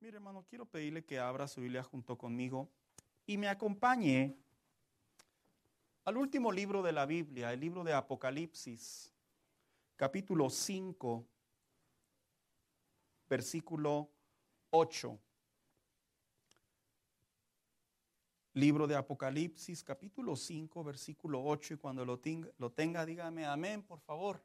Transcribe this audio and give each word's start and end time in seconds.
Mire, 0.00 0.16
hermano, 0.16 0.44
quiero 0.48 0.66
pedirle 0.66 1.04
que 1.04 1.18
abra 1.18 1.48
su 1.48 1.62
Biblia 1.62 1.82
junto 1.82 2.18
conmigo 2.18 2.68
y 3.26 3.38
me 3.38 3.48
acompañe 3.48 4.36
al 6.04 6.18
último 6.18 6.52
libro 6.52 6.82
de 6.82 6.92
la 6.92 7.06
Biblia, 7.06 7.50
el 7.52 7.60
libro 7.60 7.82
de 7.82 7.94
Apocalipsis, 7.94 9.10
capítulo 9.96 10.50
5, 10.50 11.24
versículo 13.28 14.10
8. 14.70 15.18
Libro 18.52 18.86
de 18.86 18.96
Apocalipsis, 18.96 19.82
capítulo 19.82 20.36
5, 20.36 20.84
versículo 20.84 21.42
8. 21.42 21.74
Y 21.74 21.76
cuando 21.78 22.04
lo 22.04 22.18
tenga, 22.18 22.48
lo 22.58 22.70
tenga, 22.70 23.06
dígame 23.06 23.46
amén, 23.46 23.82
por 23.82 24.00
favor. 24.00 24.42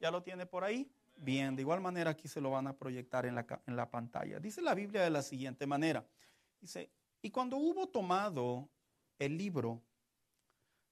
¿Ya 0.00 0.12
lo 0.12 0.22
tiene 0.22 0.46
por 0.46 0.62
ahí? 0.62 0.88
Bien, 1.20 1.56
de 1.56 1.62
igual 1.62 1.80
manera 1.80 2.12
aquí 2.12 2.28
se 2.28 2.40
lo 2.40 2.50
van 2.50 2.68
a 2.68 2.76
proyectar 2.76 3.26
en 3.26 3.34
la, 3.34 3.62
en 3.66 3.74
la 3.74 3.90
pantalla. 3.90 4.38
Dice 4.38 4.62
la 4.62 4.74
Biblia 4.74 5.02
de 5.02 5.10
la 5.10 5.22
siguiente 5.22 5.66
manera. 5.66 6.06
Dice, 6.60 6.90
y 7.20 7.30
cuando 7.30 7.56
hubo 7.56 7.88
tomado 7.88 8.68
el 9.18 9.36
libro, 9.36 9.82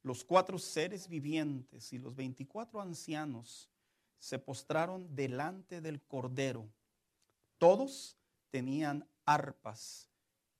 los 0.03 0.25
cuatro 0.25 0.59
seres 0.59 1.09
vivientes 1.09 1.93
y 1.93 1.99
los 1.99 2.15
veinticuatro 2.15 2.81
ancianos 2.81 3.71
se 4.19 4.39
postraron 4.39 5.15
delante 5.15 5.81
del 5.81 6.03
Cordero. 6.03 6.69
Todos 7.59 8.19
tenían 8.51 9.09
arpas 9.25 10.09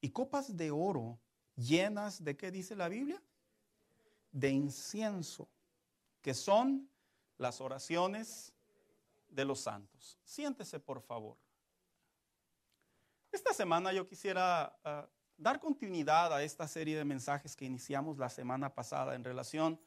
y 0.01 0.11
copas 0.11 0.57
de 0.57 0.71
oro 0.71 1.19
llenas 1.57 2.23
de, 2.23 2.37
¿qué 2.37 2.51
dice 2.51 2.77
la 2.77 2.89
Biblia? 2.89 3.21
De 4.31 4.51
incienso, 4.51 5.49
que 6.23 6.35
son 6.35 6.89
las 7.39 7.61
oraciones 7.61 8.53
de 9.29 9.45
los 9.45 9.61
santos. 9.61 10.19
Siéntese, 10.25 10.81
por 10.81 11.01
favor. 11.01 11.37
Esta 13.31 13.53
semana 13.53 13.93
yo 13.93 14.07
quisiera 14.07 14.79
ah, 14.85 15.09
dar 15.37 15.61
continuidad 15.61 16.33
a 16.33 16.43
esta 16.43 16.67
serie 16.67 16.97
de 16.97 17.05
mensajes 17.05 17.55
que 17.55 17.65
iniciamos 17.65 18.19
la 18.19 18.29
semana 18.29 18.75
pasada 18.75 19.15
en 19.15 19.25
relación 19.25 19.81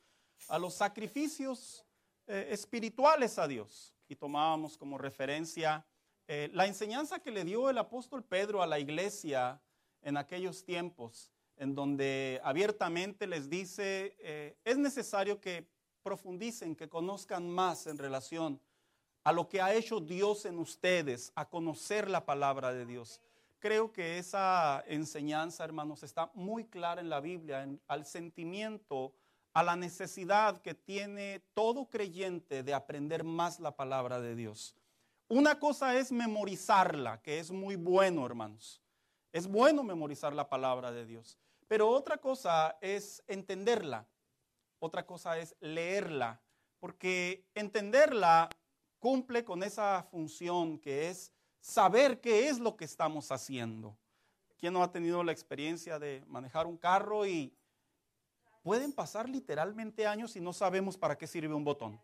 a 0.48 0.60
los 0.60 0.76
sacrificios 0.76 1.86
eh, 2.28 2.48
espirituales 2.52 3.40
a 3.40 3.48
Dios. 3.48 3.95
Y 4.08 4.16
tomábamos 4.16 4.78
como 4.78 4.98
referencia 4.98 5.86
eh, 6.28 6.50
la 6.54 6.67
enseñanza 6.67 7.20
que 7.20 7.32
le 7.32 7.44
dio 7.44 7.70
el 7.70 7.78
apóstol 7.78 8.23
Pedro 8.23 8.62
a 8.62 8.67
la 8.67 8.80
iglesia 8.80 9.62
en 10.02 10.16
aquellos 10.16 10.64
tiempos, 10.64 11.32
en 11.58 11.73
donde 11.73 12.40
abiertamente 12.44 13.26
les 13.26 13.50
dice, 13.50 14.16
eh, 14.20 14.58
es 14.64 14.78
necesario 14.78 15.42
que 15.42 15.67
profundicen, 16.04 16.76
que 16.76 16.88
conozcan 16.88 17.50
más 17.50 17.88
en 17.88 17.98
relación 17.98 18.62
a 19.23 19.31
lo 19.31 19.48
que 19.48 19.62
ha 19.62 19.73
hecho 19.73 20.00
Dios 20.00 20.45
en 20.45 20.59
ustedes, 20.59 21.31
a 21.36 21.50
conocer 21.50 22.09
la 22.09 22.25
palabra 22.25 22.73
de 22.73 22.86
Dios. 22.86 23.22
Creo 23.59 23.92
que 23.92 24.17
esa 24.17 24.84
enseñanza, 24.88 25.66
hermanos, 25.66 26.03
está 26.03 26.31
muy 26.34 26.66
clara 26.66 27.02
en 27.02 27.09
la 27.09 27.20
Biblia, 27.20 27.67
al 27.88 28.06
sentimiento, 28.06 29.14
a 29.53 29.64
la 29.64 29.76
necesidad 29.76 30.61
que 30.61 30.73
tiene 30.73 31.42
todo 31.53 31.89
creyente 31.89 32.64
de 32.64 32.73
aprender 32.73 33.23
más 33.23 33.59
la 33.59 33.76
palabra 33.76 34.22
de 34.22 34.36
Dios. 34.36 34.76
Una 35.28 35.59
cosa 35.59 35.95
es 35.95 36.11
memorizarla, 36.11 37.22
que 37.22 37.39
es 37.39 37.52
muy 37.52 37.76
bueno, 37.76 38.26
hermanos. 38.26 38.81
Es 39.31 39.48
bueno 39.48 39.83
memorizar 39.83 40.33
la 40.33 40.50
palabra 40.50 40.92
de 40.92 41.06
Dios. 41.06 41.38
Pero 41.67 41.89
otra 41.89 42.17
cosa 42.17 42.78
es 42.81 43.22
entenderla. 43.28 44.08
Otra 44.80 45.06
cosa 45.06 45.38
es 45.38 45.56
leerla. 45.59 46.42
Porque 46.80 47.45
entenderla 47.54 48.50
cumple 49.00 49.44
con 49.44 49.64
esa 49.64 50.03
función 50.11 50.78
que 50.78 51.09
es 51.09 51.31
saber 51.59 52.19
qué 52.22 52.50
es 52.50 52.59
lo 52.59 52.75
que 52.75 52.86
estamos 52.86 53.31
haciendo. 53.31 53.97
¿Quién 54.58 54.73
no 54.73 54.83
ha 54.83 54.92
tenido 54.92 55.23
la 55.23 55.31
experiencia 55.31 56.00
de 56.00 56.23
manejar 56.28 56.67
un 56.67 56.78
carro 56.78 57.25
y 57.25 57.55
pueden 58.61 58.92
pasar 58.92 59.30
literalmente 59.30 60.05
años 60.05 60.36
y 60.36 60.42
no 60.42 60.53
sabemos 60.53 60.98
para 60.98 61.17
qué 61.17 61.27
sirve 61.27 61.54
un 61.54 61.64
botón? 61.64 61.99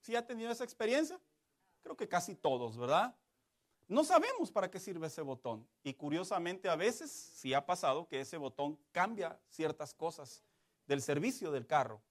¿Sí 0.00 0.16
ha 0.16 0.26
tenido 0.26 0.50
esa 0.50 0.64
experiencia? 0.64 1.18
Creo 1.82 1.96
que 1.96 2.08
casi 2.08 2.34
todos, 2.34 2.76
¿verdad? 2.76 3.14
No 3.86 4.04
sabemos 4.04 4.50
para 4.50 4.70
qué 4.70 4.78
sirve 4.78 5.06
ese 5.06 5.22
botón. 5.22 5.66
Y 5.82 5.94
curiosamente 5.94 6.68
a 6.68 6.76
veces 6.76 7.10
sí 7.10 7.54
ha 7.54 7.64
pasado 7.64 8.06
que 8.06 8.20
ese 8.20 8.36
botón 8.36 8.78
cambia 8.92 9.40
ciertas 9.48 9.94
cosas 9.94 10.42
del 10.86 11.00
servicio 11.00 11.50
del 11.50 11.66
carro. 11.66 12.02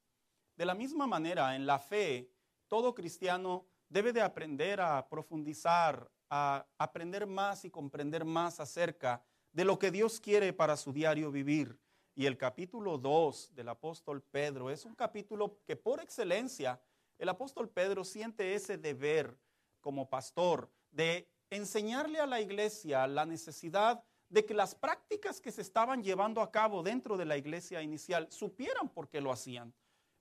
De 0.55 0.65
la 0.65 0.73
misma 0.73 1.05
manera, 1.05 1.55
en 1.55 1.67
la 1.67 1.77
fe, 1.77 2.31
todo 2.67 2.93
cristiano 2.93 3.65
debe 3.89 4.13
de 4.13 4.21
aprender 4.21 4.81
a 4.81 5.07
profundizar, 5.07 6.09
a 6.29 6.65
aprender 6.77 7.25
más 7.25 7.65
y 7.65 7.69
comprender 7.69 8.25
más 8.25 8.59
acerca 8.59 9.23
de 9.51 9.65
lo 9.65 9.79
que 9.79 9.91
Dios 9.91 10.19
quiere 10.19 10.53
para 10.53 10.77
su 10.77 10.91
diario 10.91 11.31
vivir. 11.31 11.79
Y 12.15 12.25
el 12.25 12.37
capítulo 12.37 12.97
2 12.97 13.53
del 13.53 13.69
apóstol 13.69 14.21
Pedro 14.21 14.69
es 14.69 14.85
un 14.85 14.95
capítulo 14.95 15.59
que 15.65 15.75
por 15.75 16.01
excelencia 16.01 16.81
el 17.17 17.29
apóstol 17.29 17.69
Pedro 17.69 18.03
siente 18.03 18.55
ese 18.55 18.77
deber 18.77 19.37
como 19.81 20.09
pastor 20.09 20.69
de 20.91 21.29
enseñarle 21.49 22.19
a 22.19 22.25
la 22.25 22.41
iglesia 22.41 23.07
la 23.07 23.25
necesidad 23.25 24.03
de 24.29 24.45
que 24.45 24.53
las 24.53 24.75
prácticas 24.75 25.39
que 25.39 25.51
se 25.51 25.61
estaban 25.61 26.03
llevando 26.03 26.41
a 26.41 26.51
cabo 26.51 26.83
dentro 26.83 27.17
de 27.17 27.25
la 27.25 27.37
iglesia 27.37 27.81
inicial 27.81 28.27
supieran 28.29 28.89
por 28.89 29.07
qué 29.07 29.21
lo 29.21 29.31
hacían. 29.31 29.73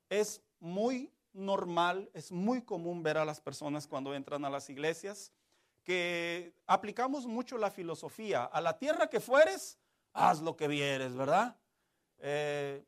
Es 0.09 0.43
muy 0.61 1.13
normal, 1.37 2.11
es 2.15 2.33
muy 2.33 2.63
común 2.63 3.03
ver 3.03 3.19
a 3.19 3.25
las 3.25 3.41
personas 3.41 3.87
cuando 3.87 4.15
entran 4.15 4.45
a 4.45 4.51
las 4.51 4.69
iglesias 4.71 5.33
que 5.85 6.53
aplicamos 6.67 7.27
mucho 7.27 7.59
la 7.59 7.71
filosofía. 7.71 8.45
A 8.45 8.61
la 8.61 8.77
tierra 8.77 9.09
que 9.09 9.21
fueres, 9.21 9.79
haz 10.13 10.41
lo 10.41 10.57
que 10.57 10.67
vieres, 10.67 11.15
¿verdad? 11.15 11.57
Eh, 12.19 12.85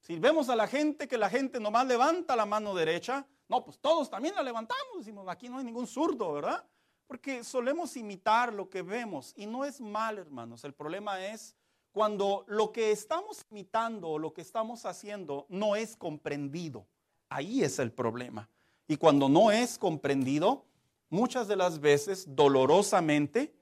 si 0.00 0.18
vemos 0.18 0.50
a 0.50 0.56
la 0.56 0.66
gente 0.66 1.08
que 1.08 1.16
la 1.16 1.30
gente 1.30 1.60
nomás 1.60 1.86
levanta 1.86 2.36
la 2.36 2.44
mano 2.44 2.74
derecha, 2.74 3.26
no, 3.48 3.64
pues 3.64 3.78
todos 3.78 4.10
también 4.10 4.34
la 4.34 4.42
levantamos, 4.42 4.98
decimos, 4.98 5.26
aquí 5.28 5.48
no 5.48 5.58
hay 5.58 5.64
ningún 5.64 5.86
zurdo, 5.86 6.32
¿verdad? 6.32 6.62
Porque 7.06 7.44
solemos 7.44 7.96
imitar 7.96 8.52
lo 8.52 8.68
que 8.68 8.82
vemos 8.82 9.32
y 9.36 9.46
no 9.46 9.64
es 9.64 9.80
mal, 9.80 10.18
hermanos. 10.18 10.64
El 10.64 10.74
problema 10.74 11.24
es 11.24 11.54
cuando 11.92 12.44
lo 12.48 12.72
que 12.72 12.90
estamos 12.90 13.46
imitando 13.50 14.08
o 14.08 14.18
lo 14.18 14.32
que 14.32 14.40
estamos 14.40 14.84
haciendo 14.86 15.46
no 15.48 15.76
es 15.76 15.96
comprendido. 15.96 16.86
Ahí 17.34 17.62
es 17.62 17.78
el 17.78 17.92
problema. 17.92 18.48
Y 18.86 18.98
cuando 18.98 19.28
no 19.28 19.50
es 19.50 19.78
comprendido, 19.78 20.66
muchas 21.08 21.48
de 21.48 21.56
las 21.56 21.80
veces, 21.80 22.26
dolorosamente, 22.28 23.54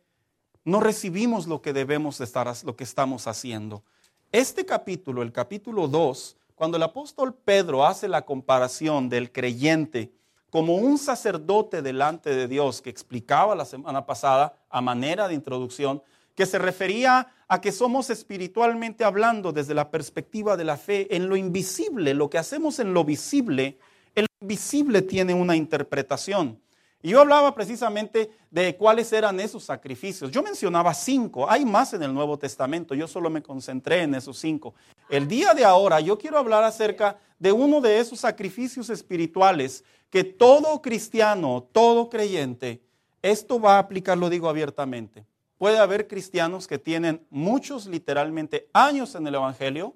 no 0.64 0.80
recibimos 0.80 1.46
lo 1.46 1.62
que 1.62 1.72
debemos 1.72 2.20
estar, 2.20 2.52
lo 2.64 2.74
que 2.74 2.82
estamos 2.82 3.28
haciendo. 3.28 3.84
Este 4.32 4.66
capítulo, 4.66 5.22
el 5.22 5.32
capítulo 5.32 5.86
2, 5.86 6.36
cuando 6.56 6.78
el 6.78 6.82
apóstol 6.82 7.32
Pedro 7.32 7.86
hace 7.86 8.08
la 8.08 8.26
comparación 8.26 9.08
del 9.08 9.30
creyente 9.30 10.12
como 10.50 10.74
un 10.74 10.98
sacerdote 10.98 11.80
delante 11.80 12.34
de 12.34 12.48
Dios, 12.48 12.82
que 12.82 12.90
explicaba 12.90 13.54
la 13.54 13.64
semana 13.64 14.04
pasada 14.04 14.58
a 14.68 14.80
manera 14.80 15.28
de 15.28 15.34
introducción, 15.34 16.02
que 16.40 16.46
se 16.46 16.58
refería 16.58 17.28
a 17.48 17.60
que 17.60 17.70
somos 17.70 18.08
espiritualmente 18.08 19.04
hablando 19.04 19.52
desde 19.52 19.74
la 19.74 19.90
perspectiva 19.90 20.56
de 20.56 20.64
la 20.64 20.78
fe 20.78 21.14
en 21.14 21.28
lo 21.28 21.36
invisible, 21.36 22.14
lo 22.14 22.30
que 22.30 22.38
hacemos 22.38 22.78
en 22.78 22.94
lo 22.94 23.04
visible, 23.04 23.76
el 24.14 24.24
invisible 24.40 25.02
tiene 25.02 25.34
una 25.34 25.54
interpretación. 25.54 26.58
Y 27.02 27.10
yo 27.10 27.20
hablaba 27.20 27.54
precisamente 27.54 28.30
de 28.50 28.74
cuáles 28.74 29.12
eran 29.12 29.38
esos 29.38 29.64
sacrificios. 29.64 30.30
Yo 30.30 30.42
mencionaba 30.42 30.94
cinco, 30.94 31.50
hay 31.50 31.66
más 31.66 31.92
en 31.92 32.04
el 32.04 32.14
Nuevo 32.14 32.38
Testamento, 32.38 32.94
yo 32.94 33.06
solo 33.06 33.28
me 33.28 33.42
concentré 33.42 34.04
en 34.04 34.14
esos 34.14 34.38
cinco. 34.38 34.74
El 35.10 35.28
día 35.28 35.52
de 35.52 35.66
ahora 35.66 36.00
yo 36.00 36.16
quiero 36.16 36.38
hablar 36.38 36.64
acerca 36.64 37.18
de 37.38 37.52
uno 37.52 37.82
de 37.82 37.98
esos 37.98 38.20
sacrificios 38.20 38.88
espirituales 38.88 39.84
que 40.08 40.24
todo 40.24 40.80
cristiano, 40.80 41.68
todo 41.70 42.08
creyente, 42.08 42.80
esto 43.20 43.60
va 43.60 43.76
a 43.76 43.80
aplicar, 43.80 44.16
lo 44.16 44.30
digo 44.30 44.48
abiertamente, 44.48 45.26
puede 45.60 45.78
haber 45.78 46.08
cristianos 46.08 46.66
que 46.66 46.78
tienen 46.78 47.20
muchos, 47.28 47.84
literalmente, 47.84 48.70
años 48.72 49.14
en 49.14 49.26
el 49.26 49.34
Evangelio. 49.34 49.94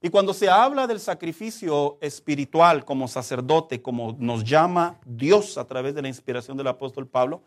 Y 0.00 0.08
cuando 0.08 0.32
se 0.32 0.48
habla 0.48 0.86
del 0.86 1.00
sacrificio 1.00 1.98
espiritual 2.00 2.86
como 2.86 3.06
sacerdote, 3.06 3.82
como 3.82 4.16
nos 4.18 4.42
llama 4.42 4.98
Dios 5.04 5.58
a 5.58 5.66
través 5.66 5.94
de 5.94 6.00
la 6.00 6.08
inspiración 6.08 6.56
del 6.56 6.68
apóstol 6.68 7.06
Pablo, 7.06 7.42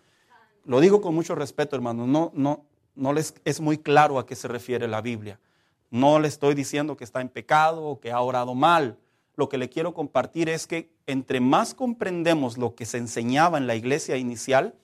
lo 0.63 0.79
digo 0.79 1.01
con 1.01 1.15
mucho 1.15 1.33
respeto, 1.33 1.75
hermano, 1.75 2.05
no, 2.05 2.31
no, 2.35 2.65
no 2.93 3.13
les 3.13 3.33
es 3.45 3.59
muy 3.59 3.79
claro 3.79 4.19
a 4.19 4.27
qué 4.27 4.35
se 4.35 4.47
refiere 4.47 4.87
la 4.87 5.01
Biblia. 5.01 5.39
No 5.89 6.19
le 6.19 6.27
estoy 6.27 6.53
diciendo 6.53 6.97
que 6.97 7.03
está 7.03 7.19
en 7.19 7.29
pecado 7.29 7.83
o 7.83 7.99
que 7.99 8.11
ha 8.11 8.21
orado 8.21 8.53
mal. 8.53 8.99
Lo 9.35 9.49
que 9.49 9.57
le 9.57 9.69
quiero 9.69 9.95
compartir 9.95 10.49
es 10.49 10.67
que 10.67 10.91
entre 11.07 11.39
más 11.39 11.73
comprendemos 11.73 12.59
lo 12.59 12.75
que 12.75 12.85
se 12.85 12.99
enseñaba 12.99 13.57
en 13.57 13.65
la 13.65 13.73
iglesia 13.73 14.17
inicial, 14.17 14.75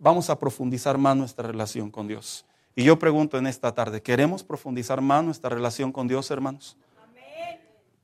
vamos 0.00 0.30
a 0.30 0.38
profundizar 0.38 0.98
más 0.98 1.16
nuestra 1.16 1.46
relación 1.46 1.90
con 1.90 2.08
Dios. 2.08 2.44
Y 2.74 2.84
yo 2.84 2.98
pregunto 2.98 3.38
en 3.38 3.46
esta 3.46 3.72
tarde, 3.72 4.02
¿queremos 4.02 4.42
profundizar 4.42 5.00
más 5.00 5.22
nuestra 5.22 5.50
relación 5.50 5.92
con 5.92 6.08
Dios, 6.08 6.30
hermanos? 6.30 6.76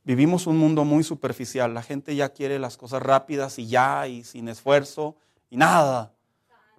Vivimos 0.03 0.47
un 0.47 0.57
mundo 0.57 0.85
muy 0.85 1.03
superficial. 1.03 1.73
La 1.73 1.81
gente 1.81 2.15
ya 2.15 2.29
quiere 2.29 2.59
las 2.59 2.77
cosas 2.77 3.01
rápidas 3.01 3.59
y 3.59 3.67
ya 3.67 4.07
y 4.07 4.23
sin 4.23 4.47
esfuerzo 4.47 5.17
y 5.49 5.57
nada. 5.57 6.13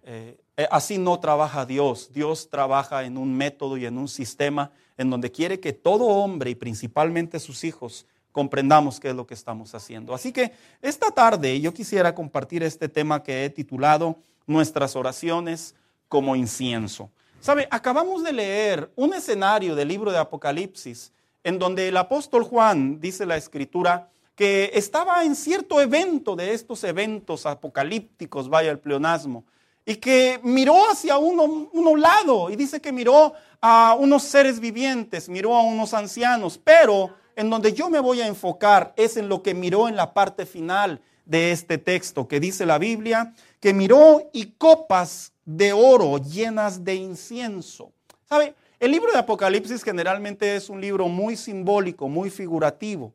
eh, 0.03 0.38
eh, 0.56 0.67
así 0.70 0.97
no 0.97 1.20
trabaja 1.20 1.67
Dios. 1.67 2.11
Dios 2.12 2.49
trabaja 2.49 3.05
en 3.05 3.19
un 3.19 3.37
método 3.37 3.76
y 3.76 3.85
en 3.85 3.99
un 3.99 4.09
sistema 4.09 4.70
en 4.97 5.11
donde 5.11 5.31
quiere 5.31 5.61
que 5.61 5.75
todo 5.75 6.06
hombre 6.06 6.50
y 6.50 6.55
principalmente 6.55 7.38
sus 7.38 7.65
hijos 7.65 8.06
comprendamos 8.33 9.01
qué 9.01 9.11
es 9.11 9.15
lo 9.15 9.27
que 9.27 9.35
estamos 9.35 9.75
haciendo. 9.75 10.15
Así 10.15 10.33
que 10.33 10.53
esta 10.83 11.11
tarde 11.11 11.61
yo 11.61 11.75
quisiera 11.75 12.15
compartir 12.15 12.63
este 12.63 12.89
tema 12.89 13.23
que 13.23 13.45
he 13.45 13.51
titulado 13.51 14.17
Nuestras 14.47 14.97
oraciones 14.97 15.75
como 16.09 16.35
incienso. 16.35 17.11
¿Sabe? 17.41 17.69
Acabamos 17.71 18.23
de 18.25 18.33
leer 18.33 18.91
un 18.97 19.15
escenario 19.15 19.77
del 19.77 19.89
libro 19.89 20.11
de 20.11 20.19
Apocalipsis 20.19 21.13
en 21.45 21.59
donde 21.59 21.89
el 21.89 21.97
apóstol 21.97 22.43
Juan, 22.45 23.01
dice 23.01 23.25
la 23.27 23.37
escritura, 23.37 24.11
que 24.35 24.71
estaba 24.75 25.25
en 25.25 25.35
cierto 25.35 25.81
evento 25.81 26.37
de 26.37 26.53
estos 26.53 26.85
eventos 26.85 27.47
apocalípticos, 27.47 28.49
vaya 28.49 28.71
el 28.71 28.79
pleonasmo, 28.79 29.45
y 29.85 29.97
que 29.97 30.39
miró 30.43 30.91
hacia 30.91 31.17
uno, 31.17 31.71
uno 31.73 31.97
lado 31.97 32.51
y 32.51 32.57
dice 32.57 32.81
que 32.81 32.93
miró 32.93 33.33
a 33.61 33.97
unos 33.99 34.23
seres 34.23 34.61
vivientes, 34.61 35.29
miró 35.29 35.57
a 35.57 35.63
unos 35.63 35.95
ancianos, 35.95 36.61
pero 36.63 37.15
en 37.38 37.50
donde 37.50 37.73
yo 37.73 37.88
me 37.88 38.00
voy 38.00 38.20
a 38.20 38.26
enfocar 38.26 38.93
es 38.96 39.17
en 39.17 39.29
lo 39.29 39.44
que 39.44 39.55
miró 39.55 39.87
en 39.87 39.94
la 39.94 40.12
parte 40.12 40.44
final 40.44 41.00
de 41.25 41.52
este 41.52 41.79
texto, 41.79 42.26
que 42.26 42.40
dice 42.40 42.67
la 42.67 42.79
Biblia, 42.79 43.32
que 43.61 43.73
miró 43.73 44.29
y 44.32 44.46
copas 44.58 45.32
de 45.44 45.73
oro 45.73 46.19
llenas 46.19 46.82
de 46.82 46.96
incienso. 46.96 47.93
¿Sabe? 48.29 48.56
El 48.81 48.90
libro 48.90 49.12
de 49.12 49.20
Apocalipsis 49.20 49.85
generalmente 49.85 50.56
es 50.56 50.69
un 50.69 50.81
libro 50.81 51.06
muy 51.06 51.37
simbólico, 51.37 52.08
muy 52.08 52.29
figurativo. 52.29 53.14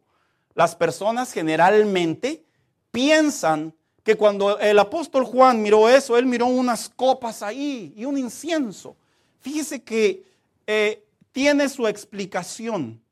Las 0.55 0.73
personas 0.73 1.33
generalmente 1.33 2.45
piensan 2.91 3.73
que 4.03 4.15
cuando 4.15 4.57
el 4.57 4.79
apóstol 4.79 5.25
Juan 5.25 5.61
miró 5.61 5.89
eso, 5.89 6.17
él 6.17 6.27
miró 6.27 6.45
unas 6.45 6.87
copas 6.87 7.43
ahí 7.43 7.93
y 7.97 8.05
un 8.05 8.17
incienso. 8.17 8.95
Fíjese 9.41 9.83
que 9.83 10.23
eh, 10.65 11.03
tiene 11.33 11.67
su 11.67 11.87
explicación, 11.87 13.02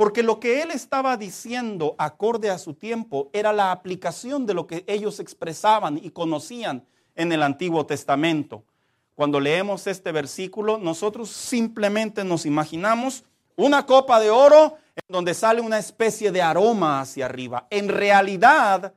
porque 0.00 0.22
lo 0.22 0.40
que 0.40 0.62
él 0.62 0.70
estaba 0.70 1.18
diciendo 1.18 1.94
acorde 1.98 2.48
a 2.48 2.56
su 2.56 2.72
tiempo 2.72 3.28
era 3.34 3.52
la 3.52 3.70
aplicación 3.70 4.46
de 4.46 4.54
lo 4.54 4.66
que 4.66 4.82
ellos 4.86 5.20
expresaban 5.20 6.00
y 6.02 6.08
conocían 6.08 6.86
en 7.14 7.32
el 7.32 7.42
Antiguo 7.42 7.84
Testamento. 7.84 8.64
Cuando 9.14 9.40
leemos 9.40 9.86
este 9.86 10.10
versículo, 10.10 10.78
nosotros 10.78 11.28
simplemente 11.28 12.24
nos 12.24 12.46
imaginamos 12.46 13.24
una 13.56 13.84
copa 13.84 14.18
de 14.20 14.30
oro 14.30 14.78
en 14.96 15.04
donde 15.06 15.34
sale 15.34 15.60
una 15.60 15.78
especie 15.78 16.32
de 16.32 16.40
aroma 16.40 17.02
hacia 17.02 17.26
arriba. 17.26 17.66
En 17.68 17.90
realidad, 17.90 18.94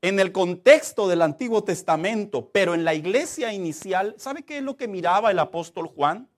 en 0.00 0.18
el 0.18 0.32
contexto 0.32 1.06
del 1.06 1.22
Antiguo 1.22 1.62
Testamento, 1.62 2.50
pero 2.52 2.74
en 2.74 2.82
la 2.82 2.94
iglesia 2.94 3.52
inicial, 3.52 4.16
¿sabe 4.18 4.42
qué 4.42 4.58
es 4.58 4.64
lo 4.64 4.76
que 4.76 4.88
miraba 4.88 5.30
el 5.30 5.38
apóstol 5.38 5.86
Juan? 5.86 6.28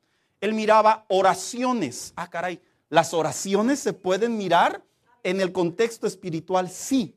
Él 0.42 0.52
miraba 0.52 1.06
oraciones. 1.08 2.12
Ah, 2.16 2.28
caray, 2.28 2.60
¿las 2.88 3.14
oraciones 3.14 3.80
se 3.80 3.92
pueden 3.92 4.36
mirar 4.36 4.82
en 5.22 5.40
el 5.40 5.52
contexto 5.52 6.06
espiritual? 6.06 6.70
Sí. 6.70 7.14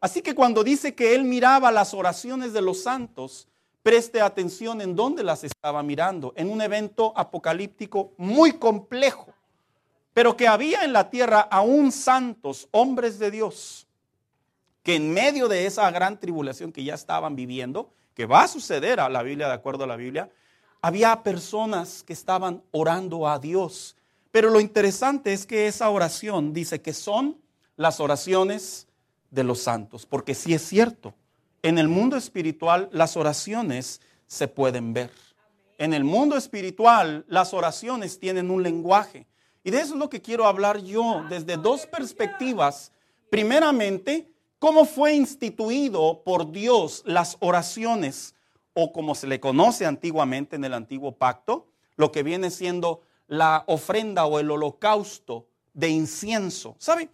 Así 0.00 0.22
que 0.22 0.34
cuando 0.34 0.64
dice 0.64 0.94
que 0.94 1.14
él 1.14 1.24
miraba 1.24 1.72
las 1.72 1.94
oraciones 1.94 2.52
de 2.52 2.60
los 2.60 2.82
santos, 2.82 3.48
preste 3.82 4.20
atención 4.20 4.80
en 4.80 4.96
dónde 4.96 5.22
las 5.22 5.44
estaba 5.44 5.82
mirando, 5.82 6.32
en 6.36 6.50
un 6.50 6.62
evento 6.62 7.12
apocalíptico 7.16 8.12
muy 8.16 8.54
complejo, 8.54 9.34
pero 10.14 10.36
que 10.36 10.48
había 10.48 10.84
en 10.84 10.92
la 10.92 11.10
tierra 11.10 11.40
aún 11.40 11.92
santos, 11.92 12.68
hombres 12.70 13.18
de 13.18 13.30
Dios, 13.30 13.86
que 14.82 14.96
en 14.96 15.12
medio 15.12 15.48
de 15.48 15.66
esa 15.66 15.90
gran 15.90 16.18
tribulación 16.18 16.72
que 16.72 16.84
ya 16.84 16.94
estaban 16.94 17.36
viviendo, 17.36 17.92
que 18.14 18.26
va 18.26 18.42
a 18.42 18.48
suceder 18.48 19.00
a 19.00 19.08
la 19.08 19.22
Biblia, 19.22 19.48
de 19.48 19.54
acuerdo 19.54 19.84
a 19.84 19.88
la 19.88 19.96
Biblia, 19.96 20.30
había 20.80 21.22
personas 21.22 22.02
que 22.02 22.12
estaban 22.12 22.62
orando 22.70 23.28
a 23.28 23.38
Dios. 23.38 23.96
Pero 24.34 24.50
lo 24.50 24.58
interesante 24.58 25.32
es 25.32 25.46
que 25.46 25.68
esa 25.68 25.88
oración 25.90 26.52
dice 26.52 26.82
que 26.82 26.92
son 26.92 27.40
las 27.76 28.00
oraciones 28.00 28.88
de 29.30 29.44
los 29.44 29.60
santos, 29.60 30.06
porque 30.06 30.34
sí 30.34 30.52
es 30.54 30.62
cierto, 30.62 31.14
en 31.62 31.78
el 31.78 31.86
mundo 31.86 32.16
espiritual 32.16 32.88
las 32.90 33.16
oraciones 33.16 34.00
se 34.26 34.48
pueden 34.48 34.92
ver. 34.92 35.12
En 35.78 35.94
el 35.94 36.02
mundo 36.02 36.36
espiritual 36.36 37.24
las 37.28 37.54
oraciones 37.54 38.18
tienen 38.18 38.50
un 38.50 38.64
lenguaje. 38.64 39.28
Y 39.62 39.70
de 39.70 39.78
eso 39.78 39.94
es 39.94 40.00
lo 40.00 40.10
que 40.10 40.20
quiero 40.20 40.46
hablar 40.46 40.82
yo 40.82 41.22
desde 41.30 41.56
dos 41.56 41.86
perspectivas. 41.86 42.90
Primeramente, 43.30 44.32
cómo 44.58 44.84
fue 44.84 45.14
instituido 45.14 46.24
por 46.24 46.50
Dios 46.50 47.04
las 47.06 47.36
oraciones, 47.38 48.34
o 48.72 48.92
como 48.92 49.14
se 49.14 49.28
le 49.28 49.38
conoce 49.38 49.86
antiguamente 49.86 50.56
en 50.56 50.64
el 50.64 50.74
antiguo 50.74 51.12
pacto, 51.12 51.68
lo 51.94 52.10
que 52.10 52.24
viene 52.24 52.50
siendo 52.50 53.02
la 53.38 53.64
ofrenda 53.66 54.26
o 54.26 54.38
el 54.38 54.50
holocausto 54.50 55.46
de 55.72 55.88
incienso. 55.88 56.76
¿Sabe? 56.78 57.08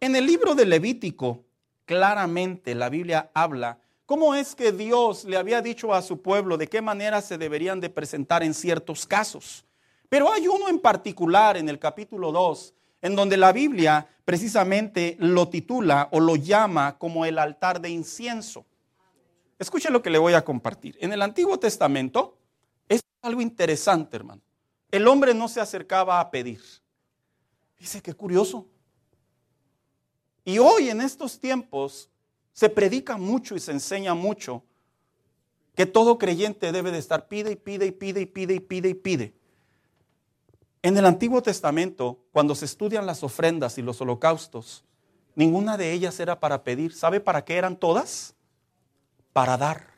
En 0.00 0.16
el 0.16 0.26
libro 0.26 0.54
de 0.54 0.66
Levítico, 0.66 1.44
claramente 1.84 2.74
la 2.74 2.88
Biblia 2.88 3.30
habla 3.34 3.78
¿Cómo 4.06 4.36
es 4.36 4.54
que 4.54 4.70
Dios 4.70 5.24
le 5.24 5.36
había 5.36 5.60
dicho 5.60 5.92
a 5.92 6.00
su 6.00 6.22
pueblo 6.22 6.56
de 6.56 6.68
qué 6.68 6.80
manera 6.80 7.20
se 7.20 7.38
deberían 7.38 7.80
de 7.80 7.90
presentar 7.90 8.44
en 8.44 8.54
ciertos 8.54 9.04
casos? 9.04 9.64
Pero 10.08 10.32
hay 10.32 10.46
uno 10.46 10.68
en 10.68 10.78
particular 10.78 11.56
en 11.56 11.68
el 11.68 11.80
capítulo 11.80 12.30
2, 12.30 12.72
en 13.02 13.16
donde 13.16 13.36
la 13.36 13.50
Biblia 13.50 14.06
precisamente 14.24 15.16
lo 15.18 15.48
titula 15.48 16.08
o 16.12 16.20
lo 16.20 16.36
llama 16.36 16.96
como 16.98 17.24
el 17.24 17.36
altar 17.36 17.80
de 17.80 17.90
incienso. 17.90 18.64
Escuche 19.58 19.90
lo 19.90 20.02
que 20.02 20.10
le 20.10 20.18
voy 20.18 20.34
a 20.34 20.44
compartir. 20.44 20.96
En 21.00 21.12
el 21.12 21.20
Antiguo 21.20 21.58
Testamento 21.58 22.38
es 22.88 23.00
algo 23.22 23.40
interesante, 23.40 24.18
hermano. 24.18 24.40
El 24.90 25.08
hombre 25.08 25.34
no 25.34 25.48
se 25.48 25.60
acercaba 25.60 26.20
a 26.20 26.30
pedir. 26.30 26.60
Dice 27.78 28.00
que 28.00 28.14
curioso. 28.14 28.66
Y 30.44 30.58
hoy 30.58 30.90
en 30.90 31.00
estos 31.00 31.38
tiempos 31.38 32.08
se 32.52 32.70
predica 32.70 33.16
mucho 33.16 33.56
y 33.56 33.60
se 33.60 33.72
enseña 33.72 34.14
mucho 34.14 34.62
que 35.74 35.84
todo 35.84 36.16
creyente 36.18 36.72
debe 36.72 36.90
de 36.90 36.98
estar 36.98 37.28
pide 37.28 37.52
y 37.52 37.56
pide 37.56 37.86
y 37.86 37.92
pide 37.92 38.22
y 38.22 38.26
pide 38.26 38.54
y 38.54 38.60
pide 38.60 38.88
y 38.88 38.94
pide. 38.94 39.34
En 40.82 40.96
el 40.96 41.04
Antiguo 41.04 41.42
Testamento, 41.42 42.24
cuando 42.32 42.54
se 42.54 42.64
estudian 42.64 43.06
las 43.06 43.22
ofrendas 43.22 43.76
y 43.76 43.82
los 43.82 44.00
holocaustos, 44.00 44.84
ninguna 45.34 45.76
de 45.76 45.92
ellas 45.92 46.18
era 46.20 46.40
para 46.40 46.62
pedir. 46.62 46.94
¿Sabe 46.94 47.20
para 47.20 47.44
qué 47.44 47.56
eran 47.56 47.76
todas? 47.76 48.34
Para 49.32 49.58
dar. 49.58 49.88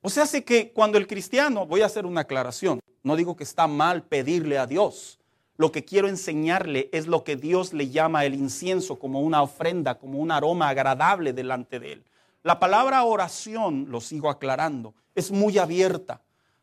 O 0.00 0.08
sea, 0.08 0.22
hace 0.22 0.44
que 0.44 0.72
cuando 0.72 0.98
el 0.98 1.06
cristiano, 1.06 1.66
voy 1.66 1.82
a 1.82 1.86
hacer 1.86 2.06
una 2.06 2.22
aclaración, 2.22 2.80
no 3.06 3.14
digo 3.14 3.36
que 3.36 3.44
está 3.44 3.68
mal 3.68 4.02
pedirle 4.02 4.58
a 4.58 4.66
Dios, 4.66 5.20
lo 5.56 5.70
que 5.70 5.84
quiero 5.84 6.08
enseñarle 6.08 6.90
es 6.92 7.06
lo 7.06 7.22
que 7.22 7.36
Dios 7.36 7.72
le 7.72 7.88
llama 7.88 8.24
el 8.24 8.34
incienso 8.34 8.98
como 8.98 9.20
una 9.20 9.42
ofrenda, 9.42 9.96
como 9.96 10.18
un 10.18 10.32
aroma 10.32 10.70
agradable 10.70 11.32
delante 11.32 11.78
de 11.78 11.92
Él. 11.92 12.04
La 12.42 12.58
palabra 12.58 13.04
oración, 13.04 13.86
lo 13.90 14.00
sigo 14.00 14.28
aclarando, 14.28 14.92
es 15.14 15.30
muy 15.30 15.56
abierta. 15.56 16.20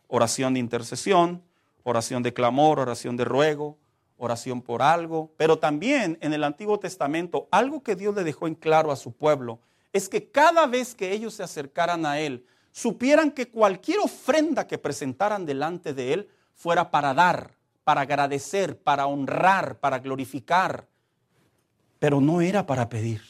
Oración 0.07 0.55
de 0.55 0.59
intercesión, 0.59 1.41
oración 1.83 2.23
de 2.23 2.33
clamor, 2.33 2.77
oración 2.77 3.15
de 3.15 3.23
ruego, 3.23 3.77
oración 4.17 4.61
por 4.61 4.81
algo. 4.81 5.31
Pero 5.37 5.59
también 5.59 6.17
en 6.19 6.33
el 6.33 6.43
Antiguo 6.43 6.77
Testamento, 6.77 7.47
algo 7.51 7.83
que 7.83 7.95
Dios 7.95 8.13
le 8.15 8.25
dejó 8.25 8.47
en 8.47 8.55
claro 8.55 8.91
a 8.91 8.97
su 8.97 9.13
pueblo 9.13 9.59
es 9.93 10.09
que 10.09 10.29
cada 10.29 10.67
vez 10.67 10.93
que 10.93 11.13
ellos 11.13 11.35
se 11.35 11.43
acercaran 11.43 12.05
a 12.05 12.19
Él, 12.19 12.45
supieran 12.73 13.31
que 13.31 13.49
cualquier 13.49 13.99
ofrenda 13.99 14.67
que 14.67 14.79
presentaran 14.79 15.45
delante 15.45 15.93
de 15.93 16.11
Él 16.11 16.29
fuera 16.55 16.89
para 16.91 17.13
dar, 17.13 17.55
para 17.83 18.01
agradecer, 18.01 18.77
para 18.77 19.05
honrar, 19.05 19.79
para 19.79 19.99
glorificar, 19.99 20.87
pero 21.99 22.19
no 22.19 22.41
era 22.41 22.65
para 22.65 22.89
pedir. 22.89 23.21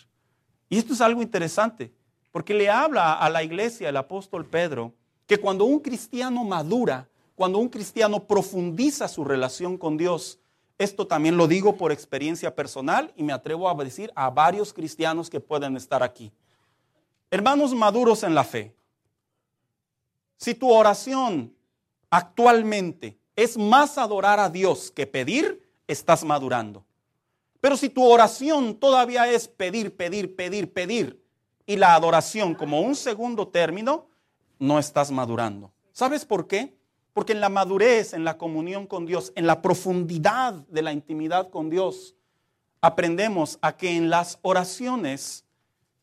Y 0.70 0.78
esto 0.78 0.94
es 0.94 1.02
algo 1.02 1.22
interesante, 1.22 1.94
porque 2.32 2.54
le 2.54 2.70
habla 2.70 3.14
a 3.14 3.30
la 3.30 3.44
iglesia 3.44 3.90
el 3.90 3.98
apóstol 3.98 4.46
Pedro 4.46 4.94
que 5.28 5.38
cuando 5.38 5.66
un 5.66 5.80
cristiano 5.80 6.44
madura, 6.44 7.10
cuando 7.36 7.60
un 7.60 7.70
cristiano 7.70 8.24
profundiza 8.24 9.08
su 9.08 9.26
relación 9.26 9.78
con 9.78 9.98
Dios, 9.98 10.40
esto 10.78 11.06
también 11.06 11.36
lo 11.36 11.48
digo 11.48 11.76
por 11.76 11.92
experiencia 11.92 12.56
personal 12.56 13.12
y 13.18 13.24
me 13.24 13.34
atrevo 13.34 13.70
a 13.70 13.84
decir 13.84 14.12
a 14.16 14.30
varios 14.30 14.74
cristianos 14.74 15.30
que 15.30 15.42
pueden 15.42 15.76
estar 15.76 16.02
aquí. 16.02 16.32
Hermanos 17.30 17.74
maduros 17.74 18.24
en 18.24 18.36
la 18.36 18.44
fe, 18.44 18.74
si 20.44 20.56
tu 20.56 20.70
oración 20.70 21.56
actualmente 22.10 23.18
es 23.34 23.58
más 23.58 23.98
adorar 23.98 24.42
a 24.42 24.50
Dios 24.50 24.92
que 24.92 25.08
pedir, 25.08 25.64
estás 25.88 26.26
madurando. 26.26 26.84
Pero 27.62 27.78
si 27.78 27.88
tu 27.88 28.04
oración 28.04 28.76
todavía 28.76 29.32
es 29.32 29.48
pedir, 29.48 29.96
pedir, 29.96 30.36
pedir, 30.36 30.74
pedir, 30.74 31.24
y 31.66 31.78
la 31.78 31.96
adoración 31.96 32.56
como 32.56 32.82
un 32.82 32.94
segundo 32.94 33.48
término, 33.48 34.10
no 34.60 34.80
estás 34.80 35.12
madurando. 35.12 35.72
¿Sabes 35.94 36.26
por 36.26 36.46
qué? 36.46 36.76
Porque 37.14 37.32
en 37.32 37.40
la 37.40 37.48
madurez, 37.48 38.12
en 38.12 38.26
la 38.26 38.38
comunión 38.38 38.86
con 38.86 39.06
Dios, 39.06 39.32
en 39.38 39.48
la 39.48 39.62
profundidad 39.62 40.56
de 40.68 40.82
la 40.82 40.92
intimidad 40.92 41.52
con 41.52 41.70
Dios, 41.70 42.16
aprendemos 42.82 43.60
a 43.62 43.78
que 43.78 43.96
en 43.96 44.10
las 44.10 44.40
oraciones 44.42 45.46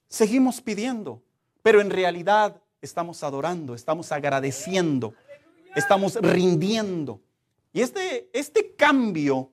seguimos 0.08 0.62
pidiendo, 0.62 1.20
pero 1.62 1.82
en 1.82 1.90
realidad 1.90 2.59
estamos 2.80 3.22
adorando, 3.22 3.74
estamos 3.74 4.10
agradeciendo, 4.12 5.14
estamos 5.74 6.14
rindiendo. 6.16 7.20
Y 7.72 7.82
este, 7.82 8.28
este 8.32 8.74
cambio 8.74 9.50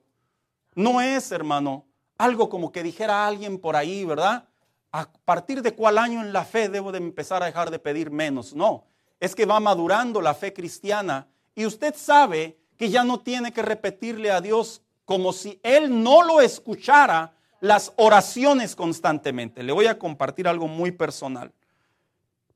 no 0.74 1.00
es, 1.00 1.30
hermano, 1.32 1.86
algo 2.16 2.48
como 2.48 2.72
que 2.72 2.82
dijera 2.82 3.26
alguien 3.26 3.58
por 3.58 3.76
ahí, 3.76 4.04
¿verdad? 4.04 4.48
A 4.90 5.10
partir 5.24 5.62
de 5.62 5.74
cuál 5.74 5.98
año 5.98 6.20
en 6.20 6.32
la 6.32 6.44
fe 6.44 6.68
debo 6.68 6.90
de 6.90 6.98
empezar 6.98 7.42
a 7.42 7.46
dejar 7.46 7.70
de 7.70 7.78
pedir 7.78 8.10
menos. 8.10 8.54
No, 8.54 8.84
es 9.20 9.34
que 9.34 9.46
va 9.46 9.60
madurando 9.60 10.20
la 10.20 10.34
fe 10.34 10.52
cristiana 10.52 11.28
y 11.54 11.66
usted 11.66 11.94
sabe 11.96 12.58
que 12.76 12.90
ya 12.90 13.04
no 13.04 13.20
tiene 13.20 13.52
que 13.52 13.62
repetirle 13.62 14.30
a 14.30 14.40
Dios 14.40 14.82
como 15.04 15.32
si 15.32 15.60
Él 15.62 16.02
no 16.02 16.22
lo 16.22 16.40
escuchara 16.40 17.34
las 17.60 17.92
oraciones 17.96 18.76
constantemente. 18.76 19.62
Le 19.62 19.72
voy 19.72 19.86
a 19.86 19.98
compartir 19.98 20.46
algo 20.46 20.68
muy 20.68 20.92
personal. 20.92 21.52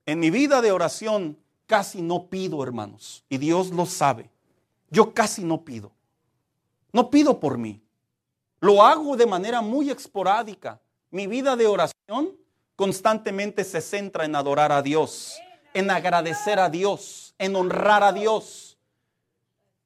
En 0.07 0.19
mi 0.19 0.31
vida 0.31 0.61
de 0.61 0.73
oración 0.73 1.39
casi 1.67 2.03
no 2.03 2.27
pido, 2.27 2.63
hermanos, 2.63 3.25
y 3.29 3.39
Dios 3.39 3.71
lo 3.71 3.87
sabe. 3.87 4.31
Yo 4.91 5.15
casi 5.15 5.45
no 5.45 5.65
pido. 5.65 5.93
No 6.93 7.09
pido 7.09 7.41
por 7.41 7.57
mí. 7.57 7.81
Lo 8.61 8.83
hago 8.83 9.17
de 9.17 9.27
manera 9.27 9.61
muy 9.61 9.91
esporádica. 9.91 10.81
Mi 11.11 11.27
vida 11.27 11.57
de 11.57 11.67
oración 11.67 12.37
constantemente 12.77 13.65
se 13.65 13.81
centra 13.81 14.25
en 14.25 14.37
adorar 14.37 14.73
a 14.73 14.83
Dios, 14.83 15.39
en 15.73 15.91
agradecer 15.91 16.59
a 16.59 16.69
Dios, 16.69 17.35
en 17.39 17.57
honrar 17.57 18.03
a 18.03 18.13
Dios, 18.13 18.79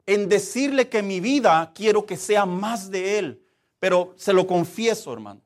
en 0.06 0.28
decirle 0.28 0.88
que 0.88 1.02
mi 1.02 1.20
vida 1.20 1.72
quiero 1.74 2.06
que 2.06 2.16
sea 2.16 2.46
más 2.46 2.90
de 2.90 3.18
Él. 3.18 3.42
Pero 3.78 4.14
se 4.16 4.32
lo 4.32 4.46
confieso, 4.46 5.12
hermano, 5.12 5.40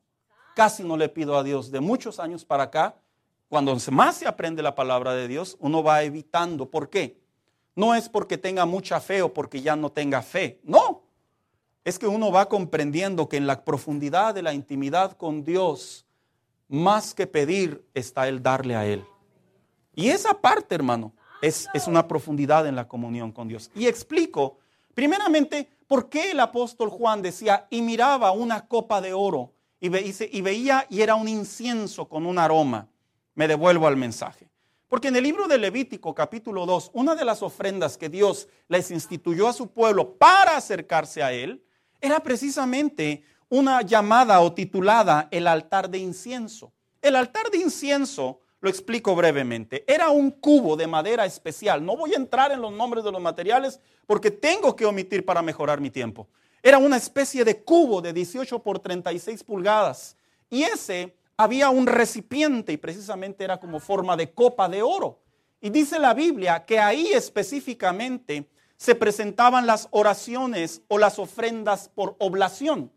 casi 0.55 0.83
no 0.83 0.97
le 0.97 1.09
pido 1.09 1.37
a 1.37 1.43
Dios. 1.43 1.71
De 1.71 1.79
muchos 1.79 2.19
años 2.19 2.45
para 2.45 2.63
acá, 2.63 2.95
cuando 3.51 3.75
más 3.91 4.15
se 4.15 4.29
aprende 4.29 4.63
la 4.63 4.75
palabra 4.75 5.13
de 5.13 5.27
Dios, 5.27 5.57
uno 5.59 5.83
va 5.83 6.03
evitando. 6.03 6.71
¿Por 6.71 6.89
qué? 6.89 7.19
No 7.75 7.93
es 7.93 8.07
porque 8.07 8.37
tenga 8.37 8.65
mucha 8.65 9.01
fe 9.01 9.21
o 9.21 9.33
porque 9.33 9.61
ya 9.61 9.75
no 9.75 9.91
tenga 9.91 10.21
fe. 10.21 10.61
No. 10.63 11.01
Es 11.83 11.99
que 11.99 12.07
uno 12.07 12.31
va 12.31 12.47
comprendiendo 12.47 13.27
que 13.27 13.35
en 13.35 13.47
la 13.47 13.65
profundidad 13.65 14.33
de 14.33 14.41
la 14.41 14.53
intimidad 14.53 15.17
con 15.17 15.43
Dios, 15.43 16.05
más 16.69 17.13
que 17.13 17.27
pedir 17.27 17.85
está 17.93 18.29
el 18.29 18.41
darle 18.41 18.73
a 18.77 18.85
Él. 18.85 19.03
Y 19.95 20.11
esa 20.11 20.33
parte, 20.33 20.73
hermano, 20.73 21.11
es, 21.41 21.67
una 21.87 22.07
profundidad 22.07 22.65
en 22.67 22.77
la 22.77 22.87
comunión 22.87 23.33
con 23.33 23.49
Dios. 23.49 23.69
Y 23.75 23.87
explico, 23.87 24.59
primeramente, 24.93 25.69
por 25.89 26.07
qué 26.07 26.31
el 26.31 26.39
apóstol 26.39 26.89
Juan 26.89 27.21
decía, 27.21 27.67
y 27.69 27.81
miraba 27.81 28.31
una 28.31 28.65
copa 28.65 29.01
de 29.01 29.11
oro, 29.11 29.51
y 29.81 29.89
veía 29.89 30.85
y 30.89 31.01
era 31.01 31.15
un 31.15 31.27
incienso 31.27 32.07
con 32.07 32.25
un 32.25 32.39
aroma 32.39 32.87
me 33.35 33.47
devuelvo 33.47 33.87
al 33.87 33.97
mensaje. 33.97 34.49
Porque 34.87 35.07
en 35.07 35.15
el 35.15 35.23
libro 35.23 35.47
de 35.47 35.57
Levítico 35.57 36.13
capítulo 36.13 36.65
2, 36.65 36.91
una 36.93 37.15
de 37.15 37.23
las 37.23 37.41
ofrendas 37.41 37.97
que 37.97 38.09
Dios 38.09 38.49
les 38.67 38.91
instituyó 38.91 39.47
a 39.47 39.53
su 39.53 39.71
pueblo 39.71 40.17
para 40.17 40.57
acercarse 40.57 41.23
a 41.23 41.31
Él, 41.31 41.63
era 42.01 42.19
precisamente 42.21 43.23
una 43.47 43.83
llamada 43.83 44.41
o 44.41 44.53
titulada 44.53 45.29
el 45.31 45.47
altar 45.47 45.89
de 45.89 45.99
incienso. 45.99 46.73
El 47.01 47.15
altar 47.15 47.49
de 47.51 47.59
incienso, 47.59 48.41
lo 48.59 48.69
explico 48.69 49.15
brevemente, 49.15 49.83
era 49.87 50.09
un 50.09 50.31
cubo 50.31 50.75
de 50.75 50.87
madera 50.87 51.25
especial. 51.25 51.85
No 51.85 51.95
voy 51.95 52.13
a 52.13 52.17
entrar 52.17 52.51
en 52.51 52.61
los 52.61 52.73
nombres 52.73 53.03
de 53.03 53.11
los 53.11 53.21
materiales 53.21 53.79
porque 54.05 54.29
tengo 54.29 54.75
que 54.75 54.85
omitir 54.85 55.25
para 55.25 55.41
mejorar 55.41 55.79
mi 55.79 55.89
tiempo. 55.89 56.27
Era 56.61 56.77
una 56.77 56.97
especie 56.97 57.43
de 57.43 57.63
cubo 57.63 58.01
de 58.01 58.13
18 58.13 58.59
por 58.59 58.79
36 58.79 59.43
pulgadas. 59.43 60.15
Y 60.49 60.63
ese 60.63 61.15
había 61.37 61.69
un 61.69 61.87
recipiente 61.87 62.73
y 62.73 62.77
precisamente 62.77 63.43
era 63.43 63.59
como 63.59 63.79
forma 63.79 64.15
de 64.15 64.31
copa 64.31 64.69
de 64.69 64.81
oro. 64.81 65.19
Y 65.59 65.69
dice 65.69 65.99
la 65.99 66.13
Biblia 66.13 66.65
que 66.65 66.79
ahí 66.79 67.07
específicamente 67.13 68.47
se 68.77 68.95
presentaban 68.95 69.67
las 69.67 69.87
oraciones 69.91 70.81
o 70.87 70.97
las 70.97 71.19
ofrendas 71.19 71.89
por 71.93 72.15
oblación. 72.19 72.91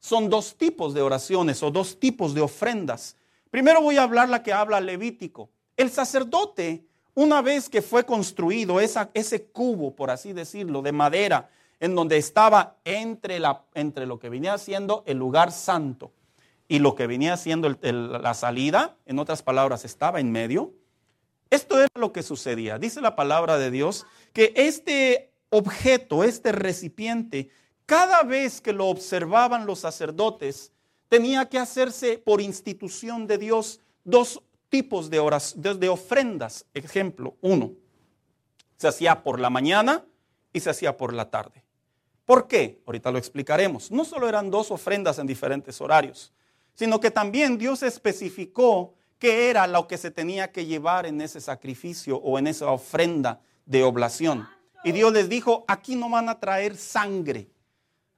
Son 0.00 0.28
dos 0.28 0.56
tipos 0.56 0.92
de 0.92 1.00
oraciones 1.00 1.62
o 1.62 1.70
dos 1.70 1.98
tipos 1.98 2.34
de 2.34 2.42
ofrendas. 2.42 3.16
Primero 3.50 3.80
voy 3.80 3.96
a 3.96 4.02
hablar 4.02 4.28
la 4.28 4.42
que 4.42 4.52
habla 4.52 4.80
Levítico. 4.80 5.48
El 5.76 5.90
sacerdote, 5.90 6.84
una 7.14 7.40
vez 7.40 7.70
que 7.70 7.80
fue 7.80 8.04
construido 8.04 8.80
ese 8.80 9.46
cubo, 9.46 9.96
por 9.96 10.10
así 10.10 10.34
decirlo, 10.34 10.82
de 10.82 10.92
madera, 10.92 11.48
en 11.80 11.94
donde 11.94 12.18
estaba 12.18 12.76
entre, 12.84 13.40
entre 13.72 14.06
lo 14.06 14.18
que 14.18 14.28
venía 14.28 14.58
siendo 14.58 15.04
el 15.06 15.16
lugar 15.16 15.52
santo 15.52 16.12
y 16.68 16.78
lo 16.78 16.94
que 16.94 17.06
venía 17.06 17.36
siendo 17.36 17.68
la 17.82 18.34
salida, 18.34 18.96
en 19.06 19.18
otras 19.18 19.42
palabras, 19.42 19.84
estaba 19.84 20.20
en 20.20 20.32
medio. 20.32 20.72
Esto 21.50 21.78
era 21.78 21.88
lo 21.94 22.12
que 22.12 22.22
sucedía. 22.22 22.78
Dice 22.78 23.00
la 23.00 23.16
palabra 23.16 23.58
de 23.58 23.70
Dios 23.70 24.06
que 24.32 24.52
este 24.56 25.32
objeto, 25.50 26.24
este 26.24 26.52
recipiente, 26.52 27.50
cada 27.86 28.22
vez 28.22 28.60
que 28.60 28.72
lo 28.72 28.86
observaban 28.86 29.66
los 29.66 29.80
sacerdotes, 29.80 30.72
tenía 31.08 31.48
que 31.48 31.58
hacerse 31.58 32.18
por 32.18 32.40
institución 32.40 33.26
de 33.26 33.38
Dios 33.38 33.80
dos 34.04 34.42
tipos 34.68 35.10
de, 35.10 35.20
de 35.78 35.88
ofrendas. 35.88 36.66
Ejemplo, 36.74 37.36
uno, 37.40 37.72
se 38.76 38.88
hacía 38.88 39.22
por 39.22 39.38
la 39.38 39.50
mañana 39.50 40.04
y 40.52 40.60
se 40.60 40.70
hacía 40.70 40.96
por 40.96 41.12
la 41.12 41.30
tarde. 41.30 41.62
¿Por 42.24 42.48
qué? 42.48 42.82
Ahorita 42.86 43.10
lo 43.10 43.18
explicaremos. 43.18 43.90
No 43.90 44.04
solo 44.04 44.28
eran 44.28 44.50
dos 44.50 44.70
ofrendas 44.70 45.18
en 45.18 45.26
diferentes 45.26 45.80
horarios, 45.80 46.32
sino 46.74 47.00
que 47.00 47.10
también 47.10 47.58
Dios 47.58 47.82
especificó 47.82 48.94
qué 49.18 49.50
era 49.50 49.66
lo 49.66 49.86
que 49.88 49.96
se 49.96 50.10
tenía 50.10 50.52
que 50.52 50.66
llevar 50.66 51.06
en 51.06 51.20
ese 51.20 51.40
sacrificio 51.40 52.16
o 52.18 52.38
en 52.38 52.46
esa 52.46 52.70
ofrenda 52.70 53.40
de 53.64 53.82
oblación. 53.82 54.48
Y 54.82 54.92
Dios 54.92 55.12
les 55.12 55.28
dijo, 55.28 55.64
aquí 55.66 55.96
no 55.96 56.10
van 56.10 56.28
a 56.28 56.38
traer 56.38 56.76
sangre, 56.76 57.48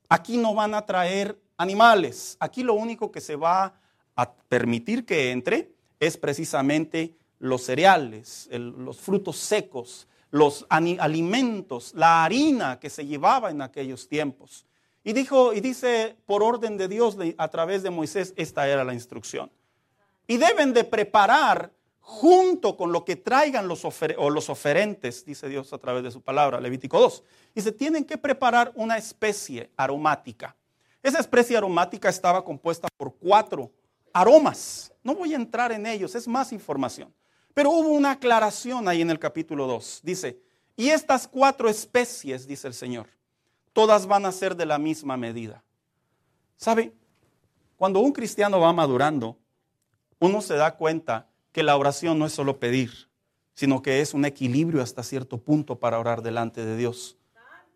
aquí 0.09 0.37
no 0.37 0.55
van 0.55 0.75
a 0.75 0.85
traer 0.85 1.39
animales, 1.57 2.37
aquí 2.41 2.63
lo 2.63 2.75
único 2.75 3.13
que 3.13 3.21
se 3.21 3.37
va 3.37 3.75
a 4.17 4.33
permitir 4.33 5.07
que 5.07 5.31
entre 5.31 5.71
es 6.01 6.17
precisamente 6.17 7.15
los 7.39 7.63
cereales, 7.63 8.49
los 8.51 8.99
frutos 8.99 9.37
secos, 9.37 10.09
los 10.31 10.67
alimentos, 10.69 11.93
la 11.95 12.25
harina 12.25 12.81
que 12.81 12.91
se 12.91 13.07
llevaba 13.07 13.51
en 13.51 13.63
aquellos 13.63 14.09
tiempos. 14.09 14.67
Y 15.07 15.13
dijo, 15.13 15.55
y 15.55 15.61
dice, 15.61 16.17
por 16.27 16.43
orden 16.43 16.77
de 16.77 16.89
Dios 16.89 17.17
a 17.39 17.47
través 17.47 17.85
de 17.85 17.91
Moisés, 17.91 18.35
esta 18.37 18.69
era 18.69 18.83
la 18.83 18.93
instrucción. 18.93 19.53
Y 20.27 20.37
deben 20.37 20.73
de 20.73 20.83
preparar 20.83 21.71
junto 22.01 22.77
con 22.77 22.91
lo 22.91 23.05
que 23.05 23.15
traigan 23.15 23.69
los, 23.69 23.85
o 23.85 24.31
los 24.31 24.51
oferentes, 24.51 25.25
dice 25.25 25.49
Dios 25.49 25.73
a 25.73 25.79
través 25.79 26.03
de 26.03 26.11
su 26.11 26.23
palabra, 26.23 26.61
Levítico 26.61 26.99
2. 26.99 27.23
Y 27.55 27.61
se 27.61 27.71
tienen 27.71 28.05
que 28.05 28.19
preparar 28.19 28.73
una 28.75 28.99
especie 28.99 29.71
aromática. 29.77 30.57
Esa 31.01 31.21
especie 31.21 31.57
aromática 31.57 32.09
estaba 32.09 32.45
compuesta 32.45 32.89
por 32.97 33.15
cuatro 33.15 33.71
aromas. 34.13 34.93
No 35.05 35.15
voy 35.15 35.35
a 35.35 35.37
entrar 35.37 35.71
en 35.71 35.87
ellos, 35.87 36.17
es 36.17 36.27
más 36.27 36.51
información. 36.51 37.15
Pero 37.55 37.71
hubo 37.71 37.91
una 37.91 38.11
aclaración 38.11 38.89
ahí 38.89 39.03
en 39.03 39.11
el 39.11 39.21
capítulo 39.21 39.69
2. 39.69 40.01
Dice, 40.03 40.41
y 40.75 40.89
estas 40.89 41.29
cuatro 41.29 41.69
especies, 41.69 42.45
dice 42.45 42.67
el 42.67 42.75
Señor, 42.75 43.16
todas 43.77 44.07
van 44.07 44.25
a 44.25 44.33
ser 44.33 44.57
de 44.57 44.65
la 44.65 44.79
misma 44.79 45.19
medida. 45.19 45.63
¿Sabe? 46.57 46.95
Cuando 47.77 48.01
un 48.01 48.11
cristiano 48.11 48.59
va 48.59 48.73
madurando, 48.73 49.37
uno 50.19 50.41
se 50.41 50.55
da 50.55 50.77
cuenta 50.77 51.29
que 51.53 51.63
la 51.63 51.77
oración 51.77 52.19
no 52.19 52.25
es 52.25 52.33
solo 52.33 52.59
pedir, 52.59 53.11
sino 53.53 53.83
que 53.83 54.01
es 54.01 54.15
un 54.15 54.25
equilibrio 54.25 54.83
hasta 54.83 55.03
cierto 55.03 55.37
punto 55.37 55.79
para 55.79 55.99
orar 55.99 56.23
delante 56.23 56.65
de 56.65 56.75
Dios. 56.79 57.19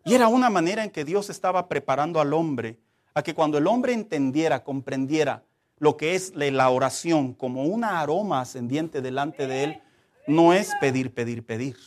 Y 0.03 0.15
era 0.15 0.27
una 0.27 0.49
manera 0.49 0.83
en 0.83 0.89
que 0.89 1.05
Dios 1.05 1.29
estaba 1.29 1.67
preparando 1.67 2.19
al 2.19 2.33
hombre 2.33 2.79
a 3.13 3.21
que 3.21 3.35
cuando 3.35 3.59
el 3.59 3.67
hombre 3.67 3.93
entendiera, 3.93 4.63
comprendiera 4.63 5.43
lo 5.77 5.97
que 5.97 6.15
es 6.15 6.33
la 6.33 6.67
oración 6.71 7.35
como 7.35 7.65
un 7.65 7.83
aroma 7.83 8.41
ascendiente 8.41 9.03
delante 9.03 9.45
de 9.45 9.65
él, 9.65 9.81
no 10.25 10.51
es 10.51 10.71
pedir, 10.79 11.13
pedir, 11.13 11.45
pedir. 11.45 11.77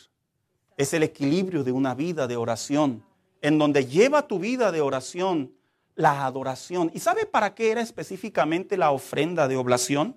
Es 0.77 0.95
el 0.95 1.03
equilibrio 1.03 1.65
de 1.65 1.73
una 1.73 1.97
vida 1.97 2.29
de 2.29 2.37
oración 2.37 3.03
en 3.45 3.59
donde 3.59 3.85
lleva 3.85 4.27
tu 4.27 4.39
vida 4.39 4.73
de 4.73 4.81
oración 4.81 5.53
la 5.97 6.25
adoración. 6.25 6.91
¿Y 6.95 7.01
sabe 7.01 7.27
para 7.27 7.55
qué 7.55 7.73
era 7.73 7.83
específicamente 7.83 8.79
la 8.79 8.91
ofrenda 8.91 9.49
de 9.49 9.57
oblación? 9.59 10.17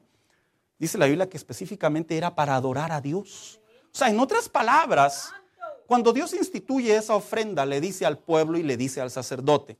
Dice 0.80 0.98
la 0.98 1.08
Biblia 1.08 1.28
que 1.28 1.36
específicamente 1.36 2.16
era 2.16 2.36
para 2.36 2.56
adorar 2.56 2.94
a 2.94 3.02
Dios. 3.02 3.60
O 3.94 3.98
sea, 3.98 4.10
en 4.10 4.22
otras 4.22 4.48
palabras, 4.48 5.34
cuando 5.88 6.14
Dios 6.14 6.34
instituye 6.34 6.96
esa 6.96 7.16
ofrenda, 7.16 7.66
le 7.66 7.82
dice 7.82 8.06
al 8.06 8.18
pueblo 8.18 8.58
y 8.58 8.64
le 8.64 8.78
dice 8.78 9.02
al 9.02 9.12
sacerdote, 9.12 9.78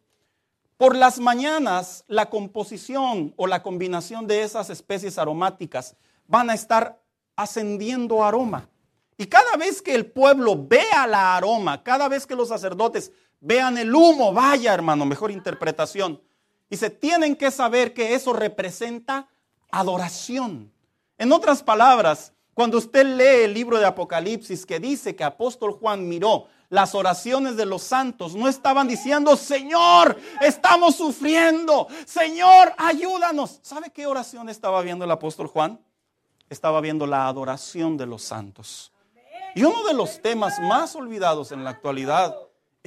por 0.76 0.98
las 0.98 1.18
mañanas 1.18 2.04
la 2.10 2.30
composición 2.30 3.34
o 3.38 3.48
la 3.48 3.64
combinación 3.64 4.28
de 4.28 4.44
esas 4.44 4.70
especies 4.70 5.18
aromáticas 5.18 5.96
van 6.28 6.50
a 6.50 6.54
estar 6.54 7.02
ascendiendo 7.38 8.26
aroma. 8.26 8.68
Y 9.18 9.26
cada 9.26 9.56
vez 9.56 9.82
que 9.82 9.96
el 9.96 10.06
pueblo 10.06 10.68
vea 10.68 11.08
la 11.08 11.38
aroma, 11.38 11.82
cada 11.82 12.10
vez 12.10 12.28
que 12.28 12.36
los 12.36 12.50
sacerdotes 12.50 13.12
vean 13.40 13.78
el 13.78 13.94
humo, 13.94 14.34
vaya 14.34 14.74
hermano, 14.74 15.06
mejor 15.06 15.32
interpretación. 15.32 16.22
Y 16.70 16.78
se 16.78 16.90
tienen 16.90 17.36
que 17.36 17.52
saber 17.52 17.94
que 17.94 18.14
eso 18.14 18.34
representa 18.34 19.28
adoración. 19.72 20.72
En 21.18 21.32
otras 21.32 21.64
palabras, 21.64 22.34
Cuando 22.58 22.80
usted 22.80 23.06
lee 23.06 23.44
el 23.44 23.54
libro 23.54 23.78
de 23.78 23.86
Apocalipsis 23.86 24.66
que 24.66 24.80
dice 24.80 25.16
que 25.16 25.24
apóstol 25.24 25.74
Juan 25.74 26.10
miró 26.10 26.48
las 26.70 26.96
oraciones 26.96 27.56
de 27.56 27.68
los 27.68 27.84
santos, 27.84 28.34
no 28.34 28.48
estaban 28.48 28.88
diciendo, 28.88 29.38
Señor, 29.38 30.18
estamos 30.42 30.96
sufriendo, 30.96 31.88
Señor, 32.08 32.74
ayúdanos. 32.80 33.60
¿Sabe 33.62 33.92
qué 33.92 34.08
oración 34.08 34.50
estaba 34.50 34.82
viendo 34.82 35.06
el 35.06 35.12
apóstol 35.12 35.46
Juan? 35.46 35.80
Estaba 36.50 36.82
viendo 36.82 37.06
la 37.06 37.28
adoración 37.28 37.96
de 37.96 38.08
los 38.08 38.24
santos. 38.24 38.92
Y 39.54 39.64
uno 39.64 39.84
de 39.84 39.94
los 39.94 40.20
temas 40.24 40.60
más 40.60 40.96
olvidados 40.96 41.52
en 41.52 41.64
la 41.64 41.70
actualidad 41.70 42.36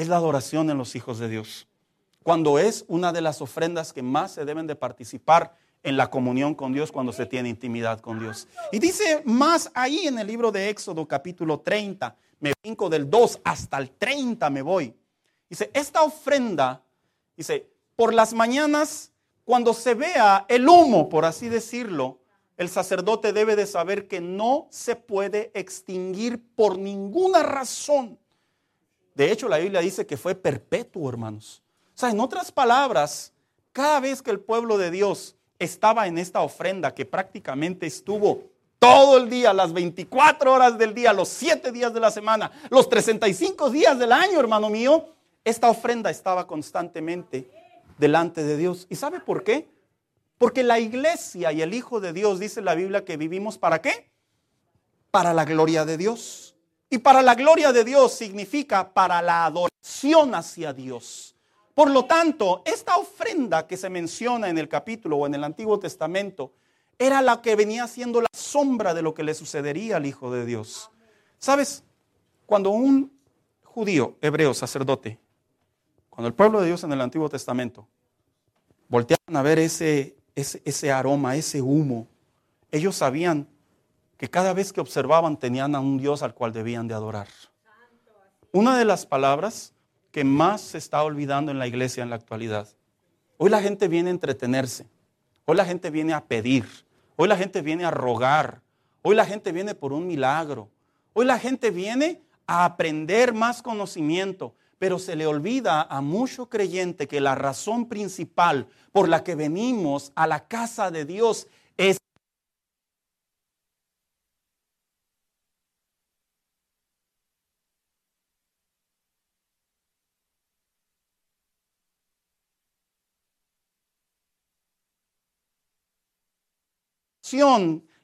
es 0.00 0.08
la 0.08 0.16
adoración 0.16 0.70
en 0.70 0.78
los 0.78 0.96
hijos 0.96 1.18
de 1.18 1.28
Dios. 1.28 1.68
Cuando 2.22 2.58
es 2.58 2.86
una 2.88 3.12
de 3.12 3.20
las 3.20 3.42
ofrendas 3.42 3.92
que 3.92 4.02
más 4.02 4.32
se 4.32 4.46
deben 4.46 4.66
de 4.66 4.74
participar 4.74 5.54
en 5.82 5.98
la 5.98 6.08
comunión 6.08 6.54
con 6.54 6.72
Dios 6.72 6.90
cuando 6.90 7.12
se 7.12 7.26
tiene 7.26 7.50
intimidad 7.50 8.00
con 8.00 8.18
Dios. 8.18 8.48
Y 8.72 8.78
dice 8.78 9.22
más 9.26 9.70
ahí 9.74 10.06
en 10.06 10.18
el 10.18 10.26
libro 10.26 10.50
de 10.52 10.70
Éxodo 10.70 11.06
capítulo 11.06 11.60
30, 11.60 12.16
me 12.40 12.54
brinco 12.62 12.88
del 12.88 13.10
2 13.10 13.40
hasta 13.44 13.76
el 13.76 13.90
30 13.90 14.48
me 14.48 14.62
voy. 14.62 14.94
Dice, 15.50 15.70
esta 15.74 16.02
ofrenda, 16.02 16.82
dice, 17.36 17.66
por 17.94 18.14
las 18.14 18.32
mañanas, 18.32 19.12
cuando 19.44 19.74
se 19.74 19.94
vea 19.94 20.46
el 20.48 20.66
humo, 20.66 21.10
por 21.10 21.26
así 21.26 21.50
decirlo, 21.50 22.20
el 22.56 22.70
sacerdote 22.70 23.34
debe 23.34 23.54
de 23.54 23.66
saber 23.66 24.08
que 24.08 24.22
no 24.22 24.66
se 24.70 24.96
puede 24.96 25.50
extinguir 25.52 26.42
por 26.54 26.78
ninguna 26.78 27.42
razón. 27.42 28.19
De 29.14 29.30
hecho, 29.30 29.48
la 29.48 29.58
Biblia 29.58 29.80
dice 29.80 30.06
que 30.06 30.16
fue 30.16 30.34
perpetuo, 30.34 31.08
hermanos. 31.08 31.62
O 31.94 31.98
sea, 31.98 32.10
en 32.10 32.20
otras 32.20 32.50
palabras, 32.50 33.32
cada 33.72 34.00
vez 34.00 34.22
que 34.22 34.30
el 34.30 34.40
pueblo 34.40 34.78
de 34.78 34.90
Dios 34.90 35.36
estaba 35.58 36.06
en 36.06 36.18
esta 36.18 36.40
ofrenda 36.40 36.94
que 36.94 37.04
prácticamente 37.04 37.86
estuvo 37.86 38.44
todo 38.78 39.18
el 39.18 39.28
día, 39.28 39.52
las 39.52 39.72
24 39.74 40.52
horas 40.52 40.78
del 40.78 40.94
día, 40.94 41.12
los 41.12 41.28
7 41.28 41.70
días 41.70 41.92
de 41.92 42.00
la 42.00 42.10
semana, 42.10 42.50
los 42.70 42.88
35 42.88 43.68
días 43.68 43.98
del 43.98 44.10
año, 44.10 44.40
hermano 44.40 44.70
mío, 44.70 45.14
esta 45.44 45.68
ofrenda 45.68 46.10
estaba 46.10 46.46
constantemente 46.46 47.50
delante 47.98 48.42
de 48.42 48.56
Dios. 48.56 48.86
¿Y 48.88 48.96
sabe 48.96 49.20
por 49.20 49.44
qué? 49.44 49.68
Porque 50.38 50.62
la 50.62 50.78
iglesia 50.78 51.52
y 51.52 51.60
el 51.60 51.74
Hijo 51.74 52.00
de 52.00 52.14
Dios, 52.14 52.40
dice 52.40 52.62
la 52.62 52.74
Biblia, 52.74 53.04
que 53.04 53.18
vivimos 53.18 53.58
para 53.58 53.82
qué? 53.82 54.10
Para 55.10 55.34
la 55.34 55.44
gloria 55.44 55.84
de 55.84 55.98
Dios. 55.98 56.56
Y 56.90 56.98
para 56.98 57.22
la 57.22 57.36
gloria 57.36 57.72
de 57.72 57.84
Dios 57.84 58.12
significa 58.12 58.92
para 58.92 59.22
la 59.22 59.44
adoración 59.46 60.34
hacia 60.34 60.72
Dios. 60.72 61.36
Por 61.72 61.88
lo 61.88 62.04
tanto, 62.04 62.62
esta 62.64 62.96
ofrenda 62.96 63.68
que 63.68 63.76
se 63.76 63.88
menciona 63.88 64.48
en 64.48 64.58
el 64.58 64.68
capítulo 64.68 65.16
o 65.16 65.26
en 65.26 65.34
el 65.36 65.44
Antiguo 65.44 65.78
Testamento 65.78 66.52
era 66.98 67.22
la 67.22 67.40
que 67.40 67.54
venía 67.54 67.86
siendo 67.86 68.20
la 68.20 68.28
sombra 68.32 68.92
de 68.92 69.02
lo 69.02 69.14
que 69.14 69.22
le 69.22 69.34
sucedería 69.34 69.96
al 69.96 70.04
Hijo 70.04 70.32
de 70.32 70.44
Dios. 70.44 70.90
¿Sabes? 71.38 71.84
Cuando 72.44 72.70
un 72.70 73.12
judío, 73.62 74.16
hebreo, 74.20 74.52
sacerdote, 74.52 75.18
cuando 76.10 76.26
el 76.26 76.34
pueblo 76.34 76.60
de 76.60 76.66
Dios 76.66 76.82
en 76.82 76.92
el 76.92 77.00
Antiguo 77.00 77.28
Testamento 77.28 77.86
volteaban 78.88 79.36
a 79.36 79.42
ver 79.42 79.60
ese, 79.60 80.16
ese, 80.34 80.60
ese 80.64 80.90
aroma, 80.90 81.36
ese 81.36 81.62
humo, 81.62 82.08
ellos 82.72 82.96
sabían 82.96 83.48
que 84.20 84.28
cada 84.28 84.52
vez 84.52 84.70
que 84.70 84.82
observaban 84.82 85.38
tenían 85.38 85.74
a 85.74 85.80
un 85.80 85.96
Dios 85.96 86.22
al 86.22 86.34
cual 86.34 86.52
debían 86.52 86.86
de 86.86 86.92
adorar. 86.92 87.28
Una 88.52 88.76
de 88.76 88.84
las 88.84 89.06
palabras 89.06 89.72
que 90.10 90.24
más 90.24 90.60
se 90.60 90.76
está 90.76 91.02
olvidando 91.02 91.50
en 91.50 91.58
la 91.58 91.66
iglesia 91.66 92.02
en 92.02 92.10
la 92.10 92.16
actualidad. 92.16 92.68
Hoy 93.38 93.48
la 93.48 93.62
gente 93.62 93.88
viene 93.88 94.10
a 94.10 94.12
entretenerse, 94.12 94.86
hoy 95.46 95.56
la 95.56 95.64
gente 95.64 95.88
viene 95.88 96.12
a 96.12 96.22
pedir, 96.22 96.66
hoy 97.16 97.28
la 97.28 97.36
gente 97.38 97.62
viene 97.62 97.86
a 97.86 97.90
rogar, 97.90 98.60
hoy 99.00 99.14
la 99.14 99.24
gente 99.24 99.52
viene 99.52 99.74
por 99.74 99.94
un 99.94 100.06
milagro, 100.06 100.68
hoy 101.14 101.24
la 101.24 101.38
gente 101.38 101.70
viene 101.70 102.20
a 102.46 102.66
aprender 102.66 103.32
más 103.32 103.62
conocimiento, 103.62 104.54
pero 104.78 104.98
se 104.98 105.16
le 105.16 105.26
olvida 105.26 105.80
a 105.80 106.02
mucho 106.02 106.50
creyente 106.50 107.08
que 107.08 107.22
la 107.22 107.36
razón 107.36 107.88
principal 107.88 108.68
por 108.92 109.08
la 109.08 109.24
que 109.24 109.34
venimos 109.34 110.12
a 110.14 110.26
la 110.26 110.46
casa 110.46 110.90
de 110.90 111.06
Dios 111.06 111.46
es 111.78 111.96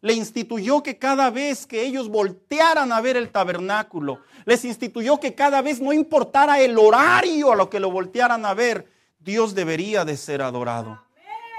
le 0.01 0.13
instituyó 0.13 0.83
que 0.83 0.99
cada 0.99 1.31
vez 1.31 1.67
que 1.67 1.85
ellos 1.85 2.09
voltearan 2.09 2.93
a 2.93 3.01
ver 3.01 3.17
el 3.17 3.31
tabernáculo, 3.31 4.21
les 4.45 4.65
instituyó 4.65 5.19
que 5.19 5.35
cada 5.35 5.63
vez 5.63 5.81
no 5.81 5.93
importara 5.93 6.61
el 6.61 6.79
horario 6.79 7.53
a 7.53 7.57
lo 7.57 7.69
que 7.69 7.81
lo 7.81 7.91
voltearan 7.91 8.47
a 8.47 8.55
ver, 8.55 8.91
Dios 9.19 9.55
debería 9.55 10.05
de 10.05 10.17
ser 10.17 10.43
adorado. 10.43 11.03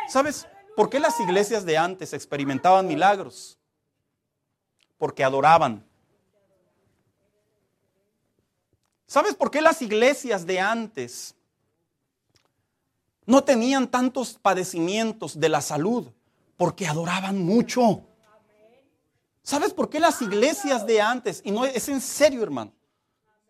¿Sabes 0.08 0.48
por 0.76 0.90
qué 0.90 1.00
las 1.00 1.20
iglesias 1.20 1.66
de 1.66 1.78
antes 1.78 2.14
experimentaban 2.14 2.88
milagros? 2.88 3.60
Porque 4.98 5.24
adoraban. 5.24 5.86
¿Sabes 9.06 9.36
por 9.36 9.52
qué 9.52 9.62
las 9.62 9.82
iglesias 9.82 10.46
de 10.46 10.60
antes 10.60 11.36
no 13.26 13.44
tenían 13.44 13.88
tantos 13.88 14.38
padecimientos 14.42 15.40
de 15.40 15.50
la 15.50 15.62
salud? 15.62 16.08
Porque 16.58 16.88
adoraban 16.88 17.40
mucho. 17.40 18.04
¿Sabes 19.44 19.74
por 19.74 19.90
qué 19.90 20.02
las 20.02 20.22
iglesias 20.22 20.86
de 20.86 21.00
antes, 21.00 21.42
y 21.46 21.52
no 21.52 21.64
es 21.64 21.88
en 21.88 22.02
serio 22.02 22.44
hermano, 22.44 22.74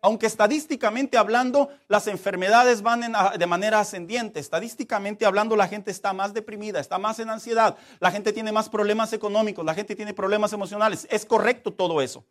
aunque 0.00 0.26
estadísticamente 0.26 1.16
hablando 1.16 1.70
las 1.88 2.06
enfermedades 2.06 2.82
van 2.82 3.12
de 3.36 3.46
manera 3.46 3.80
ascendiente, 3.80 4.38
estadísticamente 4.38 5.26
hablando 5.26 5.56
la 5.56 5.66
gente 5.66 5.90
está 5.90 6.12
más 6.12 6.32
deprimida, 6.32 6.78
está 6.78 6.98
más 6.98 7.18
en 7.18 7.30
ansiedad, 7.30 7.76
la 7.98 8.12
gente 8.12 8.32
tiene 8.32 8.52
más 8.52 8.68
problemas 8.68 9.12
económicos, 9.12 9.64
la 9.64 9.74
gente 9.74 9.96
tiene 9.96 10.14
problemas 10.14 10.52
emocionales, 10.52 11.08
es 11.10 11.24
correcto 11.24 11.72
todo 11.72 12.00
eso. 12.00 12.24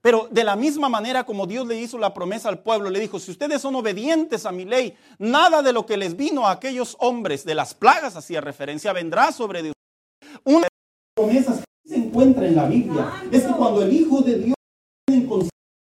Pero 0.00 0.28
de 0.30 0.44
la 0.44 0.54
misma 0.54 0.88
manera 0.88 1.24
como 1.24 1.46
Dios 1.46 1.66
le 1.66 1.76
hizo 1.76 1.98
la 1.98 2.14
promesa 2.14 2.48
al 2.48 2.60
pueblo, 2.62 2.90
le 2.90 3.00
dijo, 3.00 3.18
si 3.18 3.30
ustedes 3.30 3.60
son 3.60 3.74
obedientes 3.74 4.46
a 4.46 4.52
mi 4.52 4.66
ley, 4.66 4.96
nada 5.18 5.62
de 5.62 5.72
lo 5.72 5.86
que 5.86 5.96
les 5.96 6.14
vino 6.14 6.46
a 6.46 6.52
aquellos 6.52 6.94
hombres 7.00 7.44
de 7.44 7.54
las 7.54 7.74
plagas, 7.74 8.14
hacía 8.14 8.40
referencia, 8.40 8.92
vendrá 8.92 9.32
sobre. 9.32 9.73
Una 10.44 10.60
de 10.60 10.62
las 10.62 11.14
promesas 11.14 11.64
que 11.82 11.88
se 11.88 11.96
encuentra 11.96 12.46
en 12.46 12.56
la 12.56 12.66
Biblia 12.66 13.12
es 13.30 13.44
que 13.44 13.52
cuando 13.52 13.82
el 13.82 13.92
Hijo 13.92 14.22
de 14.22 14.38
Dios 14.38 14.54
en 15.06 15.28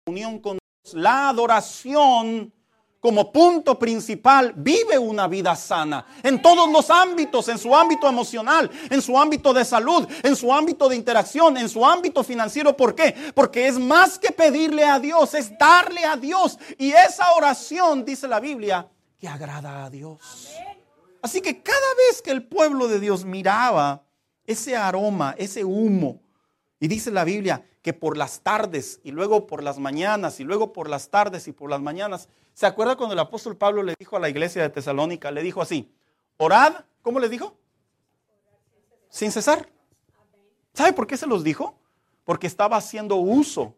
comunión 0.06 0.38
con 0.38 0.58
Dios, 0.58 0.94
la 0.94 1.28
adoración 1.28 2.52
como 3.00 3.30
punto 3.30 3.78
principal 3.78 4.52
vive 4.56 4.98
una 4.98 5.28
vida 5.28 5.54
sana 5.54 6.04
en 6.22 6.42
todos 6.42 6.70
los 6.70 6.90
ámbitos, 6.90 7.48
en 7.48 7.58
su 7.58 7.74
ámbito 7.74 8.08
emocional, 8.08 8.70
en 8.90 9.00
su 9.00 9.18
ámbito 9.18 9.54
de 9.54 9.64
salud, 9.64 10.06
en 10.22 10.34
su 10.34 10.52
ámbito 10.52 10.88
de 10.88 10.96
interacción, 10.96 11.56
en 11.56 11.68
su 11.68 11.86
ámbito 11.86 12.24
financiero. 12.24 12.76
¿Por 12.76 12.94
qué? 12.94 13.14
Porque 13.34 13.68
es 13.68 13.78
más 13.78 14.18
que 14.18 14.32
pedirle 14.32 14.84
a 14.84 14.98
Dios, 14.98 15.34
es 15.34 15.56
darle 15.58 16.04
a 16.04 16.16
Dios. 16.16 16.58
Y 16.76 16.90
esa 16.90 17.32
oración, 17.34 18.04
dice 18.04 18.26
la 18.26 18.40
Biblia, 18.40 18.88
que 19.18 19.28
agrada 19.28 19.84
a 19.84 19.90
Dios. 19.90 20.48
Así 21.22 21.40
que 21.40 21.62
cada 21.62 21.94
vez 22.08 22.22
que 22.22 22.30
el 22.30 22.46
pueblo 22.46 22.88
de 22.88 23.00
Dios 23.00 23.24
miraba 23.24 24.02
ese 24.48 24.76
aroma, 24.76 25.34
ese 25.38 25.62
humo. 25.64 26.20
Y 26.80 26.88
dice 26.88 27.10
la 27.10 27.24
Biblia 27.24 27.64
que 27.82 27.92
por 27.92 28.16
las 28.16 28.40
tardes 28.40 28.98
y 29.04 29.10
luego 29.10 29.46
por 29.46 29.62
las 29.62 29.78
mañanas 29.78 30.40
y 30.40 30.44
luego 30.44 30.72
por 30.72 30.88
las 30.88 31.10
tardes 31.10 31.46
y 31.48 31.52
por 31.52 31.68
las 31.68 31.82
mañanas. 31.82 32.28
¿Se 32.54 32.64
acuerda 32.66 32.96
cuando 32.96 33.12
el 33.12 33.18
apóstol 33.18 33.56
Pablo 33.56 33.82
le 33.82 33.94
dijo 33.98 34.16
a 34.16 34.20
la 34.20 34.30
iglesia 34.30 34.62
de 34.62 34.70
Tesalónica? 34.70 35.30
Le 35.30 35.42
dijo 35.42 35.60
así, 35.60 35.92
orad, 36.38 36.84
¿cómo 37.02 37.20
le 37.20 37.28
dijo? 37.28 37.56
Sin 39.10 39.30
cesar. 39.30 39.68
¿Sabe 40.72 40.94
por 40.94 41.06
qué 41.06 41.18
se 41.18 41.26
los 41.26 41.44
dijo? 41.44 41.78
Porque 42.24 42.46
estaba 42.46 42.78
haciendo 42.78 43.16
uso 43.16 43.74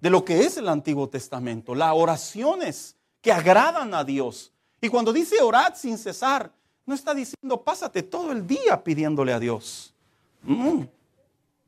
de 0.00 0.08
lo 0.08 0.24
que 0.24 0.40
es 0.40 0.56
el 0.56 0.68
Antiguo 0.68 1.10
Testamento, 1.10 1.74
las 1.74 1.92
oraciones 1.94 2.96
que 3.20 3.30
agradan 3.30 3.92
a 3.92 4.04
Dios. 4.04 4.52
Y 4.80 4.88
cuando 4.88 5.12
dice 5.12 5.42
orad 5.42 5.74
sin 5.74 5.98
cesar, 5.98 6.50
no 6.90 6.96
está 6.96 7.14
diciendo, 7.14 7.62
pásate 7.62 8.02
todo 8.02 8.32
el 8.32 8.44
día 8.48 8.82
pidiéndole 8.82 9.32
a 9.32 9.38
Dios. 9.38 9.94
Mm. 10.42 10.82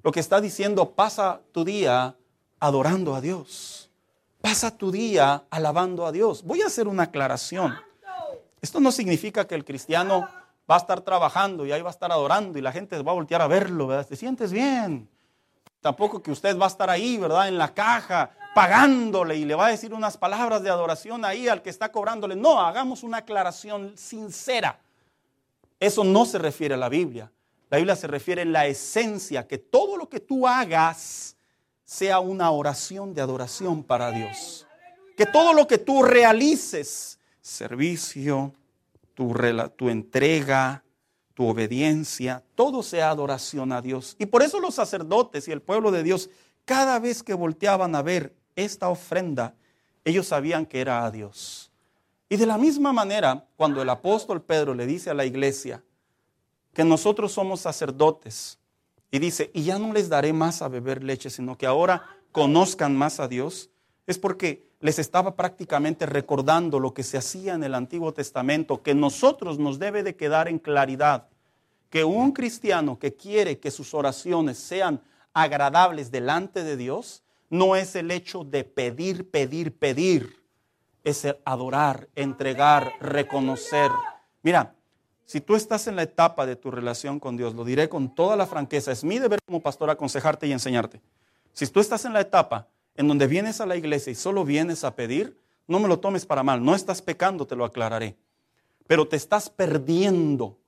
Lo 0.02 0.11
que 0.11 0.18
está 0.18 0.40
diciendo, 0.40 0.90
pasa 0.90 1.40
tu 1.52 1.64
día 1.64 2.16
adorando 2.58 3.14
a 3.14 3.20
Dios. 3.20 3.88
Pasa 4.40 4.76
tu 4.76 4.90
día 4.90 5.44
alabando 5.48 6.06
a 6.06 6.11
Dios. 6.11 6.42
Voy 6.42 6.62
a 6.62 6.66
hacer 6.66 6.88
una 6.88 7.04
aclaración. 7.04 7.72
Esto 8.61 8.80
no 8.80 8.90
significa 8.90 9.46
que 9.46 9.54
el 9.54 9.64
cristiano 9.64 10.28
va 10.68 10.74
a 10.74 10.78
estar 10.78 11.00
trabajando 11.02 11.64
y 11.64 11.70
ahí 11.70 11.82
va 11.82 11.90
a 11.90 11.92
estar 11.92 12.11
adorando 12.11 12.58
y 12.58 12.62
la 12.62 12.72
gente 12.72 13.00
va 13.00 13.12
a 13.12 13.14
voltear 13.14 13.42
a 13.42 13.46
verlo, 13.46 13.87
¿verdad? 13.87 14.08
¿Te 14.08 14.16
sientes 14.16 14.50
bien? 14.50 15.08
Tampoco 15.80 16.20
que 16.20 16.32
usted 16.32 16.58
va 16.58 16.64
a 16.64 16.68
estar 16.68 16.90
ahí, 16.90 17.16
¿verdad? 17.16 17.46
En 17.46 17.58
la 17.58 17.72
caja, 17.72 18.32
pagándole 18.56 19.37
y 19.37 19.44
le 19.44 19.54
va 19.54 19.66
a 19.66 19.70
decir 19.70 19.94
unas 19.94 20.16
palabras 20.16 20.64
de 20.64 20.70
adoración 20.70 21.24
ahí 21.24 21.46
al 21.46 21.62
que 21.62 21.70
está 21.70 21.92
cobrándole. 21.92 22.35
No, 22.35 22.61
hagamos 22.61 23.04
una 23.04 23.18
aclaración 23.18 23.96
sincera. 23.96 24.80
Eso 25.82 26.04
no 26.04 26.26
se 26.26 26.38
refiere 26.38 26.74
a 26.74 26.78
la 26.78 26.88
Biblia. 26.88 27.32
La 27.68 27.78
Biblia 27.78 27.96
se 27.96 28.06
refiere 28.06 28.42
en 28.42 28.52
la 28.52 28.68
esencia, 28.68 29.48
que 29.48 29.58
todo 29.58 29.96
lo 29.96 30.08
que 30.08 30.20
tú 30.20 30.46
hagas 30.46 31.36
sea 31.84 32.20
una 32.20 32.52
oración 32.52 33.14
de 33.14 33.20
adoración 33.20 33.82
para 33.82 34.12
Dios. 34.12 34.64
Que 35.16 35.26
todo 35.26 35.52
lo 35.52 35.66
que 35.66 35.78
tú 35.78 36.04
realices, 36.04 37.18
servicio, 37.40 38.54
tu, 39.14 39.34
tu 39.74 39.88
entrega, 39.88 40.84
tu 41.34 41.48
obediencia, 41.48 42.44
todo 42.54 42.84
sea 42.84 43.10
adoración 43.10 43.72
a 43.72 43.82
Dios. 43.82 44.14
Y 44.20 44.26
por 44.26 44.42
eso 44.42 44.60
los 44.60 44.76
sacerdotes 44.76 45.48
y 45.48 45.50
el 45.50 45.62
pueblo 45.62 45.90
de 45.90 46.04
Dios, 46.04 46.30
cada 46.64 47.00
vez 47.00 47.24
que 47.24 47.34
volteaban 47.34 47.96
a 47.96 48.02
ver 48.02 48.36
esta 48.54 48.88
ofrenda, 48.88 49.56
ellos 50.04 50.28
sabían 50.28 50.64
que 50.64 50.80
era 50.80 51.04
a 51.04 51.10
Dios. 51.10 51.71
Y 52.32 52.38
de 52.38 52.46
la 52.46 52.56
misma 52.56 52.94
manera, 52.94 53.46
cuando 53.58 53.82
el 53.82 53.90
apóstol 53.90 54.40
Pedro 54.40 54.72
le 54.72 54.86
dice 54.86 55.10
a 55.10 55.14
la 55.14 55.26
iglesia, 55.26 55.84
que 56.72 56.82
nosotros 56.82 57.30
somos 57.30 57.60
sacerdotes. 57.60 58.58
Y 59.10 59.18
dice, 59.18 59.50
y 59.52 59.64
ya 59.64 59.78
no 59.78 59.92
les 59.92 60.08
daré 60.08 60.32
más 60.32 60.62
a 60.62 60.68
beber 60.68 61.04
leche, 61.04 61.28
sino 61.28 61.58
que 61.58 61.66
ahora 61.66 62.06
conozcan 62.32 62.96
más 62.96 63.20
a 63.20 63.28
Dios. 63.28 63.68
Es 64.06 64.18
porque 64.18 64.66
les 64.80 64.98
estaba 64.98 65.36
prácticamente 65.36 66.06
recordando 66.06 66.80
lo 66.80 66.94
que 66.94 67.02
se 67.02 67.18
hacía 67.18 67.52
en 67.52 67.64
el 67.64 67.74
Antiguo 67.74 68.14
Testamento, 68.14 68.82
que 68.82 68.94
nosotros 68.94 69.58
nos 69.58 69.78
debe 69.78 70.02
de 70.02 70.16
quedar 70.16 70.48
en 70.48 70.58
claridad 70.58 71.28
que 71.90 72.02
un 72.02 72.32
cristiano 72.32 72.98
que 72.98 73.14
quiere 73.14 73.58
que 73.58 73.70
sus 73.70 73.92
oraciones 73.92 74.56
sean 74.56 75.02
agradables 75.34 76.10
delante 76.10 76.64
de 76.64 76.78
Dios, 76.78 77.24
no 77.50 77.76
es 77.76 77.94
el 77.94 78.10
hecho 78.10 78.42
de 78.42 78.64
pedir, 78.64 79.30
pedir, 79.30 79.76
pedir, 79.76 80.41
es 81.04 81.24
el 81.24 81.38
adorar, 81.44 82.08
entregar, 82.14 82.92
reconocer. 83.00 83.90
Mira, 84.42 84.74
si 85.24 85.40
tú 85.40 85.56
estás 85.56 85.86
en 85.86 85.96
la 85.96 86.02
etapa 86.02 86.46
de 86.46 86.56
tu 86.56 86.70
relación 86.70 87.18
con 87.18 87.36
Dios, 87.36 87.54
lo 87.54 87.64
diré 87.64 87.88
con 87.88 88.14
toda 88.14 88.36
la 88.36 88.46
franqueza, 88.46 88.92
es 88.92 89.04
mi 89.04 89.18
deber 89.18 89.38
como 89.46 89.60
pastor 89.60 89.90
aconsejarte 89.90 90.46
y 90.46 90.52
enseñarte. 90.52 91.00
Si 91.52 91.66
tú 91.66 91.80
estás 91.80 92.04
en 92.04 92.12
la 92.12 92.20
etapa 92.20 92.68
en 92.96 93.08
donde 93.08 93.26
vienes 93.26 93.60
a 93.60 93.66
la 93.66 93.76
iglesia 93.76 94.10
y 94.10 94.14
solo 94.14 94.44
vienes 94.44 94.84
a 94.84 94.94
pedir, 94.94 95.38
no 95.66 95.78
me 95.78 95.88
lo 95.88 96.00
tomes 96.00 96.26
para 96.26 96.42
mal, 96.42 96.64
no 96.64 96.74
estás 96.74 97.00
pecando, 97.00 97.46
te 97.46 97.56
lo 97.56 97.64
aclararé. 97.64 98.16
Pero 98.86 99.08
te 99.08 99.16
estás 99.16 99.48
perdiendo 99.48 100.58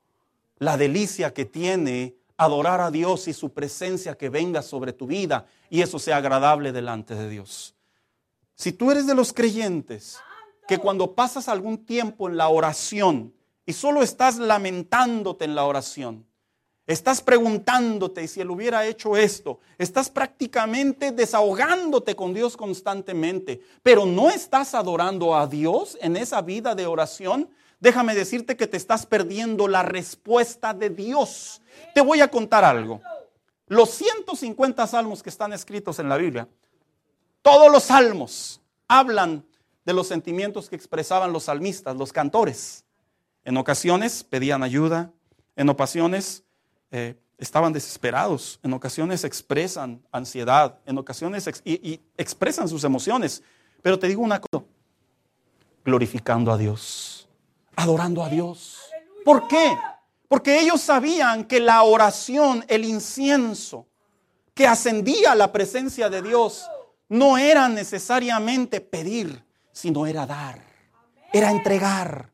la 0.59 0.77
delicia 0.77 1.35
que 1.35 1.45
tiene 1.45 2.17
adorar 2.37 2.81
a 2.81 2.91
Dios 2.91 3.29
y 3.29 3.33
su 3.33 3.53
presencia 3.53 4.17
que 4.17 4.29
venga 4.29 4.63
sobre 4.63 4.93
tu 4.93 5.07
vida 5.07 5.47
y 5.71 5.83
eso 5.83 5.99
sea 5.99 6.17
agradable 6.17 6.73
delante 6.73 7.15
de 7.15 7.29
Dios. 7.29 7.74
Si 8.55 8.73
tú 8.73 8.91
eres 8.91 9.07
de 9.07 9.15
los 9.15 9.33
creyentes 9.33 10.19
que 10.67 10.79
cuando 10.79 11.15
pasas 11.15 11.49
algún 11.49 11.85
tiempo 11.85 12.29
en 12.29 12.37
la 12.37 12.49
oración, 12.49 13.35
y 13.67 13.73
solo 13.73 14.03
estás 14.03 14.37
lamentándote 14.37 15.45
en 15.45 15.55
la 15.55 15.65
oración. 15.65 16.27
Estás 16.87 17.23
preguntándote 17.23 18.29
si 18.29 18.43
él 18.43 18.51
hubiera 18.51 18.87
hecho 18.87 19.17
esto. 19.17 19.61
Estás 19.79 20.11
prácticamente 20.11 21.13
desahogándote 21.13 22.15
con 22.15 22.35
Dios 22.35 22.59
constantemente, 22.59 23.63
pero 23.83 24.05
no 24.05 24.29
estás 24.29 24.75
adorando 24.75 25.35
a 25.35 25.47
Dios 25.47 25.97
en 26.03 26.17
esa 26.17 26.43
vida 26.43 26.75
de 26.75 26.87
oración. 26.87 27.49
Déjame 27.81 28.15
decirte 28.15 28.57
que 28.57 28.67
te 28.67 28.77
estás 28.77 29.07
perdiendo 29.07 29.67
la 29.67 29.83
respuesta 29.83 30.75
de 30.75 30.91
Dios. 30.91 31.63
Te 31.95 32.03
voy 32.03 32.21
a 32.21 32.29
contar 32.29 32.65
algo. 32.65 33.01
Los 33.67 33.91
150 33.91 34.87
salmos 34.87 35.23
que 35.23 35.31
están 35.31 35.55
escritos 35.55 35.99
en 35.99 36.11
la 36.11 36.19
Biblia, 36.19 36.49
todos 37.45 37.71
los 37.71 37.85
salmos 37.85 38.63
hablan 38.89 39.45
de 39.85 39.93
los 39.93 40.09
sentimientos 40.09 40.71
que 40.71 40.77
expresaban 40.77 41.31
los 41.31 41.45
salmistas, 41.45 41.95
los 41.95 42.11
cantores. 42.11 42.87
En 43.45 43.59
ocasiones 43.59 44.25
pedían 44.25 44.63
ayuda, 44.63 45.13
en 45.55 45.69
ocasiones 45.69 46.43
eh, 46.91 47.15
estaban 47.37 47.75
desesperados, 47.75 48.59
en 48.63 48.73
ocasiones 48.73 49.25
expresan 49.25 50.03
ansiedad, 50.11 50.79
en 50.87 50.97
ocasiones 50.97 51.47
y, 51.67 52.01
expresan 52.17 52.67
sus 52.67 52.83
emociones. 52.83 53.43
Pero 53.83 53.99
te 53.99 54.09
digo 54.09 54.23
una 54.23 54.41
cosa, 54.41 54.65
glorificando 55.85 56.51
a 56.51 56.57
Dios, 56.57 57.29
adorando 57.77 58.25
a 58.25 58.31
Dios. 58.31 58.79
¿Por 59.23 59.47
qué? 59.49 59.77
Porque 60.29 60.61
ellos 60.61 60.81
sabían 60.81 61.45
que 61.45 61.61
la 61.61 61.83
oración, 61.83 62.65
el 62.69 62.87
incienso 62.87 63.87
que 64.55 64.67
ascendía 64.67 65.33
a 65.33 65.35
la 65.35 65.53
presencia 65.53 66.09
de 66.09 66.23
Dios, 66.23 66.67
no 67.09 67.39
era 67.39 67.69
necesariamente 67.69 68.81
pedir, 68.81 69.45
sino 69.73 70.07
era 70.07 70.27
dar, 70.27 70.61
era 71.33 71.51
entregar. 71.51 72.31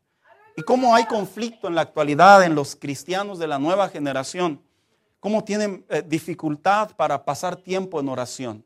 Y 0.55 0.63
cómo 0.63 0.95
hay 0.95 1.05
conflicto 1.05 1.67
en 1.67 1.75
la 1.75 1.81
actualidad 1.81 2.43
en 2.43 2.55
los 2.55 2.75
cristianos 2.75 3.39
de 3.39 3.47
la 3.47 3.59
nueva 3.59 3.89
generación. 3.89 4.61
Cómo 5.19 5.43
tienen 5.43 5.85
eh, 5.89 6.03
dificultad 6.05 6.91
para 6.95 7.23
pasar 7.23 7.55
tiempo 7.55 7.99
en 7.99 8.09
oración. 8.09 8.65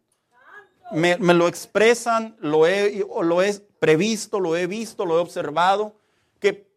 Me, 0.91 1.17
lo 1.17 1.47
expresan, 1.47 2.35
lo 2.39 2.67
he, 2.67 3.05
lo 3.21 3.41
he 3.41 3.53
previsto, 3.79 4.39
lo 4.39 4.55
he 4.55 4.67
visto, 4.67 5.05
lo 5.05 5.17
he 5.17 5.21
observado, 5.21 5.95
que 6.39 6.67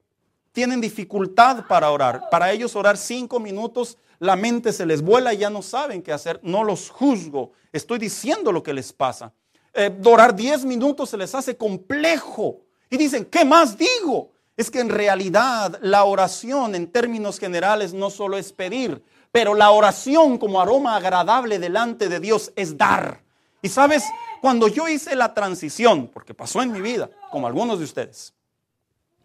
tienen 0.53 0.81
dificultad 0.81 1.67
para 1.67 1.91
orar. 1.91 2.29
Para 2.31 2.51
ellos 2.51 2.75
orar 2.75 2.97
cinco 2.97 3.39
minutos, 3.39 3.99
la 4.19 4.37
mente 4.37 4.73
se 4.73 4.87
les 4.87 5.03
vuela 5.03 5.33
y 5.33 5.39
ya 5.39 5.51
no 5.51 5.63
saben 5.63 6.03
qué 6.03 6.13
hacer. 6.13 6.41
No 6.43 6.65
los 6.65 6.91
juzgo, 6.91 7.53
estoy 7.73 7.99
diciendo 7.99 8.53
lo 8.53 8.63
que 8.63 8.75
les 8.75 8.93
pasa. 8.93 9.33
Eh, 9.75 9.97
orar 10.05 10.35
diez 10.35 10.65
minutos 10.65 11.11
se 11.11 11.17
les 11.17 11.35
hace 11.35 11.57
complejo. 11.57 12.61
Y 12.91 12.97
dicen, 12.97 13.27
¿qué 13.27 13.45
más 13.45 13.77
digo? 13.77 14.33
es 14.59 14.73
que 14.73 14.81
en 14.81 14.89
realidad 14.89 15.79
la 15.83 16.03
oración 16.03 16.75
en 16.75 16.91
términos 16.91 17.39
generales 17.39 17.95
no 17.95 18.11
solo 18.11 18.37
es 18.37 18.53
pedir, 18.53 19.05
pero 19.31 19.55
la 19.55 19.71
oración 19.71 20.37
como 20.37 20.61
aroma 20.61 20.97
agradable 20.97 21.61
delante 21.61 22.09
de 22.09 22.19
Dios 22.19 22.53
es 22.57 22.77
dar. 22.77 23.23
Y 23.63 23.69
sabes, 23.69 24.03
cuando 24.41 24.67
yo 24.67 24.89
hice 24.89 25.15
la 25.15 25.33
transición, 25.33 26.09
porque 26.09 26.35
pasó 26.35 26.61
en 26.61 26.73
mi 26.73 26.81
vida, 26.81 27.09
como 27.31 27.47
algunos 27.47 27.79
de 27.79 27.85
ustedes, 27.85 28.35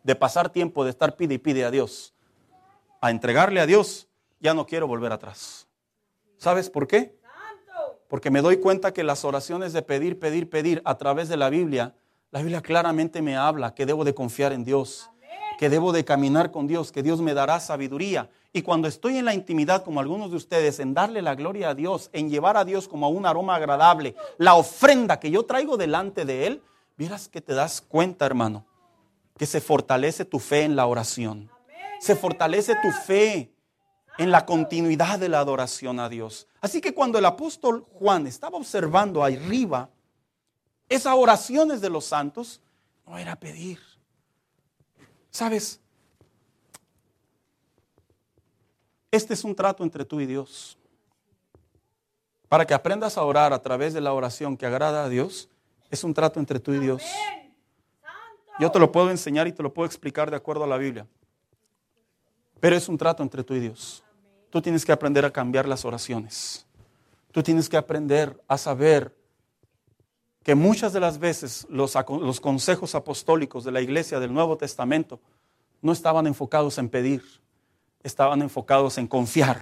de 0.04 0.14
pasar 0.14 0.52
tiempo 0.52 0.84
de 0.84 0.92
estar 0.92 1.16
pide 1.16 1.34
y 1.34 1.40
pide 1.40 1.66
a 1.66 1.72
Dios, 1.72 2.14
a 3.02 3.10
entregarle 3.10 3.60
a 3.60 3.66
Dios, 3.66 4.08
ya 4.44 4.54
no 4.54 4.68
quiero 4.68 4.88
volver 4.88 5.12
atrás. 5.12 5.68
¿Sabes 6.38 6.70
por 6.70 6.86
qué? 6.86 7.18
Porque 8.08 8.30
me 8.30 8.42
doy 8.42 8.58
cuenta 8.58 8.94
que 8.94 9.04
las 9.04 9.26
oraciones 9.26 9.74
de 9.74 9.82
pedir, 9.82 10.20
pedir, 10.20 10.48
pedir 10.48 10.84
a 10.86 11.00
través 11.00 11.30
de 11.30 11.38
la 11.38 11.50
Biblia, 11.50 11.96
la 12.30 12.42
Biblia 12.42 12.62
claramente 12.62 13.24
me 13.24 13.36
habla 13.36 13.74
que 13.74 13.88
debo 13.88 14.04
de 14.04 14.14
confiar 14.14 14.54
en 14.54 14.64
Dios 14.64 15.10
que 15.58 15.70
debo 15.70 15.92
de 15.94 16.04
caminar 16.04 16.52
con 16.52 16.68
Dios, 16.68 16.92
que 16.92 17.04
Dios 17.04 17.22
me 17.22 17.34
dará 17.34 17.58
sabiduría. 17.60 18.30
Y 18.52 18.64
cuando 18.64 18.88
estoy 18.88 19.18
en 19.18 19.24
la 19.24 19.34
intimidad, 19.34 19.84
como 19.84 20.02
algunos 20.02 20.30
de 20.30 20.36
ustedes, 20.36 20.80
en 20.80 20.94
darle 20.94 21.22
la 21.22 21.36
gloria 21.36 21.70
a 21.70 21.74
Dios, 21.74 22.10
en 22.12 22.30
llevar 22.30 22.58
a 22.58 22.66
Dios 22.66 22.90
como 22.90 23.08
un 23.10 23.26
aroma 23.26 23.56
agradable, 23.56 24.14
la 24.38 24.56
ofrenda 24.56 25.20
que 25.20 25.32
yo 25.32 25.46
traigo 25.46 25.78
delante 25.78 26.26
de 26.26 26.48
Él, 26.48 26.62
miras 26.98 27.30
que 27.30 27.40
te 27.42 27.54
das 27.54 27.80
cuenta, 27.80 28.26
hermano, 28.26 28.66
que 29.38 29.46
se 29.46 29.62
fortalece 29.62 30.26
tu 30.26 30.40
fe 30.40 30.64
en 30.64 30.76
la 30.76 30.86
oración. 30.86 31.50
Se 32.00 32.14
fortalece 32.16 32.76
tu 32.82 32.92
fe 32.92 33.53
en 34.18 34.32
la 34.32 34.46
continuidad 34.46 35.20
de 35.20 35.30
la 35.30 35.40
adoración 35.40 36.00
a 36.00 36.10
Dios. 36.10 36.48
Así 36.62 36.82
que 36.82 36.94
cuando 36.94 37.18
el 37.18 37.26
apóstol 37.26 37.86
Juan 37.94 38.28
estaba 38.28 38.58
observando 38.58 39.24
arriba 39.24 39.90
esas 40.90 41.16
oraciones 41.16 41.82
de 41.82 41.90
los 41.90 42.06
santos, 42.06 42.62
no 43.06 43.18
era 43.18 43.36
pedir 43.36 43.80
¿Sabes? 45.34 45.82
Este 49.10 49.34
es 49.34 49.44
un 49.44 49.56
trato 49.56 49.84
entre 49.84 50.06
tú 50.06 50.22
y 50.22 50.28
Dios. 50.28 50.78
Para 52.48 52.68
que 52.68 52.76
aprendas 52.76 53.18
a 53.18 53.24
orar 53.24 53.52
a 53.52 53.60
través 53.60 53.96
de 53.96 54.02
la 54.02 54.14
oración 54.14 54.56
que 54.56 54.68
agrada 54.68 55.04
a 55.04 55.10
Dios, 55.10 55.50
es 55.90 56.04
un 56.04 56.14
trato 56.14 56.40
entre 56.40 56.60
tú 56.60 56.72
y 56.74 56.80
Dios. 56.80 57.02
Yo 58.60 58.70
te 58.72 58.78
lo 58.78 58.92
puedo 58.92 59.10
enseñar 59.10 59.48
y 59.48 59.52
te 59.52 59.64
lo 59.64 59.74
puedo 59.74 59.88
explicar 59.88 60.30
de 60.30 60.38
acuerdo 60.38 60.66
a 60.66 60.68
la 60.68 60.78
Biblia. 60.78 61.08
Pero 62.64 62.78
es 62.78 62.88
un 62.88 62.98
trato 62.98 63.22
entre 63.22 63.44
tú 63.44 63.56
y 63.56 63.60
Dios. 63.60 64.06
Tú 64.50 64.62
tienes 64.62 64.86
que 64.86 64.94
aprender 64.94 65.26
a 65.26 65.32
cambiar 65.32 65.68
las 65.68 65.84
oraciones. 65.84 66.66
Tú 67.34 67.44
tienes 67.44 67.68
que 67.68 67.76
aprender 67.76 68.42
a 68.48 68.58
saber 68.58 69.14
que 70.44 70.56
muchas 70.56 70.94
de 70.94 71.02
las 71.02 71.20
veces 71.20 71.68
los, 71.70 71.94
los, 72.08 72.40
consejos 72.40 72.96
apostólicos 72.96 73.66
de 73.66 73.74
la 73.74 73.82
iglesia 73.82 74.22
del 74.22 74.34
Nuevo 74.34 74.56
Testamento 74.56 75.20
no 75.82 75.92
estaban 75.92 76.26
enfocados 76.26 76.78
en 76.78 76.88
pedir, 76.88 77.22
estaban 78.02 78.42
enfocados 78.42 78.98
en 78.98 79.08
confiar, 79.08 79.62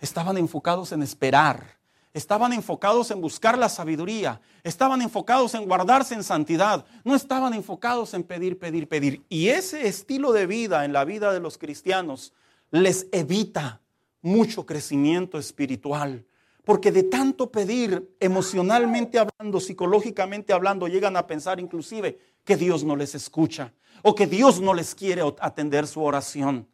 estaban 0.00 0.38
enfocados 0.38 0.92
en 0.92 1.02
esperar, 1.02 1.76
estaban 2.14 2.54
enfocados 2.54 3.10
en 3.10 3.20
buscar 3.20 3.58
la 3.58 3.68
sabiduría, 3.68 4.40
estaban 4.62 5.02
enfocados 5.02 5.54
en 5.54 5.66
guardarse 5.66 6.14
en 6.14 6.24
santidad, 6.24 6.86
no 7.04 7.14
estaban 7.14 7.52
enfocados 7.52 8.14
en 8.14 8.22
pedir, 8.22 8.58
pedir, 8.58 8.88
pedir. 8.88 9.22
Y 9.28 9.48
ese 9.48 9.86
estilo 9.86 10.32
de 10.32 10.46
vida 10.46 10.86
en 10.86 10.94
la 10.94 11.04
vida 11.04 11.32
de 11.32 11.40
los 11.40 11.58
cristianos 11.58 12.32
les 12.70 13.08
evita 13.12 13.82
mucho 14.22 14.64
crecimiento 14.64 15.38
espiritual 15.38 16.24
porque 16.64 16.90
de 16.90 17.02
tanto 17.02 17.50
pedir, 17.50 18.16
emocionalmente 18.20 19.18
hablando, 19.18 19.60
psicológicamente 19.60 20.52
hablando, 20.52 20.88
llegan 20.88 21.16
a 21.16 21.26
pensar 21.26 21.60
inclusive 21.60 22.18
que 22.42 22.56
Dios 22.56 22.84
no 22.84 22.96
les 22.96 23.14
escucha 23.14 23.74
o 24.02 24.14
que 24.14 24.26
Dios 24.26 24.60
no 24.60 24.72
les 24.72 24.94
quiere 24.94 25.22
atender 25.40 25.86
su 25.86 26.02
oración. 26.02 26.66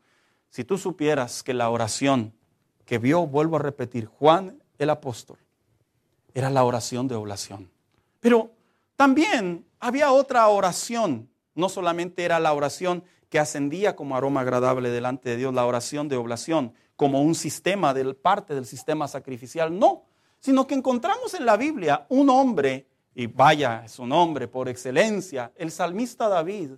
Si 0.48 0.64
tú 0.64 0.79
supieras 0.79 1.42
que 1.42 1.55
la 1.55 1.70
oración 1.70 2.35
que 2.85 2.98
vio, 2.98 3.26
vuelvo 3.26 3.57
a 3.57 3.61
repetir, 3.61 4.07
Juan 4.07 4.60
el 4.85 4.90
apóstol, 4.90 5.38
era 6.35 6.51
la 6.51 6.64
oración 6.64 7.07
de 7.09 7.14
oblación. 7.14 7.71
Pero 8.21 8.53
también 8.97 9.66
había 9.79 10.12
otra 10.12 10.47
oración, 10.49 11.29
no 11.55 11.69
solamente 11.69 12.25
era 12.25 12.40
la 12.40 12.53
oración 12.53 13.05
que 13.29 13.38
ascendía 13.38 13.95
como 13.95 14.16
aroma 14.16 14.40
agradable 14.40 14.90
delante 14.90 15.31
de 15.31 15.37
Dios, 15.37 15.55
la 15.55 15.66
oración 15.66 16.09
de 16.09 16.16
oblación, 16.16 16.75
como 16.97 17.23
un 17.23 17.35
sistema, 17.35 17.95
del, 17.95 18.16
parte 18.16 18.55
del 18.55 18.66
sistema 18.66 19.09
sacrificial, 19.09 19.79
no, 19.79 20.05
sino 20.40 20.66
que 20.66 20.75
encontramos 20.75 21.35
en 21.35 21.47
la 21.47 21.57
Biblia 21.57 22.07
un 22.09 22.29
hombre, 22.29 22.88
y 23.14 23.27
vaya, 23.27 23.83
es 23.85 23.99
un 23.99 24.12
hombre 24.12 24.49
por 24.49 24.69
excelencia, 24.69 25.53
el 25.57 25.71
salmista 25.71 26.29
David, 26.29 26.73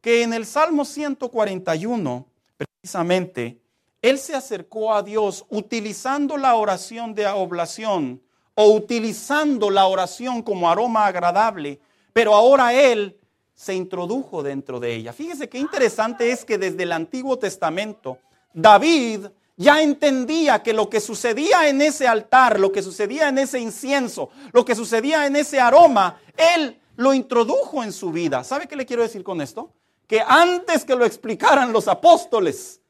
que 0.00 0.22
en 0.22 0.32
el 0.32 0.46
Salmo 0.46 0.84
141, 0.84 2.26
precisamente, 2.56 3.60
él 4.08 4.18
se 4.18 4.36
acercó 4.36 4.94
a 4.94 5.02
Dios 5.02 5.44
utilizando 5.48 6.36
la 6.36 6.54
oración 6.54 7.12
de 7.14 7.26
oblación 7.26 8.22
o 8.54 8.72
utilizando 8.72 9.68
la 9.68 9.86
oración 9.86 10.42
como 10.42 10.70
aroma 10.70 11.06
agradable, 11.06 11.80
pero 12.12 12.34
ahora 12.34 12.72
él 12.72 13.18
se 13.54 13.74
introdujo 13.74 14.44
dentro 14.44 14.78
de 14.78 14.94
ella. 14.94 15.12
Fíjese 15.12 15.48
qué 15.48 15.58
interesante 15.58 16.30
es 16.30 16.44
que 16.44 16.56
desde 16.56 16.84
el 16.84 16.92
Antiguo 16.92 17.36
Testamento, 17.36 18.18
David 18.54 19.26
ya 19.56 19.82
entendía 19.82 20.62
que 20.62 20.72
lo 20.72 20.88
que 20.88 21.00
sucedía 21.00 21.68
en 21.68 21.82
ese 21.82 22.06
altar, 22.06 22.60
lo 22.60 22.70
que 22.70 22.82
sucedía 22.82 23.28
en 23.28 23.38
ese 23.38 23.58
incienso, 23.58 24.30
lo 24.52 24.64
que 24.64 24.76
sucedía 24.76 25.26
en 25.26 25.34
ese 25.34 25.58
aroma, 25.58 26.20
él 26.36 26.78
lo 26.94 27.12
introdujo 27.12 27.82
en 27.82 27.92
su 27.92 28.12
vida. 28.12 28.44
¿Sabe 28.44 28.68
qué 28.68 28.76
le 28.76 28.86
quiero 28.86 29.02
decir 29.02 29.24
con 29.24 29.40
esto? 29.40 29.72
Que 30.06 30.20
antes 30.20 30.84
que 30.84 30.94
lo 30.94 31.04
explicaran 31.04 31.72
los 31.72 31.88
apóstoles, 31.88 32.80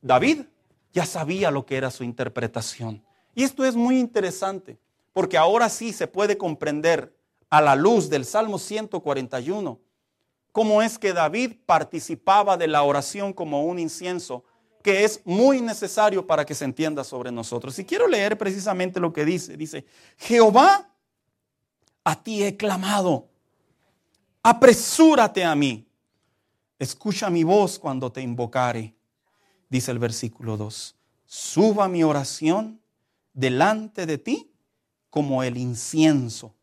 David 0.00 0.46
ya 0.92 1.06
sabía 1.06 1.50
lo 1.50 1.66
que 1.66 1.76
era 1.76 1.90
su 1.90 2.04
interpretación. 2.04 3.04
Y 3.34 3.44
esto 3.44 3.64
es 3.64 3.76
muy 3.76 3.98
interesante, 3.98 4.78
porque 5.12 5.38
ahora 5.38 5.68
sí 5.68 5.92
se 5.92 6.06
puede 6.06 6.36
comprender 6.36 7.14
a 7.50 7.60
la 7.60 7.76
luz 7.76 8.10
del 8.10 8.24
Salmo 8.24 8.58
141 8.58 9.80
cómo 10.52 10.82
es 10.82 10.98
que 10.98 11.12
David 11.12 11.52
participaba 11.66 12.56
de 12.56 12.66
la 12.66 12.82
oración 12.82 13.32
como 13.32 13.64
un 13.64 13.78
incienso 13.78 14.44
que 14.82 15.04
es 15.04 15.20
muy 15.24 15.60
necesario 15.60 16.26
para 16.26 16.44
que 16.44 16.54
se 16.54 16.64
entienda 16.64 17.04
sobre 17.04 17.30
nosotros. 17.30 17.78
Y 17.78 17.84
quiero 17.84 18.08
leer 18.08 18.36
precisamente 18.38 18.98
lo 18.98 19.12
que 19.12 19.24
dice. 19.24 19.56
Dice, 19.56 19.84
Jehová, 20.16 20.90
a 22.04 22.22
ti 22.22 22.42
he 22.42 22.56
clamado, 22.56 23.28
apresúrate 24.42 25.44
a 25.44 25.54
mí, 25.54 25.86
escucha 26.78 27.28
mi 27.30 27.44
voz 27.44 27.78
cuando 27.78 28.10
te 28.10 28.20
invocare. 28.20 28.97
Dice 29.68 29.90
el 29.90 29.98
versículo 29.98 30.56
2, 30.56 30.94
suba 31.24 31.88
mi 31.88 32.02
oración 32.04 32.80
delante 33.34 34.06
de 34.06 34.18
ti 34.18 34.50
como 35.10 35.42
el 35.42 35.56
incienso 35.56 36.54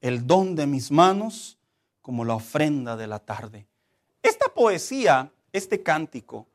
el 0.00 0.26
don 0.26 0.54
de 0.54 0.66
mis 0.66 0.90
manos 0.90 1.58
como 2.00 2.24
la 2.24 2.34
ofrenda 2.34 2.96
de 2.96 3.06
la 3.06 3.18
tarde. 3.18 3.66
Esta 4.22 4.48
poesía, 4.48 5.32
este 5.52 5.82
cántico, 5.82 6.46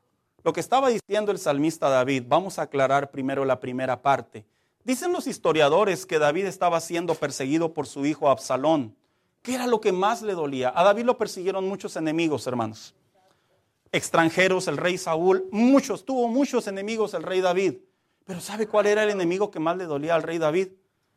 lo 0.42 0.52
que 0.52 0.60
estaba 0.60 0.88
diciendo 0.88 1.30
el 1.30 1.38
salmista 1.38 1.88
David, 1.88 2.24
vamos 2.26 2.58
a 2.58 2.62
aclarar 2.62 3.10
primero 3.10 3.44
la 3.44 3.60
primera 3.60 4.00
parte. 4.00 4.46
Dicen 4.84 5.12
los 5.12 5.26
historiadores 5.26 6.06
que 6.06 6.18
David 6.18 6.46
estaba 6.46 6.80
siendo 6.80 7.14
perseguido 7.14 7.74
por 7.74 7.86
su 7.86 8.06
hijo 8.06 8.30
Absalón. 8.30 8.96
¿Qué 9.42 9.54
era 9.54 9.66
lo 9.66 9.80
que 9.80 9.92
más 9.92 10.22
le 10.22 10.32
dolía? 10.32 10.72
A 10.74 10.82
David 10.82 11.04
lo 11.04 11.18
persiguieron 11.18 11.68
muchos 11.68 11.96
enemigos, 11.96 12.46
hermanos. 12.46 12.94
Extranjeros, 13.92 14.68
el 14.68 14.78
rey 14.78 14.96
Saúl, 14.96 15.46
muchos, 15.52 16.04
tuvo 16.04 16.26
muchos 16.28 16.66
enemigos 16.66 17.12
el 17.12 17.22
rey 17.22 17.42
David. 17.42 17.74
Pero 18.24 18.40
¿sabe 18.40 18.66
cuál 18.66 18.86
era 18.86 19.02
el 19.02 19.10
enemigo 19.10 19.50
que 19.50 19.60
más 19.60 19.76
le 19.76 19.84
dolía 19.84 20.14
al 20.14 20.22
rey 20.22 20.38
David? 20.38 20.68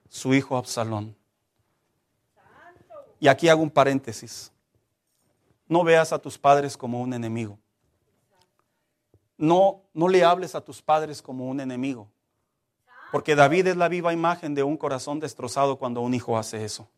Su 0.09 0.33
hijo 0.33 0.57
Absalón. 0.57 1.15
Y 3.19 3.27
aquí 3.29 3.47
hago 3.47 3.63
un 3.63 3.71
paréntesis. 3.71 4.51
No 5.67 5.83
veas 5.83 6.11
a 6.13 6.19
tus 6.19 6.37
padres 6.37 6.75
como 6.75 7.01
un 7.01 7.13
enemigo. 7.13 7.57
No, 9.37 9.83
no 9.93 10.07
le 10.07 10.23
hables 10.23 10.53
a 10.53 10.61
tus 10.61 10.81
padres 10.81 11.21
como 11.21 11.47
un 11.47 11.59
enemigo. 11.59 12.09
Porque 13.11 13.35
David 13.35 13.67
es 13.67 13.77
la 13.77 13.87
viva 13.87 14.13
imagen 14.13 14.53
de 14.53 14.63
un 14.63 14.77
corazón 14.77 15.19
destrozado 15.19 15.77
cuando 15.77 16.01
un 16.01 16.13
hijo 16.13 16.37
hace 16.37 16.65
eso. 16.65 16.89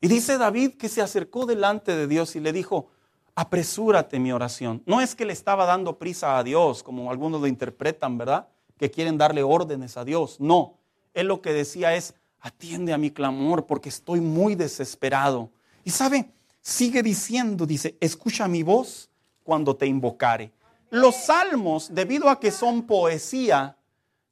Y 0.00 0.08
dice 0.08 0.38
David 0.38 0.76
que 0.76 0.88
se 0.88 1.02
acercó 1.02 1.46
delante 1.46 1.94
de 1.94 2.06
Dios 2.06 2.36
y 2.36 2.40
le 2.40 2.52
dijo, 2.52 2.90
apresúrate 3.36 4.18
mi 4.18 4.32
oración. 4.32 4.82
No 4.86 5.00
es 5.00 5.14
que 5.14 5.26
le 5.26 5.32
estaba 5.34 5.66
dando 5.66 5.98
prisa 5.98 6.38
a 6.38 6.42
Dios, 6.42 6.82
como 6.82 7.10
algunos 7.10 7.40
lo 7.40 7.46
interpretan, 7.46 8.18
¿verdad? 8.18 8.48
Que 8.78 8.90
quieren 8.90 9.18
darle 9.18 9.42
órdenes 9.42 9.96
a 9.96 10.04
Dios. 10.04 10.40
No, 10.40 10.78
él 11.14 11.28
lo 11.28 11.42
que 11.42 11.52
decía 11.52 11.94
es, 11.94 12.14
atiende 12.40 12.92
a 12.92 12.98
mi 12.98 13.10
clamor 13.10 13.66
porque 13.66 13.90
estoy 13.90 14.20
muy 14.20 14.54
desesperado. 14.54 15.50
Y 15.84 15.90
sabe, 15.90 16.32
sigue 16.62 17.02
diciendo, 17.02 17.66
dice, 17.66 17.96
escucha 18.00 18.48
mi 18.48 18.62
voz 18.62 19.10
cuando 19.44 19.76
te 19.76 19.86
invocare. 19.86 20.52
Los 20.90 21.16
salmos, 21.16 21.94
debido 21.94 22.30
a 22.30 22.40
que 22.40 22.50
son 22.50 22.84
poesía, 22.86 23.76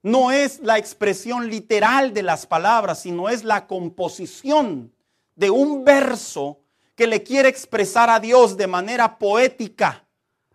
no 0.03 0.31
es 0.31 0.61
la 0.61 0.79
expresión 0.79 1.51
literal 1.51 2.15
de 2.15 2.23
las 2.23 2.47
palabras, 2.47 3.03
sino 3.03 3.29
es 3.29 3.45
la 3.45 3.67
composición 3.67 4.93
de 5.37 5.51
un 5.51 5.85
verso 5.85 6.64
que 6.95 7.07
le 7.07 7.23
quiere 7.23 7.49
expresar 7.49 8.11
a 8.11 8.21
Dios 8.21 8.57
de 8.57 8.67
manera 8.67 9.19
poética, 9.19 10.05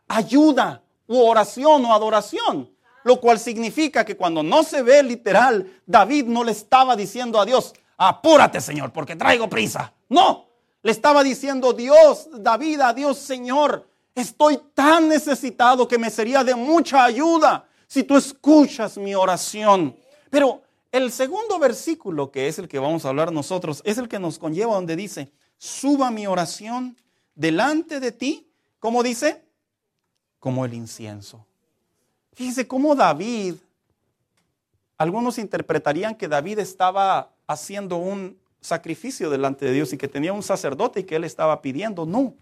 ayuda 0.08 0.84
u 1.08 1.17
oración 1.19 1.86
o 1.86 1.93
adoración. 1.93 2.71
Lo 3.04 3.19
cual 3.19 3.39
significa 3.39 4.04
que 4.04 4.17
cuando 4.17 4.43
no 4.43 4.63
se 4.63 4.82
ve 4.82 5.02
literal, 5.04 5.82
David 5.86 6.25
no 6.25 6.43
le 6.43 6.52
estaba 6.52 6.95
diciendo 6.95 7.39
a 7.39 7.45
Dios, 7.45 7.73
apúrate 7.97 8.60
Señor, 8.60 8.91
porque 8.91 9.15
traigo 9.15 9.49
prisa. 9.49 9.93
No, 10.10 10.47
le 10.82 10.91
estaba 10.91 11.23
diciendo 11.23 11.73
Dios, 11.73 12.28
David, 12.32 12.82
a 12.82 12.93
Dios 12.93 13.17
Señor, 13.17 13.88
estoy 14.15 14.60
tan 14.73 15.08
necesitado 15.08 15.88
que 15.88 15.97
me 15.97 16.10
sería 16.10 16.43
de 16.43 16.56
mucha 16.56 17.04
ayuda 17.04 17.65
si 17.88 18.04
tú 18.04 18.17
escuchas 18.17 18.97
mi 18.97 19.15
oración. 19.15 19.95
Pero 20.30 20.62
el 20.91 21.12
segundo 21.12 21.58
versículo, 21.58 22.32
que 22.32 22.47
es 22.47 22.60
el 22.60 22.67
que 22.67 22.80
vamos 22.80 23.06
a 23.06 23.10
hablar 23.10 23.32
nosotros, 23.32 23.82
es 23.86 23.97
el 23.97 24.08
que 24.08 24.19
nos 24.19 24.39
conlleva 24.39 24.75
donde 24.75 24.95
dice, 24.95 25.32
suba 25.60 26.10
mi 26.10 26.26
oración 26.26 26.98
delante 27.36 28.00
de 28.00 28.12
ti, 28.12 28.48
como 28.80 29.04
dice, 29.04 29.43
como 30.39 30.65
el 30.65 30.74
incienso. 30.74 31.45
Fíjese 32.34 32.67
cómo 32.67 32.95
David, 32.95 33.56
algunos 34.98 35.38
interpretarían 35.38 36.15
que 36.15 36.28
David 36.28 36.60
estaba 36.60 37.32
haciendo 37.45 37.98
un 37.98 38.39
sacrificio 38.62 39.30
delante 39.30 39.65
de 39.65 39.74
Dios 39.74 39.93
y 39.93 39.98
que 39.98 40.08
tenía 40.08 40.34
un 40.34 40.43
sacerdote 40.43 41.02
y 41.02 41.04
que 41.04 41.17
él 41.17 41.26
estaba 41.26 41.62
pidiendo. 41.62 42.06
No, 42.06 42.34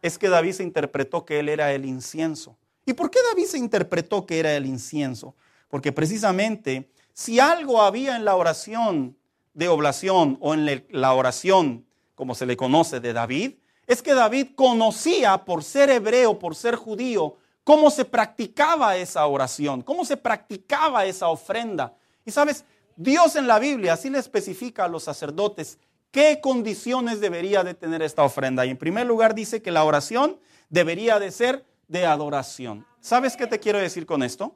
es 0.00 0.16
que 0.16 0.28
David 0.28 0.52
se 0.52 0.62
interpretó 0.62 1.24
que 1.24 1.40
él 1.40 1.48
era 1.48 1.72
el 1.72 1.84
incienso. 1.84 2.56
¿Y 2.86 2.92
por 2.92 3.10
qué 3.10 3.18
David 3.30 3.46
se 3.46 3.58
interpretó 3.58 4.26
que 4.26 4.38
era 4.38 4.54
el 4.56 4.66
incienso? 4.66 5.34
Porque 5.68 5.92
precisamente 5.92 6.88
si 7.12 7.40
algo 7.40 7.82
había 7.82 8.16
en 8.16 8.24
la 8.24 8.36
oración 8.36 9.16
de 9.54 9.68
oblación 9.68 10.36
o 10.40 10.54
en 10.54 10.84
la 10.90 11.14
oración, 11.14 11.86
como 12.14 12.34
se 12.34 12.46
le 12.46 12.56
conoce 12.56 13.00
de 13.00 13.12
David, 13.12 13.54
es 13.86 14.02
que 14.02 14.14
David 14.14 14.48
conocía 14.54 15.44
por 15.44 15.62
ser 15.62 15.90
hebreo, 15.90 16.38
por 16.38 16.54
ser 16.54 16.76
judío, 16.76 17.36
cómo 17.64 17.90
se 17.90 18.04
practicaba 18.04 18.96
esa 18.96 19.26
oración, 19.26 19.82
cómo 19.82 20.04
se 20.04 20.16
practicaba 20.16 21.04
esa 21.04 21.28
ofrenda. 21.28 21.94
Y 22.24 22.30
sabes, 22.30 22.64
Dios 22.96 23.36
en 23.36 23.46
la 23.46 23.58
Biblia 23.58 23.94
así 23.94 24.10
le 24.10 24.18
especifica 24.18 24.84
a 24.84 24.88
los 24.88 25.04
sacerdotes 25.04 25.78
qué 26.10 26.40
condiciones 26.40 27.20
debería 27.20 27.64
de 27.64 27.74
tener 27.74 28.02
esta 28.02 28.22
ofrenda. 28.22 28.64
Y 28.64 28.70
en 28.70 28.76
primer 28.76 29.06
lugar 29.06 29.34
dice 29.34 29.60
que 29.62 29.72
la 29.72 29.84
oración 29.84 30.38
debería 30.68 31.18
de 31.18 31.30
ser 31.30 31.66
de 31.88 32.06
adoración. 32.06 32.86
¿Sabes 33.00 33.36
qué 33.36 33.46
te 33.46 33.58
quiero 33.58 33.78
decir 33.78 34.06
con 34.06 34.22
esto? 34.22 34.54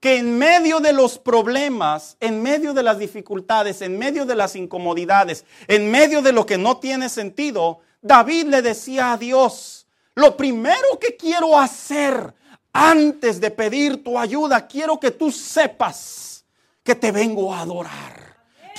Que 0.00 0.16
en 0.16 0.38
medio 0.38 0.80
de 0.80 0.92
los 0.92 1.18
problemas, 1.18 2.16
en 2.20 2.42
medio 2.42 2.72
de 2.72 2.82
las 2.82 2.98
dificultades, 2.98 3.82
en 3.82 3.98
medio 3.98 4.24
de 4.24 4.34
las 4.34 4.56
incomodidades, 4.56 5.44
en 5.68 5.90
medio 5.90 6.22
de 6.22 6.32
lo 6.32 6.46
que 6.46 6.58
no 6.58 6.78
tiene 6.78 7.08
sentido, 7.08 7.80
David 8.02 8.46
le 8.46 8.62
decía 8.62 9.12
a 9.12 9.16
Dios, 9.18 9.86
lo 10.14 10.36
primero 10.36 10.98
que 10.98 11.16
quiero 11.16 11.58
hacer 11.58 12.34
antes 12.72 13.40
de 13.40 13.50
pedir 13.50 14.02
tu 14.02 14.18
ayuda, 14.18 14.66
quiero 14.66 14.98
que 14.98 15.10
tú 15.10 15.30
sepas 15.30 16.44
que 16.82 16.94
te 16.94 17.12
vengo 17.12 17.52
a 17.52 17.60
adorar. 17.60 18.29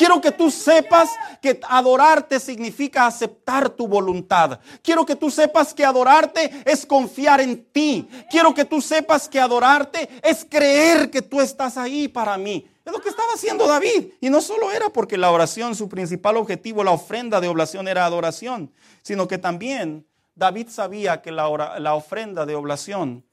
Quiero 0.02 0.20
que 0.20 0.32
tú 0.32 0.50
sepas 0.50 1.12
que 1.40 1.60
adorarte 1.70 2.40
significa 2.40 3.06
aceptar 3.06 3.70
tu 3.70 3.88
voluntad. 3.88 4.60
Quiero 4.82 5.06
que 5.06 5.16
tú 5.16 5.30
sepas 5.30 5.76
que 5.76 5.86
adorarte 5.86 6.64
es 6.66 6.88
confiar 6.88 7.40
en 7.40 7.66
ti. 7.66 8.10
Quiero 8.32 8.52
que 8.52 8.66
tú 8.66 8.82
sepas 8.82 9.30
que 9.30 9.40
adorarte 9.40 10.10
es 10.24 10.44
creer 10.44 11.12
que 11.12 11.22
tú 11.22 11.40
estás 11.40 11.78
ahí 11.78 12.08
para 12.08 12.36
mí. 12.40 12.68
Es 12.84 12.92
lo 12.92 13.00
que 13.00 13.10
estaba 13.10 13.32
haciendo 13.36 13.68
David. 13.68 14.14
Y 14.20 14.32
no 14.32 14.42
solo 14.42 14.72
era 14.72 14.90
porque 14.90 15.20
la 15.20 15.30
oración, 15.30 15.76
su 15.76 15.88
principal 15.88 16.36
objetivo, 16.38 16.84
la 16.84 16.90
ofrenda 16.90 17.40
de 17.40 17.50
oblación 17.50 17.88
era 17.88 18.04
adoración, 18.04 18.74
sino 19.04 19.28
que 19.28 19.38
también 19.38 20.08
David 20.34 20.70
sabía 20.70 21.22
que 21.22 21.32
la, 21.32 21.78
la 21.80 21.94
ofrenda 21.94 22.48
de 22.48 22.56
oblación, 22.56 23.24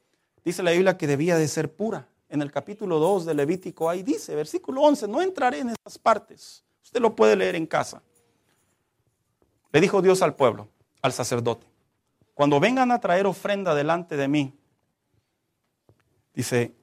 dice 0.44 0.62
la 0.62 0.72
Biblia, 0.72 0.98
que 0.98 1.07
debía 1.07 1.38
de 1.38 1.48
ser 1.48 1.72
pura. 1.72 2.09
En 2.29 2.43
el 2.43 2.51
capítulo 2.51 2.99
2 2.99 3.27
de 3.27 3.35
Levítico, 3.35 3.88
ahí 3.88 4.03
dice, 4.03 4.35
versículo 4.35 4.83
11, 4.83 5.09
no 5.09 5.23
entraré 5.23 5.61
en 5.61 5.71
esas 5.71 5.99
partes. 5.99 6.64
Usted 6.83 7.01
lo 7.01 7.14
puede 7.17 7.37
leer 7.37 7.57
en 7.57 7.67
casa. 7.67 8.03
Le 9.73 9.81
dijo 9.81 10.03
Dios 10.03 10.23
al 10.23 10.35
pueblo, 10.35 10.69
al 11.03 11.12
sacerdote, 11.12 11.67
cuando 12.35 12.61
vengan 12.61 12.91
a 12.91 13.01
traer 13.01 13.27
ofrenda 13.27 13.75
delante 13.75 14.17
de 14.17 14.29
mí, 14.29 14.55
dice, 16.35 16.75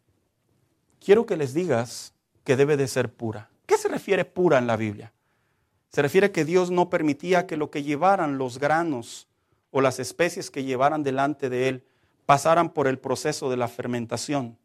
quiero 0.99 1.25
que 1.25 1.37
les 1.37 1.53
digas 1.53 2.13
que 2.43 2.55
debe 2.55 2.77
de 2.77 2.87
ser 2.87 3.11
pura. 3.11 3.49
¿Qué 3.65 3.77
se 3.77 3.87
refiere 3.87 4.25
pura 4.25 4.57
en 4.57 4.67
la 4.67 4.77
Biblia? 4.77 5.13
Se 5.89 6.01
refiere 6.01 6.31
que 6.31 6.45
Dios 6.45 6.71
no 6.71 6.89
permitía 6.89 7.47
que 7.47 7.57
lo 7.57 7.71
que 7.71 7.83
llevaran 7.83 8.37
los 8.37 8.59
granos 8.59 9.27
o 9.71 9.81
las 9.81 9.99
especies 9.99 10.51
que 10.51 10.63
llevaran 10.63 11.03
delante 11.03 11.49
de 11.49 11.69
Él 11.69 11.85
pasaran 12.25 12.69
por 12.69 12.87
el 12.87 12.99
proceso 12.99 13.49
de 13.49 13.57
la 13.57 13.67
fermentación. 13.67 14.57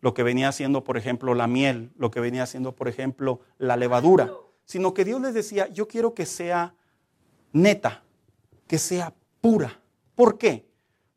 Lo 0.00 0.14
que 0.14 0.22
venía 0.22 0.48
haciendo, 0.48 0.82
por 0.84 0.96
ejemplo, 0.96 1.34
la 1.34 1.46
miel, 1.46 1.90
lo 1.96 2.10
que 2.10 2.20
venía 2.20 2.44
haciendo, 2.44 2.74
por 2.74 2.88
ejemplo, 2.88 3.40
la 3.58 3.76
levadura. 3.76 4.32
Sino 4.64 4.94
que 4.94 5.04
Dios 5.04 5.20
les 5.20 5.34
decía, 5.34 5.68
yo 5.68 5.88
quiero 5.88 6.14
que 6.14 6.26
sea 6.26 6.74
neta, 7.52 8.02
que 8.66 8.78
sea 8.78 9.12
pura. 9.40 9.80
¿Por 10.14 10.38
qué? 10.38 10.66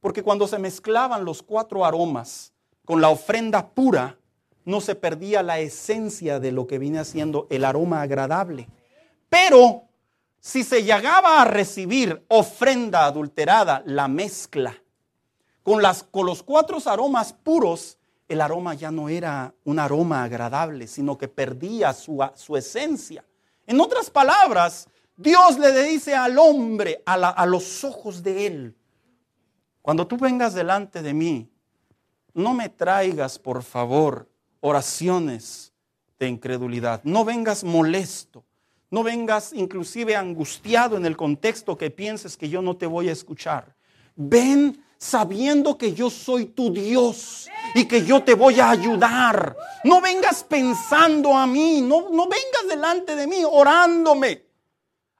Porque 0.01 0.23
cuando 0.23 0.47
se 0.47 0.59
mezclaban 0.59 1.23
los 1.23 1.41
cuatro 1.41 1.85
aromas 1.85 2.51
con 2.83 2.99
la 2.99 3.09
ofrenda 3.09 3.69
pura, 3.69 4.17
no 4.65 4.81
se 4.81 4.95
perdía 4.95 5.43
la 5.43 5.59
esencia 5.59 6.39
de 6.39 6.51
lo 6.51 6.67
que 6.67 6.79
viene 6.79 6.99
haciendo 6.99 7.47
el 7.49 7.65
aroma 7.65 8.01
agradable. 8.01 8.67
Pero 9.29 9.83
si 10.39 10.63
se 10.63 10.83
llegaba 10.83 11.41
a 11.41 11.45
recibir 11.45 12.25
ofrenda 12.27 13.05
adulterada, 13.05 13.81
la 13.85 14.07
mezcla, 14.07 14.75
con, 15.63 15.81
las, 15.81 16.03
con 16.03 16.25
los 16.25 16.43
cuatro 16.43 16.77
aromas 16.85 17.31
puros, 17.31 17.97
el 18.27 18.41
aroma 18.41 18.73
ya 18.73 18.91
no 18.91 19.09
era 19.09 19.53
un 19.63 19.79
aroma 19.79 20.23
agradable, 20.23 20.87
sino 20.87 21.17
que 21.17 21.27
perdía 21.27 21.93
su, 21.93 22.19
su 22.35 22.57
esencia. 22.57 23.23
En 23.67 23.79
otras 23.79 24.09
palabras, 24.09 24.87
Dios 25.15 25.59
le 25.59 25.83
dice 25.83 26.15
al 26.15 26.37
hombre, 26.37 27.01
a, 27.05 27.13
a 27.13 27.45
los 27.45 27.83
ojos 27.83 28.23
de 28.23 28.47
él, 28.47 28.75
cuando 29.81 30.07
tú 30.07 30.17
vengas 30.17 30.53
delante 30.53 31.01
de 31.01 31.13
mí, 31.13 31.49
no 32.33 32.53
me 32.53 32.69
traigas, 32.69 33.37
por 33.37 33.63
favor, 33.63 34.29
oraciones 34.61 35.73
de 36.17 36.27
incredulidad. 36.27 37.01
No 37.03 37.25
vengas 37.25 37.63
molesto. 37.63 38.43
No 38.89 39.01
vengas 39.01 39.53
inclusive 39.53 40.15
angustiado 40.15 40.97
en 40.97 41.05
el 41.05 41.17
contexto 41.17 41.75
que 41.77 41.89
pienses 41.89 42.37
que 42.37 42.47
yo 42.47 42.61
no 42.61 42.77
te 42.77 42.85
voy 42.85 43.09
a 43.09 43.11
escuchar. 43.11 43.75
Ven 44.15 44.83
sabiendo 45.03 45.77
que 45.77 45.93
yo 45.93 46.09
soy 46.09 46.45
tu 46.45 46.71
Dios 46.71 47.49
y 47.75 47.85
que 47.85 48.05
yo 48.05 48.23
te 48.23 48.35
voy 48.35 48.61
a 48.61 48.69
ayudar. 48.69 49.55
No 49.83 49.99
vengas 49.99 50.43
pensando 50.45 51.35
a 51.35 51.45
mí, 51.45 51.81
no, 51.81 52.09
no 52.09 52.23
vengas 52.23 52.67
delante 52.69 53.15
de 53.15 53.27
mí 53.27 53.43
orándome 53.45 54.45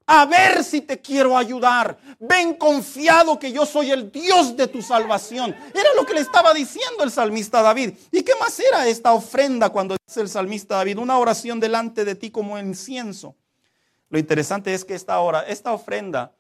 a 0.06 0.26
ver 0.26 0.64
si 0.64 0.82
te 0.82 1.02
quiero 1.02 1.38
ayudar. 1.38 1.98
Ven 2.18 2.54
confiado 2.54 3.38
que 3.38 3.52
yo 3.52 3.66
soy 3.66 3.92
el 3.92 4.10
Dios 4.10 4.56
de 4.56 4.68
tu 4.68 4.82
salvación. 4.82 5.54
Era 5.74 5.94
lo 5.98 6.06
que 6.06 6.14
le 6.14 6.22
estaba 6.22 6.54
diciendo 6.54 7.04
el 7.04 7.12
salmista 7.12 7.62
David. 7.62 7.92
¿Y 8.12 8.24
qué 8.24 8.34
más 8.40 8.58
era 8.60 8.88
esta 8.88 9.12
ofrenda 9.12 9.70
cuando 9.70 9.98
dice 10.08 10.22
el 10.22 10.30
salmista 10.30 10.76
David? 10.76 10.98
Una 10.98 11.18
oración 11.18 11.60
delante 11.60 12.06
de 12.06 12.16
ti 12.16 12.32
como 12.32 12.58
incienso. 12.58 13.36
Lo 14.10 14.18
interesante 14.18 14.74
es 14.74 14.86
que 14.86 14.96
esta, 14.96 15.20
hora, 15.20 15.42
esta 15.42 15.74
ofrenda 15.74 16.34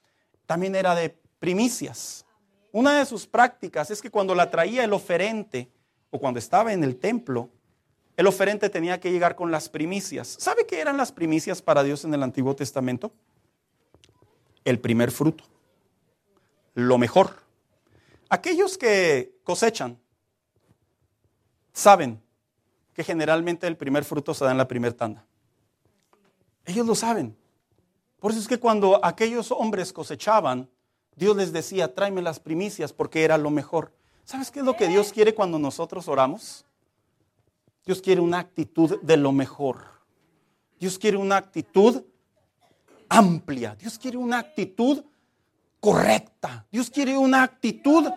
también 0.45 0.75
era 0.75 0.95
de 0.95 1.09
primicias. 1.39 2.25
Una 2.73 2.99
de 2.99 3.05
sus 3.05 3.25
prácticas 3.25 3.89
es 3.89 4.01
que 4.01 4.11
cuando 4.11 4.35
la 4.35 4.51
traía 4.51 4.83
el 4.83 4.91
oferente 4.91 5.71
o 6.11 6.19
cuando 6.19 6.39
estaba 6.39 6.73
en 6.73 6.83
el 6.83 6.97
templo, 6.97 7.49
el 8.17 8.27
oferente 8.27 8.69
tenía 8.69 8.99
que 8.99 9.13
llegar 9.13 9.37
con 9.37 9.49
las 9.51 9.69
primicias. 9.69 10.35
¿Sabe 10.37 10.65
qué 10.65 10.81
eran 10.81 10.97
las 10.97 11.13
primicias 11.13 11.61
para 11.61 11.83
Dios 11.83 12.03
en 12.03 12.13
el 12.13 12.23
Antiguo 12.23 12.53
Testamento? 12.53 13.13
el 14.65 14.79
primer 14.79 15.11
fruto, 15.11 15.43
lo 16.73 16.97
mejor. 16.97 17.43
Aquellos 18.29 18.77
que 18.77 19.35
cosechan 19.43 19.99
saben 21.71 22.21
que 22.93 23.03
generalmente 23.03 23.67
el 23.67 23.77
primer 23.77 24.03
fruto 24.03 24.33
se 24.33 24.45
da 24.45 24.51
en 24.51 24.57
la 24.57 24.67
primera 24.67 24.95
tanda. 24.95 25.25
Ellos 26.65 26.85
lo 26.85 26.95
saben. 26.95 27.35
Por 28.19 28.31
eso 28.31 28.39
es 28.39 28.47
que 28.47 28.59
cuando 28.59 29.03
aquellos 29.03 29.51
hombres 29.51 29.91
cosechaban, 29.91 30.69
Dios 31.15 31.35
les 31.35 31.53
decía, 31.53 31.93
tráeme 31.93 32.21
las 32.21 32.39
primicias 32.39 32.93
porque 32.93 33.23
era 33.23 33.37
lo 33.37 33.49
mejor. 33.49 33.91
¿Sabes 34.25 34.51
qué 34.51 34.59
es 34.59 34.65
lo 34.65 34.75
que 34.75 34.87
Dios 34.87 35.11
quiere 35.11 35.35
cuando 35.35 35.59
nosotros 35.59 36.07
oramos? 36.07 36.65
Dios 37.85 38.01
quiere 38.01 38.21
una 38.21 38.39
actitud 38.39 38.99
de 39.01 39.17
lo 39.17 39.31
mejor. 39.31 39.85
Dios 40.79 40.97
quiere 40.97 41.17
una 41.17 41.37
actitud 41.37 42.03
amplia. 43.09 43.75
Dios 43.75 43.99
quiere 43.99 44.17
una 44.17 44.39
actitud 44.39 45.03
correcta. 45.79 46.65
Dios 46.71 46.89
quiere 46.89 47.17
una 47.17 47.43
actitud 47.43 48.09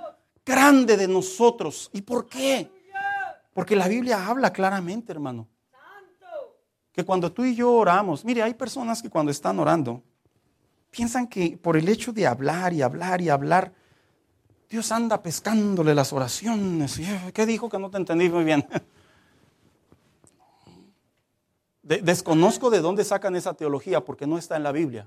grande 0.45 0.97
de 0.97 1.09
nosotros. 1.09 1.91
¿Y 1.93 2.03
por 2.03 2.29
qué? 2.29 2.71
Porque 3.53 3.75
la 3.75 3.89
Biblia 3.89 4.27
habla 4.27 4.53
claramente, 4.53 5.13
hermano. 5.13 5.49
Que 6.93 7.05
cuando 7.05 7.33
tú 7.33 7.45
y 7.45 7.55
yo 7.55 7.73
oramos, 7.73 8.25
mire, 8.25 8.43
hay 8.43 8.55
personas 8.55 9.03
que 9.03 9.11
cuando 9.11 9.31
están 9.33 9.59
orando, 9.59 10.03
piensan 10.97 11.27
que 11.27 11.59
por 11.59 11.77
el 11.77 11.91
hecho 11.91 12.11
de 12.11 12.27
hablar 12.27 12.73
y 12.73 12.81
hablar 12.81 13.21
y 13.21 13.29
hablar, 13.29 13.75
Dios 14.71 14.91
anda 14.91 15.23
pescándole 15.23 15.95
las 15.95 16.11
oraciones. 16.15 16.99
¿Qué 17.35 17.45
dijo 17.45 17.69
que 17.69 17.79
no 17.79 17.91
te 17.91 17.99
entendí 17.99 18.31
muy 18.31 18.45
bien? 18.45 18.67
desconozco 21.83 22.71
de 22.71 22.81
dónde 22.81 23.05
sacan 23.05 23.37
esa 23.37 23.53
teología 23.53 24.05
porque 24.05 24.27
no 24.27 24.39
está 24.39 24.57
en 24.57 24.63
la 24.63 24.73
Biblia. 24.73 25.07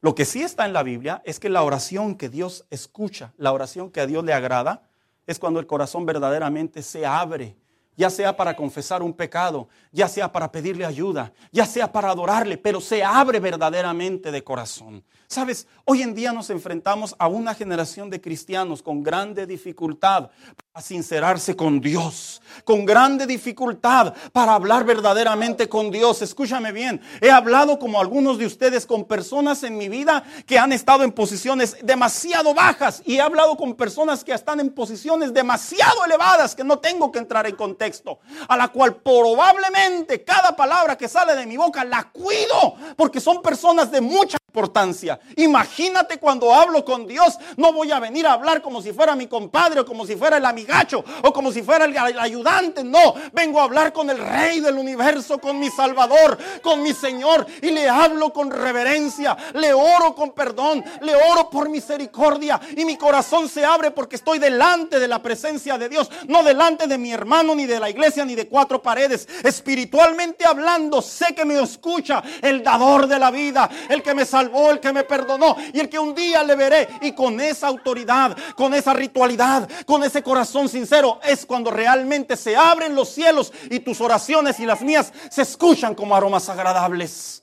Lo 0.00 0.14
que 0.14 0.24
sí 0.24 0.42
está 0.42 0.64
en 0.64 0.72
la 0.72 0.84
Biblia 0.84 1.20
es 1.26 1.40
que 1.40 1.48
la 1.48 1.64
oración 1.64 2.14
que 2.14 2.28
Dios 2.28 2.64
escucha, 2.70 3.34
la 3.36 3.52
oración 3.52 3.90
que 3.90 4.00
a 4.00 4.06
Dios 4.06 4.24
le 4.24 4.32
agrada, 4.32 4.88
es 5.26 5.40
cuando 5.40 5.58
el 5.58 5.66
corazón 5.66 6.06
verdaderamente 6.06 6.82
se 6.82 7.04
abre, 7.04 7.56
ya 8.00 8.08
sea 8.08 8.34
para 8.34 8.56
confesar 8.56 9.02
un 9.02 9.12
pecado, 9.12 9.68
ya 9.92 10.08
sea 10.08 10.32
para 10.32 10.50
pedirle 10.50 10.86
ayuda, 10.86 11.34
ya 11.52 11.66
sea 11.66 11.92
para 11.92 12.10
adorarle, 12.10 12.56
pero 12.56 12.80
se 12.80 13.04
abre 13.04 13.40
verdaderamente 13.40 14.32
de 14.32 14.42
corazón. 14.42 15.04
Sabes, 15.32 15.68
hoy 15.84 16.02
en 16.02 16.12
día 16.12 16.32
nos 16.32 16.50
enfrentamos 16.50 17.14
a 17.16 17.28
una 17.28 17.54
generación 17.54 18.10
de 18.10 18.20
cristianos 18.20 18.82
con 18.82 19.00
grande 19.00 19.46
dificultad 19.46 20.28
a 20.74 20.82
sincerarse 20.82 21.54
con 21.54 21.80
Dios, 21.80 22.42
con 22.64 22.84
grande 22.84 23.28
dificultad 23.28 24.12
para 24.32 24.54
hablar 24.54 24.82
verdaderamente 24.84 25.68
con 25.68 25.92
Dios. 25.92 26.20
Escúchame 26.22 26.72
bien, 26.72 27.00
he 27.20 27.30
hablado 27.30 27.78
como 27.78 28.00
algunos 28.00 28.38
de 28.38 28.46
ustedes 28.46 28.86
con 28.86 29.04
personas 29.04 29.62
en 29.62 29.78
mi 29.78 29.88
vida 29.88 30.24
que 30.46 30.58
han 30.58 30.72
estado 30.72 31.04
en 31.04 31.12
posiciones 31.12 31.76
demasiado 31.80 32.52
bajas 32.52 33.00
y 33.06 33.14
he 33.14 33.20
hablado 33.20 33.56
con 33.56 33.76
personas 33.76 34.24
que 34.24 34.32
están 34.32 34.58
en 34.58 34.70
posiciones 34.70 35.32
demasiado 35.32 36.04
elevadas 36.04 36.56
que 36.56 36.64
no 36.64 36.80
tengo 36.80 37.12
que 37.12 37.20
entrar 37.20 37.46
en 37.46 37.54
contexto, 37.54 38.18
a 38.48 38.56
la 38.56 38.66
cual 38.66 38.96
probablemente 38.96 40.24
cada 40.24 40.56
palabra 40.56 40.98
que 40.98 41.08
sale 41.08 41.36
de 41.36 41.46
mi 41.46 41.56
boca 41.56 41.84
la 41.84 42.10
cuido 42.10 42.74
porque 42.96 43.20
son 43.20 43.40
personas 43.40 43.92
de 43.92 44.00
mucha 44.00 44.40
importancia. 44.50 45.20
Imagínate 45.36 46.18
cuando 46.18 46.52
hablo 46.52 46.84
con 46.84 47.06
Dios, 47.06 47.38
no 47.56 47.72
voy 47.72 47.92
a 47.92 48.00
venir 48.00 48.26
a 48.26 48.32
hablar 48.32 48.60
como 48.60 48.82
si 48.82 48.92
fuera 48.92 49.14
mi 49.14 49.28
compadre 49.28 49.80
o 49.80 49.86
como 49.86 50.04
si 50.04 50.16
fuera 50.16 50.38
el 50.38 50.44
amigo 50.44 50.60
gacho 50.70 51.04
o 51.22 51.32
como 51.32 51.52
si 51.52 51.62
fuera 51.62 51.84
el, 51.84 52.18
ayudante. 52.18 52.82
No, 52.82 53.14
vengo 53.32 53.60
a 53.60 53.64
hablar 53.64 53.92
con 53.92 54.10
el 54.10 54.18
rey 54.18 54.60
del 54.60 54.76
universo, 54.76 55.38
con 55.38 55.58
mi 55.58 55.70
salvador, 55.70 56.36
con 56.62 56.82
mi 56.82 56.92
Señor. 56.92 57.46
Y 57.62 57.70
le 57.70 57.88
hablo 57.88 58.32
con 58.32 58.50
reverencia, 58.50 59.36
le 59.54 59.72
oro 59.72 60.14
con 60.14 60.32
perdón, 60.32 60.84
le 61.02 61.14
oro 61.14 61.48
por 61.48 61.68
misericordia. 61.68 62.60
Y 62.76 62.84
mi 62.84 62.96
corazón 62.96 63.48
se 63.48 63.64
abre 63.64 63.92
porque 63.92 64.16
estoy 64.16 64.38
delante 64.38 64.98
de 64.98 65.08
la 65.08 65.22
presencia 65.22 65.78
de 65.78 65.88
Dios, 65.88 66.10
no 66.26 66.42
delante 66.42 66.86
de 66.86 66.98
mi 66.98 67.12
hermano, 67.12 67.54
ni 67.54 67.66
de 67.66 67.80
la 67.80 67.88
iglesia, 67.88 68.24
ni 68.24 68.34
de 68.34 68.48
cuatro 68.48 68.82
paredes. 68.82 69.28
Espiritualmente 69.44 70.44
hablando, 70.44 71.02
sé 71.02 71.34
que 71.34 71.44
me 71.44 71.60
escucha 71.60 72.22
el 72.42 72.62
dador 72.62 73.06
de 73.06 73.18
la 73.18 73.30
vida, 73.30 73.68
el 73.88 74.02
que 74.02 74.14
me 74.14 74.24
el 74.40 74.80
que 74.80 74.92
me 74.92 75.04
perdonó 75.04 75.56
y 75.72 75.80
el 75.80 75.88
que 75.88 75.98
un 75.98 76.14
día 76.14 76.42
le 76.42 76.56
veré. 76.56 76.88
Y 77.02 77.12
con 77.12 77.40
esa 77.40 77.68
autoridad, 77.68 78.36
con 78.56 78.74
esa 78.74 78.92
ritualidad, 78.92 79.68
con 79.86 80.02
ese 80.02 80.22
corazón 80.22 80.68
sincero 80.68 81.20
es 81.22 81.46
cuando 81.46 81.70
realmente 81.70 82.36
se 82.36 82.56
abren 82.56 82.94
los 82.94 83.10
cielos 83.10 83.52
y 83.70 83.80
tus 83.80 84.00
oraciones 84.00 84.60
y 84.60 84.66
las 84.66 84.82
mías 84.82 85.12
se 85.30 85.42
escuchan 85.42 85.94
como 85.94 86.14
aromas 86.14 86.48
agradables. 86.48 87.42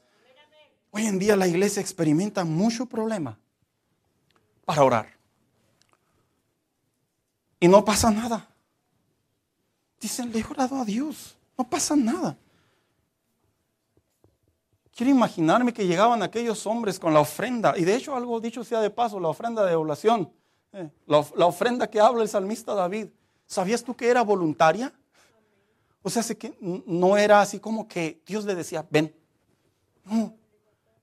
Hoy 0.92 1.06
en 1.06 1.20
día 1.20 1.36
la 1.36 1.48
iglesia 1.48 1.82
experimenta 1.82 2.44
mucho 2.44 2.86
problema 2.86 3.38
para 4.66 4.84
orar. 4.84 5.18
Y 7.60 7.68
no 7.68 7.84
pasa 7.84 8.12
nada. 8.12 8.48
Dicen, 10.00 10.32
le 10.32 10.40
he 10.40 10.46
orado 10.46 10.82
a 10.82 10.86
Dios. 10.86 11.36
No 11.58 11.68
pasa 11.68 11.96
nada. 11.96 12.38
Quiero 14.98 15.12
imaginarme 15.12 15.74
que 15.74 15.88
llegaban 15.88 16.22
aquellos 16.22 16.68
hombres 16.68 17.00
con 17.00 17.14
la 17.14 17.22
ofrenda. 17.22 17.76
Y 17.78 17.86
de 17.86 17.96
hecho, 17.96 18.16
algo 18.16 18.42
dicho 18.42 18.66
sea 18.66 18.82
de 18.82 18.90
paso, 18.90 19.20
la 19.20 19.30
ofrenda 19.30 19.66
de 19.66 19.76
oblación 19.76 20.30
la, 21.06 21.46
ofrenda 21.46 21.90
que 21.90 22.00
habla 22.00 22.24
el 22.24 22.30
salmista 22.30 22.74
David, 22.74 23.08
¿sabías 23.46 23.84
tú 23.84 23.96
que 23.96 24.10
era 24.10 24.22
voluntaria? 24.22 24.94
O 26.02 26.10
sea, 26.10 26.24
que 26.36 26.54
no 26.62 27.18
era 27.18 27.42
así 27.42 27.60
como 27.60 27.88
que 27.88 28.22
Dios 28.26 28.46
le 28.46 28.56
decía, 28.56 28.86
ven. 28.90 29.14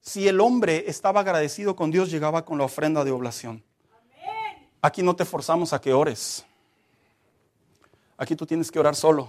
Si 0.01 0.29
el 0.29 0.41
hombre 0.41 0.85
estaba 0.87 1.21
agradecido 1.21 1.75
con 1.77 1.91
Dios, 1.91 2.11
llegaba 2.11 2.45
con 2.45 2.59
la 2.59 2.65
ofrenda 2.65 3.05
de 3.05 3.11
oblación. 3.11 3.65
Aquí 4.81 5.03
no 5.03 5.17
te 5.17 5.25
forzamos 5.25 5.73
a 5.73 5.81
que 5.81 5.93
ores. 5.93 6.45
Aquí 8.17 8.37
tú 8.37 8.47
tienes 8.47 8.71
que 8.71 8.79
orar 8.79 8.95
solo. 8.95 9.29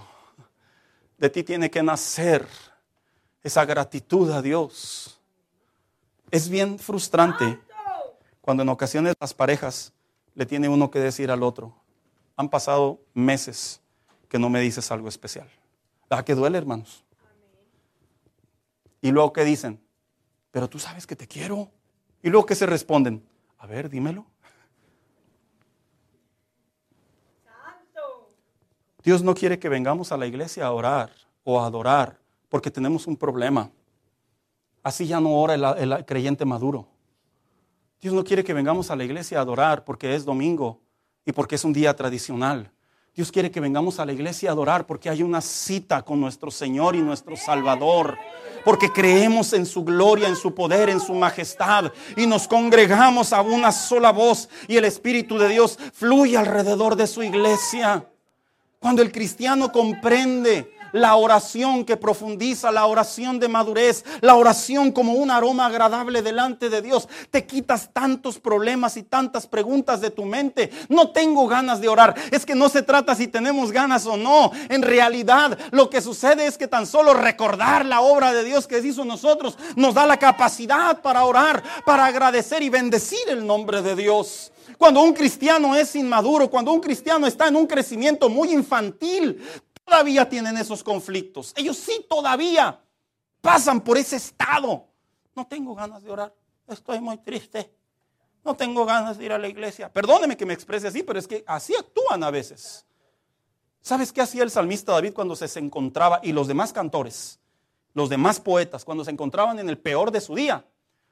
De 1.18 1.30
ti 1.30 1.42
tiene 1.42 1.70
que 1.70 1.82
nacer 1.82 2.46
esa 3.46 3.64
gratitud 3.64 4.28
a 4.32 4.42
Dios. 4.42 5.20
Es 6.32 6.48
bien 6.48 6.80
frustrante 6.80 7.60
cuando 8.40 8.64
en 8.64 8.68
ocasiones 8.68 9.14
las 9.20 9.34
parejas 9.34 9.92
le 10.34 10.46
tiene 10.46 10.68
uno 10.68 10.90
que 10.90 10.98
decir 10.98 11.30
al 11.30 11.44
otro, 11.44 11.72
han 12.36 12.48
pasado 12.48 13.00
meses 13.14 13.80
que 14.28 14.40
no 14.40 14.50
me 14.50 14.60
dices 14.60 14.90
algo 14.90 15.08
especial. 15.08 15.48
¿A 16.10 16.24
que 16.24 16.34
duele, 16.34 16.58
hermanos? 16.58 17.04
Y 19.00 19.12
luego 19.12 19.32
que 19.32 19.44
dicen, 19.44 19.80
pero 20.50 20.68
tú 20.68 20.80
sabes 20.80 21.06
que 21.06 21.14
te 21.14 21.28
quiero. 21.28 21.70
Y 22.24 22.30
luego 22.30 22.46
que 22.46 22.56
se 22.56 22.66
responden, 22.66 23.24
a 23.58 23.66
ver, 23.68 23.88
dímelo. 23.88 24.26
Dios 29.04 29.22
no 29.22 29.34
quiere 29.34 29.60
que 29.60 29.68
vengamos 29.68 30.10
a 30.10 30.16
la 30.16 30.26
iglesia 30.26 30.66
a 30.66 30.72
orar 30.72 31.12
o 31.44 31.60
a 31.60 31.66
adorar 31.66 32.25
porque 32.56 32.70
tenemos 32.70 33.06
un 33.06 33.18
problema. 33.18 33.70
Así 34.82 35.06
ya 35.06 35.20
no 35.20 35.34
ora 35.34 35.74
el, 35.74 36.06
creyente 36.06 36.46
maduro. 36.46 36.88
Dios 38.00 38.14
no 38.14 38.24
quiere 38.24 38.42
que 38.42 38.54
vengamos 38.54 38.90
a 38.90 38.96
la 38.96 39.04
iglesia 39.04 39.36
a 39.36 39.42
adorar 39.42 39.84
porque 39.84 40.14
es 40.14 40.24
domingo 40.24 40.80
y 41.26 41.32
porque 41.32 41.56
es 41.56 41.64
un 41.64 41.74
día 41.74 41.94
tradicional. 41.94 42.72
Dios 43.14 43.30
quiere 43.30 43.50
que 43.50 43.60
vengamos 43.60 44.00
a 44.00 44.06
la 44.06 44.14
iglesia 44.14 44.48
a 44.48 44.52
adorar 44.52 44.86
porque 44.86 45.10
hay 45.10 45.22
una 45.22 45.42
cita 45.42 46.00
con 46.00 46.18
nuestro 46.18 46.50
Señor 46.50 46.96
y 46.96 47.02
nuestro 47.02 47.36
Salvador. 47.36 48.16
Porque 48.64 48.90
creemos 48.90 49.52
en 49.52 49.66
su 49.66 49.84
gloria, 49.84 50.26
en 50.26 50.36
su 50.36 50.54
poder, 50.54 50.88
en 50.88 51.00
su 51.00 51.12
majestad. 51.12 51.92
Y 52.16 52.26
nos 52.26 52.48
congregamos 52.48 53.34
a 53.34 53.42
una 53.42 53.70
sola 53.70 54.12
voz 54.12 54.48
y 54.66 54.78
el 54.78 54.86
Espíritu 54.86 55.36
de 55.36 55.48
Dios 55.48 55.78
fluye 55.92 56.38
alrededor 56.38 56.96
de 56.96 57.06
su 57.06 57.22
iglesia. 57.22 58.08
Cuando 58.78 59.02
el 59.02 59.12
cristiano 59.12 59.70
comprende 59.70 60.75
la 60.92 61.16
oración 61.16 61.84
que 61.84 61.96
profundiza, 61.96 62.70
la 62.70 62.86
oración 62.86 63.38
de 63.38 63.48
madurez, 63.48 64.04
la 64.20 64.34
oración 64.34 64.92
como 64.92 65.14
un 65.14 65.30
aroma 65.30 65.66
agradable 65.66 66.22
delante 66.22 66.70
de 66.70 66.82
Dios, 66.82 67.08
te 67.30 67.46
quitas 67.46 67.90
tantos 67.92 68.38
problemas 68.38 68.96
y 68.96 69.02
tantas 69.02 69.46
preguntas 69.46 70.00
de 70.00 70.10
tu 70.10 70.24
mente. 70.24 70.70
No 70.88 71.10
tengo 71.10 71.46
ganas 71.46 71.80
de 71.80 71.88
orar. 71.88 72.14
Es 72.30 72.46
que 72.46 72.54
no 72.54 72.68
se 72.68 72.82
trata 72.82 73.14
si 73.14 73.26
tenemos 73.26 73.72
ganas 73.72 74.06
o 74.06 74.16
no. 74.16 74.52
En 74.68 74.82
realidad 74.82 75.58
lo 75.70 75.90
que 75.90 76.00
sucede 76.00 76.46
es 76.46 76.56
que 76.56 76.68
tan 76.68 76.86
solo 76.86 77.14
recordar 77.14 77.84
la 77.84 78.00
obra 78.00 78.32
de 78.32 78.44
Dios 78.44 78.66
que 78.66 78.78
hizo 78.78 79.04
nosotros 79.04 79.58
nos 79.74 79.94
da 79.94 80.06
la 80.06 80.18
capacidad 80.18 81.00
para 81.02 81.24
orar, 81.24 81.62
para 81.84 82.06
agradecer 82.06 82.62
y 82.62 82.70
bendecir 82.70 83.28
el 83.28 83.46
nombre 83.46 83.82
de 83.82 83.96
Dios. 83.96 84.52
Cuando 84.78 85.00
un 85.00 85.12
cristiano 85.12 85.74
es 85.74 85.94
inmaduro, 85.96 86.50
cuando 86.50 86.72
un 86.72 86.80
cristiano 86.80 87.26
está 87.26 87.48
en 87.48 87.56
un 87.56 87.66
crecimiento 87.66 88.28
muy 88.28 88.52
infantil, 88.52 89.42
todavía 89.86 90.28
tienen 90.28 90.58
esos 90.58 90.84
conflictos. 90.84 91.54
Ellos 91.56 91.78
sí 91.78 92.04
todavía 92.06 92.78
pasan 93.40 93.80
por 93.80 93.96
ese 93.96 94.16
estado. 94.16 94.86
No 95.34 95.46
tengo 95.46 95.74
ganas 95.74 96.02
de 96.02 96.10
orar. 96.10 96.34
Estoy 96.68 97.00
muy 97.00 97.16
triste. 97.16 97.72
No 98.44 98.54
tengo 98.54 98.84
ganas 98.84 99.16
de 99.16 99.24
ir 99.24 99.32
a 99.32 99.38
la 99.38 99.48
iglesia. 99.48 99.90
Perdóneme 99.90 100.36
que 100.36 100.44
me 100.44 100.52
exprese 100.52 100.88
así, 100.88 101.02
pero 101.02 101.18
es 101.18 101.26
que 101.26 101.42
así 101.46 101.74
actúan 101.74 102.22
a 102.22 102.30
veces. 102.30 102.84
¿Sabes 103.80 104.12
qué 104.12 104.20
hacía 104.20 104.42
el 104.42 104.50
salmista 104.50 104.92
David 104.92 105.14
cuando 105.14 105.34
se 105.34 105.58
encontraba 105.58 106.20
y 106.22 106.32
los 106.32 106.48
demás 106.48 106.72
cantores, 106.72 107.38
los 107.94 108.10
demás 108.10 108.40
poetas, 108.40 108.84
cuando 108.84 109.04
se 109.04 109.12
encontraban 109.12 109.58
en 109.58 109.68
el 109.68 109.78
peor 109.78 110.10
de 110.10 110.20
su 110.20 110.34
día? 110.34 110.66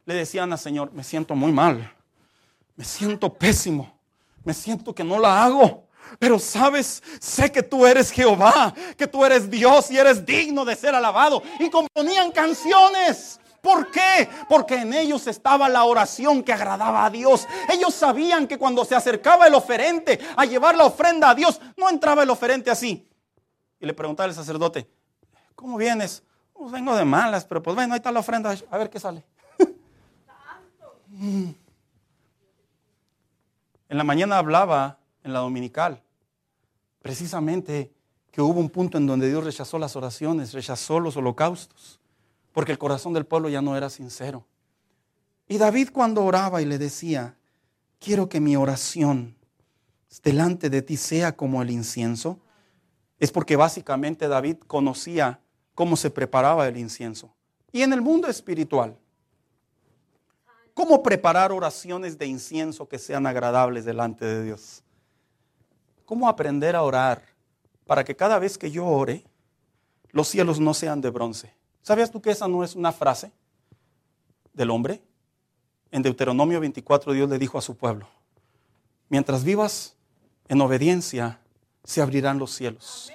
Le 0.04 0.14
decían 0.14 0.52
al 0.52 0.58
Señor, 0.58 0.92
me 0.92 1.04
siento 1.04 1.34
muy 1.34 1.52
mal 1.52 1.94
me 2.76 2.84
siento 2.84 3.32
pésimo, 3.32 3.98
me 4.44 4.52
siento 4.52 4.94
que 4.94 5.04
no 5.04 5.18
la 5.18 5.44
hago. 5.44 5.83
Pero 6.18 6.38
sabes, 6.38 7.02
sé 7.20 7.50
que 7.50 7.62
tú 7.62 7.86
eres 7.86 8.10
Jehová, 8.10 8.74
que 8.96 9.06
tú 9.06 9.24
eres 9.24 9.50
Dios 9.50 9.90
y 9.90 9.98
eres 9.98 10.24
digno 10.24 10.64
de 10.64 10.76
ser 10.76 10.94
alabado. 10.94 11.42
Y 11.58 11.70
componían 11.70 12.30
canciones. 12.30 13.40
¿Por 13.60 13.90
qué? 13.90 14.28
Porque 14.48 14.76
en 14.76 14.92
ellos 14.92 15.26
estaba 15.26 15.70
la 15.70 15.84
oración 15.84 16.42
que 16.42 16.52
agradaba 16.52 17.06
a 17.06 17.10
Dios. 17.10 17.48
Ellos 17.72 17.94
sabían 17.94 18.46
que 18.46 18.58
cuando 18.58 18.84
se 18.84 18.94
acercaba 18.94 19.46
el 19.46 19.54
oferente 19.54 20.20
a 20.36 20.44
llevar 20.44 20.76
la 20.76 20.84
ofrenda 20.84 21.30
a 21.30 21.34
Dios, 21.34 21.60
no 21.76 21.88
entraba 21.88 22.22
el 22.22 22.30
oferente 22.30 22.70
así. 22.70 23.08
Y 23.80 23.86
le 23.86 23.94
preguntaba 23.94 24.28
al 24.28 24.34
sacerdote, 24.34 24.86
¿cómo 25.54 25.78
vienes? 25.78 26.22
Pues 26.52 26.70
vengo 26.72 26.94
de 26.94 27.06
malas, 27.06 27.46
pero 27.46 27.62
pues 27.62 27.74
bueno, 27.74 27.94
ahí 27.94 27.98
está 27.98 28.12
la 28.12 28.20
ofrenda, 28.20 28.54
a 28.70 28.78
ver 28.78 28.90
qué 28.90 29.00
sale. 29.00 29.24
En 33.86 33.98
la 33.98 34.04
mañana 34.04 34.38
hablaba 34.38 34.98
en 35.24 35.32
la 35.32 35.40
dominical 35.40 36.04
precisamente 37.04 37.92
que 38.30 38.40
hubo 38.40 38.58
un 38.58 38.70
punto 38.70 38.96
en 38.96 39.06
donde 39.06 39.28
Dios 39.28 39.44
rechazó 39.44 39.78
las 39.78 39.94
oraciones, 39.94 40.54
rechazó 40.54 41.00
los 41.00 41.18
holocaustos, 41.18 42.00
porque 42.50 42.72
el 42.72 42.78
corazón 42.78 43.12
del 43.12 43.26
pueblo 43.26 43.50
ya 43.50 43.60
no 43.60 43.76
era 43.76 43.90
sincero. 43.90 44.46
Y 45.46 45.58
David 45.58 45.90
cuando 45.92 46.24
oraba 46.24 46.62
y 46.62 46.64
le 46.64 46.78
decía, 46.78 47.36
quiero 48.00 48.30
que 48.30 48.40
mi 48.40 48.56
oración 48.56 49.36
delante 50.22 50.70
de 50.70 50.80
ti 50.80 50.96
sea 50.96 51.36
como 51.36 51.60
el 51.60 51.70
incienso, 51.70 52.40
es 53.18 53.30
porque 53.30 53.56
básicamente 53.56 54.26
David 54.26 54.56
conocía 54.66 55.40
cómo 55.74 55.96
se 55.96 56.08
preparaba 56.08 56.66
el 56.66 56.78
incienso. 56.78 57.34
Y 57.70 57.82
en 57.82 57.92
el 57.92 58.00
mundo 58.00 58.28
espiritual, 58.28 58.96
¿Cómo 60.74 61.04
preparar 61.04 61.52
oraciones 61.52 62.18
de 62.18 62.26
incienso 62.26 62.88
que 62.88 62.98
sean 62.98 63.28
agradables 63.28 63.84
delante 63.84 64.24
de 64.24 64.42
Dios? 64.42 64.83
¿Cómo 66.04 66.28
aprender 66.28 66.76
a 66.76 66.82
orar 66.82 67.22
para 67.86 68.04
que 68.04 68.16
cada 68.16 68.38
vez 68.38 68.58
que 68.58 68.70
yo 68.70 68.86
ore, 68.86 69.24
los 70.10 70.28
cielos 70.28 70.60
no 70.60 70.74
sean 70.74 71.00
de 71.00 71.10
bronce? 71.10 71.54
¿Sabías 71.82 72.10
tú 72.10 72.20
que 72.20 72.30
esa 72.30 72.48
no 72.48 72.64
es 72.64 72.74
una 72.74 72.92
frase 72.92 73.32
del 74.52 74.70
hombre? 74.70 75.02
En 75.90 76.02
Deuteronomio 76.02 76.60
24 76.60 77.12
Dios 77.12 77.28
le 77.28 77.38
dijo 77.38 77.58
a 77.58 77.62
su 77.62 77.76
pueblo, 77.76 78.08
mientras 79.08 79.44
vivas 79.44 79.96
en 80.48 80.60
obediencia, 80.60 81.40
se 81.84 82.02
abrirán 82.02 82.38
los 82.38 82.52
cielos. 82.52 83.12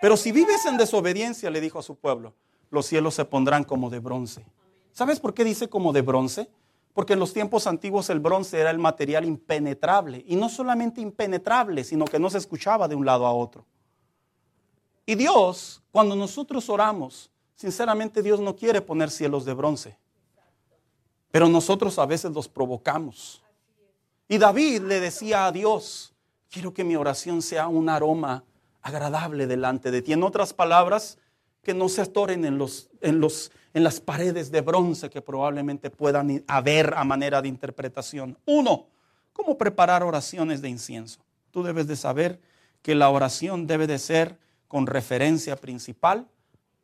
Pero 0.00 0.16
si 0.16 0.32
vives 0.32 0.64
en 0.66 0.76
desobediencia, 0.76 1.50
le 1.50 1.60
dijo 1.60 1.78
a 1.78 1.82
su 1.82 1.96
pueblo, 1.96 2.34
los 2.70 2.86
cielos 2.86 3.14
se 3.14 3.24
pondrán 3.24 3.64
como 3.64 3.90
de 3.90 3.98
bronce. 3.98 4.44
¿Sabes 4.92 5.20
por 5.20 5.34
qué 5.34 5.44
dice 5.44 5.68
como 5.68 5.92
de 5.92 6.02
bronce? 6.02 6.50
Porque 6.96 7.12
en 7.12 7.18
los 7.18 7.34
tiempos 7.34 7.66
antiguos 7.66 8.08
el 8.08 8.20
bronce 8.20 8.58
era 8.58 8.70
el 8.70 8.78
material 8.78 9.26
impenetrable. 9.26 10.24
Y 10.26 10.34
no 10.34 10.48
solamente 10.48 11.02
impenetrable, 11.02 11.84
sino 11.84 12.06
que 12.06 12.18
no 12.18 12.30
se 12.30 12.38
escuchaba 12.38 12.88
de 12.88 12.94
un 12.94 13.04
lado 13.04 13.26
a 13.26 13.34
otro. 13.34 13.66
Y 15.04 15.14
Dios, 15.14 15.82
cuando 15.92 16.16
nosotros 16.16 16.70
oramos, 16.70 17.30
sinceramente 17.54 18.22
Dios 18.22 18.40
no 18.40 18.56
quiere 18.56 18.80
poner 18.80 19.10
cielos 19.10 19.44
de 19.44 19.52
bronce. 19.52 19.98
Pero 21.30 21.50
nosotros 21.50 21.98
a 21.98 22.06
veces 22.06 22.32
los 22.32 22.48
provocamos. 22.48 23.42
Y 24.26 24.38
David 24.38 24.80
le 24.84 24.98
decía 24.98 25.44
a 25.44 25.52
Dios, 25.52 26.14
quiero 26.48 26.72
que 26.72 26.82
mi 26.82 26.96
oración 26.96 27.42
sea 27.42 27.68
un 27.68 27.90
aroma 27.90 28.42
agradable 28.80 29.46
delante 29.46 29.90
de 29.90 30.00
ti. 30.00 30.14
En 30.14 30.22
otras 30.22 30.54
palabras, 30.54 31.18
que 31.66 31.74
no 31.74 31.88
se 31.88 32.00
atoren 32.00 32.44
en, 32.44 32.58
los, 32.58 32.88
en, 33.00 33.18
los, 33.18 33.50
en 33.74 33.82
las 33.82 33.98
paredes 33.98 34.52
de 34.52 34.60
bronce 34.60 35.10
que 35.10 35.20
probablemente 35.20 35.90
puedan 35.90 36.44
haber 36.46 36.94
a 36.94 37.02
manera 37.02 37.42
de 37.42 37.48
interpretación. 37.48 38.38
Uno, 38.46 38.86
¿cómo 39.32 39.58
preparar 39.58 40.04
oraciones 40.04 40.62
de 40.62 40.68
incienso? 40.68 41.18
Tú 41.50 41.64
debes 41.64 41.88
de 41.88 41.96
saber 41.96 42.40
que 42.82 42.94
la 42.94 43.10
oración 43.10 43.66
debe 43.66 43.88
de 43.88 43.98
ser 43.98 44.38
con 44.68 44.86
referencia 44.86 45.56
principal, 45.56 46.28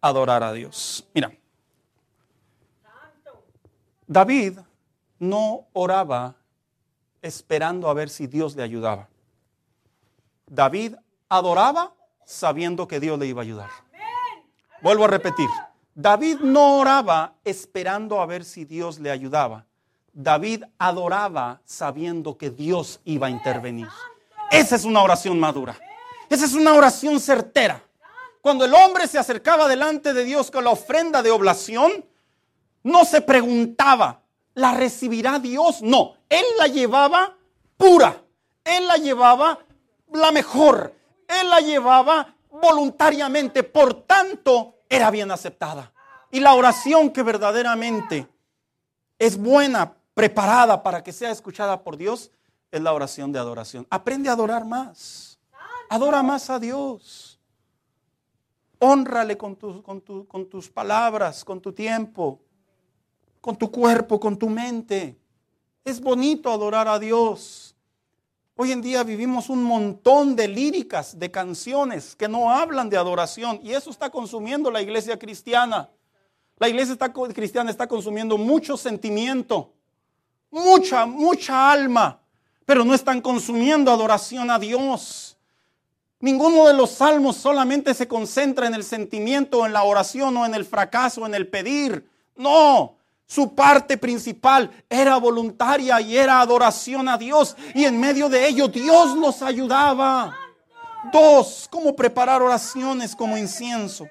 adorar 0.00 0.42
a 0.42 0.52
Dios. 0.52 1.06
Mira, 1.14 1.30
David 4.08 4.58
no 5.20 5.68
oraba 5.74 6.34
esperando 7.22 7.88
a 7.88 7.94
ver 7.94 8.10
si 8.10 8.26
Dios 8.26 8.56
le 8.56 8.64
ayudaba. 8.64 9.08
David 10.48 10.96
adoraba 11.28 11.94
sabiendo 12.24 12.88
que 12.88 12.98
Dios 12.98 13.16
le 13.16 13.26
iba 13.26 13.42
a 13.42 13.44
ayudar. 13.44 13.70
Vuelvo 14.82 15.04
a 15.04 15.08
repetir. 15.08 15.48
David 15.94 16.40
no 16.40 16.78
oraba 16.78 17.34
esperando 17.44 18.20
a 18.20 18.26
ver 18.26 18.44
si 18.44 18.64
Dios 18.64 18.98
le 18.98 19.10
ayudaba. 19.10 19.66
David 20.12 20.64
adoraba 20.78 21.60
sabiendo 21.64 22.36
que 22.36 22.50
Dios 22.50 23.00
iba 23.04 23.28
a 23.28 23.30
intervenir. 23.30 23.88
Esa 24.50 24.76
es 24.76 24.84
una 24.84 25.02
oración 25.02 25.38
madura. 25.38 25.78
Esa 26.28 26.44
es 26.44 26.54
una 26.54 26.74
oración 26.74 27.20
certera. 27.20 27.82
Cuando 28.40 28.64
el 28.64 28.74
hombre 28.74 29.06
se 29.06 29.18
acercaba 29.18 29.68
delante 29.68 30.12
de 30.12 30.24
Dios 30.24 30.50
con 30.50 30.64
la 30.64 30.70
ofrenda 30.70 31.22
de 31.22 31.30
oblación, 31.30 32.04
no 32.82 33.04
se 33.04 33.20
preguntaba, 33.20 34.20
¿la 34.54 34.74
recibirá 34.74 35.38
Dios? 35.38 35.80
No, 35.80 36.16
él 36.28 36.44
la 36.58 36.66
llevaba 36.66 37.36
pura. 37.76 38.20
Él 38.64 38.86
la 38.86 38.96
llevaba 38.96 39.58
la 40.12 40.32
mejor. 40.32 40.94
Él 41.28 41.50
la 41.50 41.60
llevaba 41.60 42.34
voluntariamente, 42.52 43.62
por 43.62 44.02
tanto, 44.02 44.82
era 44.88 45.10
bien 45.10 45.30
aceptada. 45.30 45.92
Y 46.30 46.40
la 46.40 46.54
oración 46.54 47.10
que 47.10 47.22
verdaderamente 47.22 48.28
es 49.18 49.36
buena, 49.36 49.94
preparada 50.14 50.82
para 50.82 51.02
que 51.02 51.12
sea 51.12 51.30
escuchada 51.30 51.82
por 51.82 51.96
Dios, 51.96 52.30
es 52.70 52.80
la 52.80 52.92
oración 52.92 53.32
de 53.32 53.38
adoración. 53.38 53.86
Aprende 53.90 54.28
a 54.28 54.32
adorar 54.32 54.64
más. 54.64 55.38
Adora 55.88 56.22
más 56.22 56.48
a 56.50 56.58
Dios. 56.58 57.38
Honrale 58.78 59.36
con, 59.36 59.54
con 59.54 60.48
tus 60.48 60.70
palabras, 60.70 61.44
con 61.44 61.60
tu 61.60 61.72
tiempo, 61.72 62.40
con 63.40 63.56
tu 63.56 63.70
cuerpo, 63.70 64.18
con 64.18 64.38
tu 64.38 64.48
mente. 64.48 65.18
Es 65.84 66.00
bonito 66.00 66.50
adorar 66.50 66.88
a 66.88 66.98
Dios. 66.98 67.71
Hoy 68.54 68.70
en 68.70 68.82
día 68.82 69.02
vivimos 69.02 69.48
un 69.48 69.62
montón 69.62 70.36
de 70.36 70.46
líricas, 70.46 71.18
de 71.18 71.30
canciones 71.30 72.14
que 72.14 72.28
no 72.28 72.50
hablan 72.50 72.90
de 72.90 72.98
adoración 72.98 73.58
y 73.62 73.72
eso 73.72 73.90
está 73.90 74.10
consumiendo 74.10 74.70
la 74.70 74.82
iglesia 74.82 75.18
cristiana. 75.18 75.88
La 76.58 76.68
iglesia 76.68 76.92
está, 76.92 77.12
cristiana 77.12 77.70
está 77.70 77.86
consumiendo 77.86 78.36
mucho 78.36 78.76
sentimiento, 78.76 79.72
mucha, 80.50 81.06
mucha 81.06 81.72
alma, 81.72 82.20
pero 82.66 82.84
no 82.84 82.94
están 82.94 83.22
consumiendo 83.22 83.90
adoración 83.90 84.50
a 84.50 84.58
Dios. 84.58 85.38
Ninguno 86.20 86.66
de 86.66 86.74
los 86.74 86.90
salmos 86.90 87.36
solamente 87.36 87.94
se 87.94 88.06
concentra 88.06 88.66
en 88.66 88.74
el 88.74 88.84
sentimiento, 88.84 89.64
en 89.64 89.72
la 89.72 89.82
oración 89.82 90.36
o 90.36 90.44
en 90.44 90.54
el 90.54 90.66
fracaso, 90.66 91.24
en 91.26 91.34
el 91.34 91.48
pedir. 91.48 92.06
No, 92.36 92.96
su 93.32 93.54
parte 93.54 93.96
principal 93.96 94.70
era 94.90 95.16
voluntaria 95.16 95.98
y 96.02 96.18
era 96.18 96.42
adoración 96.42 97.08
a 97.08 97.16
Dios. 97.16 97.56
Y 97.74 97.86
en 97.86 97.98
medio 97.98 98.28
de 98.28 98.46
ello 98.46 98.68
Dios 98.68 99.16
los 99.16 99.40
ayudaba. 99.40 100.36
Dos, 101.10 101.66
cómo 101.70 101.96
preparar 101.96 102.42
oraciones 102.42 103.16
como 103.16 103.38
incienso. 103.38 104.06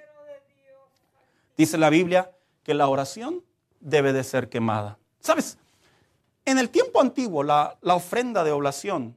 Dice 1.55 1.77
la 1.77 1.91
Biblia 1.91 2.31
que 2.63 2.73
la 2.73 2.87
oración 2.87 3.43
debe 3.79 4.11
de 4.11 4.23
ser 4.23 4.49
quemada. 4.49 4.97
¿Sabes? 5.19 5.59
En 6.43 6.57
el 6.57 6.71
tiempo 6.71 6.99
antiguo, 6.99 7.43
la, 7.43 7.77
ofrenda 7.83 8.43
de 8.43 8.51
oblación, 8.51 9.15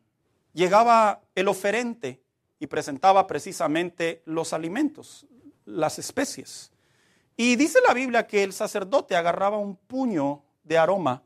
llegaba 0.53 1.23
el 1.35 1.49
oferente 1.49 2.21
y 2.61 2.67
presentaba 2.67 3.27
precisamente 3.27 4.21
los 4.27 4.53
alimentos, 4.53 5.25
las 5.65 5.99
especies. 5.99 6.74
Y 7.37 7.57
dice 7.57 7.79
la 7.87 7.95
Biblia 7.95 8.27
que 8.27 8.43
el 8.43 8.53
sacerdote 8.53 9.17
agarraba 9.17 9.59
un 9.59 9.77
puño 9.77 10.43
de 10.63 10.79
aroma 10.79 11.23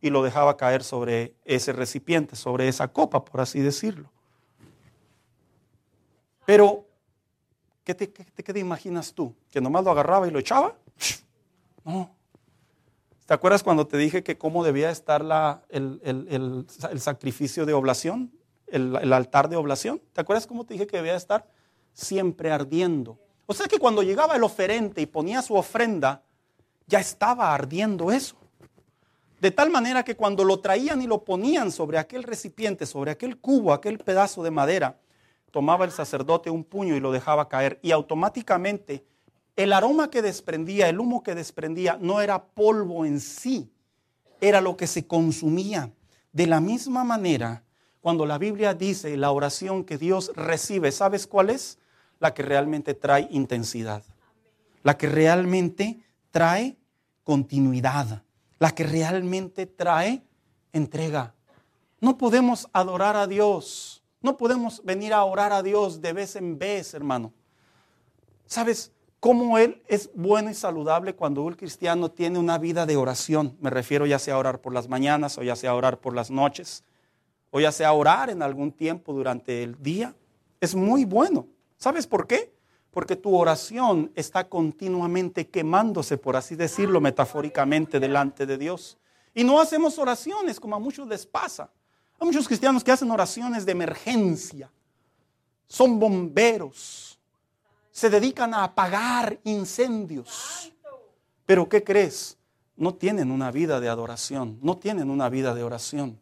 y 0.00 0.10
lo 0.10 0.22
dejaba 0.22 0.56
caer 0.56 0.84
sobre 0.84 1.34
ese 1.44 1.72
recipiente, 1.72 2.36
sobre 2.36 2.68
esa 2.68 2.88
copa, 2.88 3.24
por 3.24 3.40
así 3.40 3.60
decirlo. 3.60 4.10
Pero, 6.46 6.86
¿qué 7.84 7.94
te, 7.94 8.12
qué 8.12 8.52
te 8.52 8.58
imaginas 8.58 9.12
tú? 9.12 9.34
¿Que 9.50 9.60
nomás 9.60 9.84
lo 9.84 9.90
agarraba 9.90 10.28
y 10.28 10.30
lo 10.30 10.38
echaba? 10.38 10.76
No. 11.84 12.18
¿Te 13.28 13.34
acuerdas 13.34 13.62
cuando 13.62 13.86
te 13.86 13.98
dije 13.98 14.22
que 14.22 14.38
cómo 14.38 14.64
debía 14.64 14.90
estar 14.90 15.22
la, 15.22 15.62
el, 15.68 16.64
sacrificio 16.96 17.66
de 17.66 17.74
oblación, 17.74 18.32
el, 18.68 19.12
altar 19.12 19.50
de 19.50 19.56
oblación? 19.56 20.00
¿Te 20.14 20.22
acuerdas 20.22 20.46
cómo 20.46 20.64
te 20.64 20.72
dije 20.72 20.86
que 20.86 20.96
debía 20.96 21.14
estar? 21.14 21.46
Siempre 21.92 22.50
ardiendo. 22.50 23.18
O 23.50 23.54
sea 23.54 23.66
que 23.66 23.78
cuando 23.78 24.02
llegaba 24.02 24.36
el 24.36 24.44
oferente 24.44 25.00
y 25.00 25.06
ponía 25.06 25.40
su 25.40 25.54
ofrenda, 25.54 26.22
ya 26.86 27.00
estaba 27.00 27.54
ardiendo 27.54 28.12
eso. 28.12 28.36
De 29.40 29.50
tal 29.50 29.70
manera 29.70 30.04
que 30.04 30.16
cuando 30.16 30.44
lo 30.44 30.60
traían 30.60 31.00
y 31.00 31.06
lo 31.06 31.24
ponían 31.24 31.72
sobre 31.72 31.96
aquel 31.96 32.24
recipiente, 32.24 32.84
sobre 32.84 33.10
aquel 33.10 33.38
cubo, 33.38 33.72
aquel 33.72 34.00
pedazo 34.00 34.42
de 34.42 34.50
madera, 34.50 34.98
tomaba 35.50 35.86
el 35.86 35.92
sacerdote 35.92 36.50
un 36.50 36.62
puño 36.62 36.94
y 36.94 37.00
lo 37.00 37.10
dejaba 37.10 37.48
caer 37.48 37.78
y 37.80 37.92
automáticamente 37.92 39.02
el 39.56 39.72
aroma 39.72 40.10
que 40.10 40.20
desprendía, 40.20 40.90
el 40.90 41.00
humo 41.00 41.22
que 41.22 41.34
desprendía, 41.34 41.96
no 41.98 42.20
era 42.20 42.44
polvo 42.44 43.06
en 43.06 43.18
sí, 43.18 43.72
era 44.42 44.60
lo 44.60 44.76
que 44.76 44.86
se 44.86 45.06
consumía. 45.06 45.90
De 46.32 46.46
la 46.46 46.60
misma 46.60 47.02
manera, 47.02 47.64
cuando 48.02 48.26
la 48.26 48.36
Biblia 48.36 48.74
dice 48.74 49.16
la 49.16 49.30
oración 49.30 49.84
que 49.84 49.96
Dios 49.96 50.32
recibe, 50.36 50.92
¿sabes 50.92 51.26
cuál 51.26 51.48
es? 51.48 51.78
La 52.20 52.34
que 52.34 52.42
realmente 52.42 52.94
trae 52.94 53.28
intensidad, 53.30 54.02
la 54.82 54.96
que 54.96 55.08
realmente 55.08 56.00
trae 56.30 56.76
continuidad, 57.24 58.22
la 58.58 58.70
que 58.72 58.84
realmente 58.84 59.66
trae 59.66 60.22
entrega. 60.72 61.34
No 62.00 62.18
podemos 62.18 62.68
adorar 62.72 63.16
a 63.16 63.26
Dios, 63.26 64.02
no 64.20 64.36
podemos 64.36 64.82
venir 64.84 65.12
a 65.12 65.24
orar 65.24 65.52
a 65.52 65.62
Dios 65.62 66.00
de 66.00 66.12
vez 66.12 66.36
en 66.36 66.58
vez, 66.58 66.94
hermano. 66.94 67.32
¿Sabes? 68.46 68.92
cómo 69.20 69.58
Él 69.58 69.82
es 69.88 70.10
bueno 70.14 70.50
y 70.50 70.54
saludable 70.54 71.14
cuando 71.14 71.42
un 71.42 71.54
cristiano 71.54 72.10
tiene 72.10 72.38
una 72.38 72.58
vida 72.58 72.86
de 72.86 72.96
oración. 72.96 73.56
Me 73.60 73.70
refiero 73.70 74.06
ya 74.06 74.18
sea 74.18 74.34
a 74.34 74.38
orar 74.38 74.60
por 74.60 74.72
las 74.72 74.88
mañanas 74.88 75.38
o 75.38 75.42
ya 75.42 75.56
sea 75.56 75.70
a 75.70 75.74
orar 75.74 75.98
por 75.98 76.14
las 76.14 76.30
noches 76.30 76.84
o 77.50 77.60
ya 77.60 77.72
sea 77.72 77.88
a 77.88 77.92
orar 77.92 78.30
en 78.30 78.42
algún 78.42 78.72
tiempo 78.72 79.12
durante 79.12 79.62
el 79.62 79.80
día. 79.82 80.14
Es 80.60 80.74
muy 80.74 81.04
bueno. 81.04 81.46
¿Sabes 81.78 82.06
por 82.06 82.26
qué? 82.26 82.52
Porque 82.90 83.16
tu 83.16 83.34
oración 83.34 84.12
está 84.14 84.46
continuamente 84.48 85.48
quemándose, 85.48 86.18
por 86.18 86.36
así 86.36 86.54
decirlo 86.54 87.00
metafóricamente, 87.00 87.98
delante 87.98 88.44
de 88.44 88.58
Dios. 88.58 88.98
Y 89.34 89.44
no 89.44 89.60
hacemos 89.60 89.98
oraciones 89.98 90.60
como 90.60 90.76
a 90.76 90.78
muchos 90.78 91.08
les 91.08 91.24
pasa. 91.24 91.70
Hay 92.20 92.26
muchos 92.26 92.46
cristianos 92.46 92.84
que 92.84 92.92
hacen 92.92 93.10
oraciones 93.10 93.64
de 93.64 93.72
emergencia. 93.72 94.70
Son 95.66 95.98
bomberos 95.98 97.08
se 97.98 98.10
dedican 98.10 98.54
a 98.54 98.62
apagar 98.62 99.40
incendios. 99.42 100.72
Pero 101.44 101.68
¿qué 101.68 101.82
crees? 101.82 102.38
No 102.76 102.94
tienen 102.94 103.32
una 103.32 103.50
vida 103.50 103.80
de 103.80 103.88
adoración, 103.88 104.56
no 104.62 104.76
tienen 104.76 105.10
una 105.10 105.28
vida 105.28 105.52
de 105.52 105.64
oración. 105.64 106.20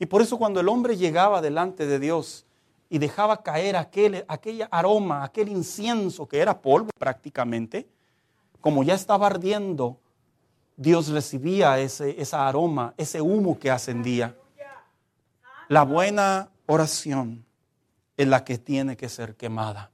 Y 0.00 0.06
por 0.06 0.22
eso 0.22 0.38
cuando 0.38 0.58
el 0.58 0.68
hombre 0.68 0.96
llegaba 0.96 1.40
delante 1.40 1.86
de 1.86 2.00
Dios 2.00 2.46
y 2.92 2.98
dejaba 2.98 3.42
caer 3.42 3.74
aquel, 3.74 4.22
aquel 4.28 4.68
aroma, 4.70 5.24
aquel 5.24 5.48
incienso 5.48 6.28
que 6.28 6.40
era 6.40 6.60
polvo 6.60 6.90
prácticamente, 6.98 7.88
como 8.60 8.82
ya 8.82 8.92
estaba 8.92 9.28
ardiendo, 9.28 9.98
Dios 10.76 11.08
recibía 11.08 11.78
ese, 11.78 12.14
aroma, 12.32 12.92
ese 12.98 13.22
humo 13.22 13.58
que 13.58 13.70
ascendía. 13.70 14.36
La 15.70 15.84
buena 15.84 16.50
oración 16.66 17.46
es 18.18 18.28
la 18.28 18.44
que 18.44 18.58
tiene 18.58 18.94
que 18.94 19.08
ser 19.08 19.36
quemada. 19.36 19.90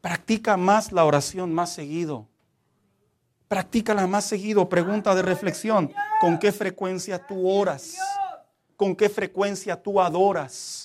Practica 0.00 0.56
más 0.56 0.92
la 0.92 1.04
oración 1.04 1.52
más 1.52 1.74
seguido. 1.74 2.26
Practícala 3.48 4.06
más 4.06 4.24
seguido. 4.24 4.66
Pregunta 4.66 5.14
de 5.14 5.20
reflexión. 5.20 5.92
¿Con 6.22 6.38
qué 6.38 6.52
frecuencia 6.52 7.18
tú 7.26 7.46
oras? 7.46 7.96
¿Con 8.78 8.96
qué 8.96 9.10
frecuencia 9.10 9.76
tú 9.76 10.00
adoras? 10.00 10.81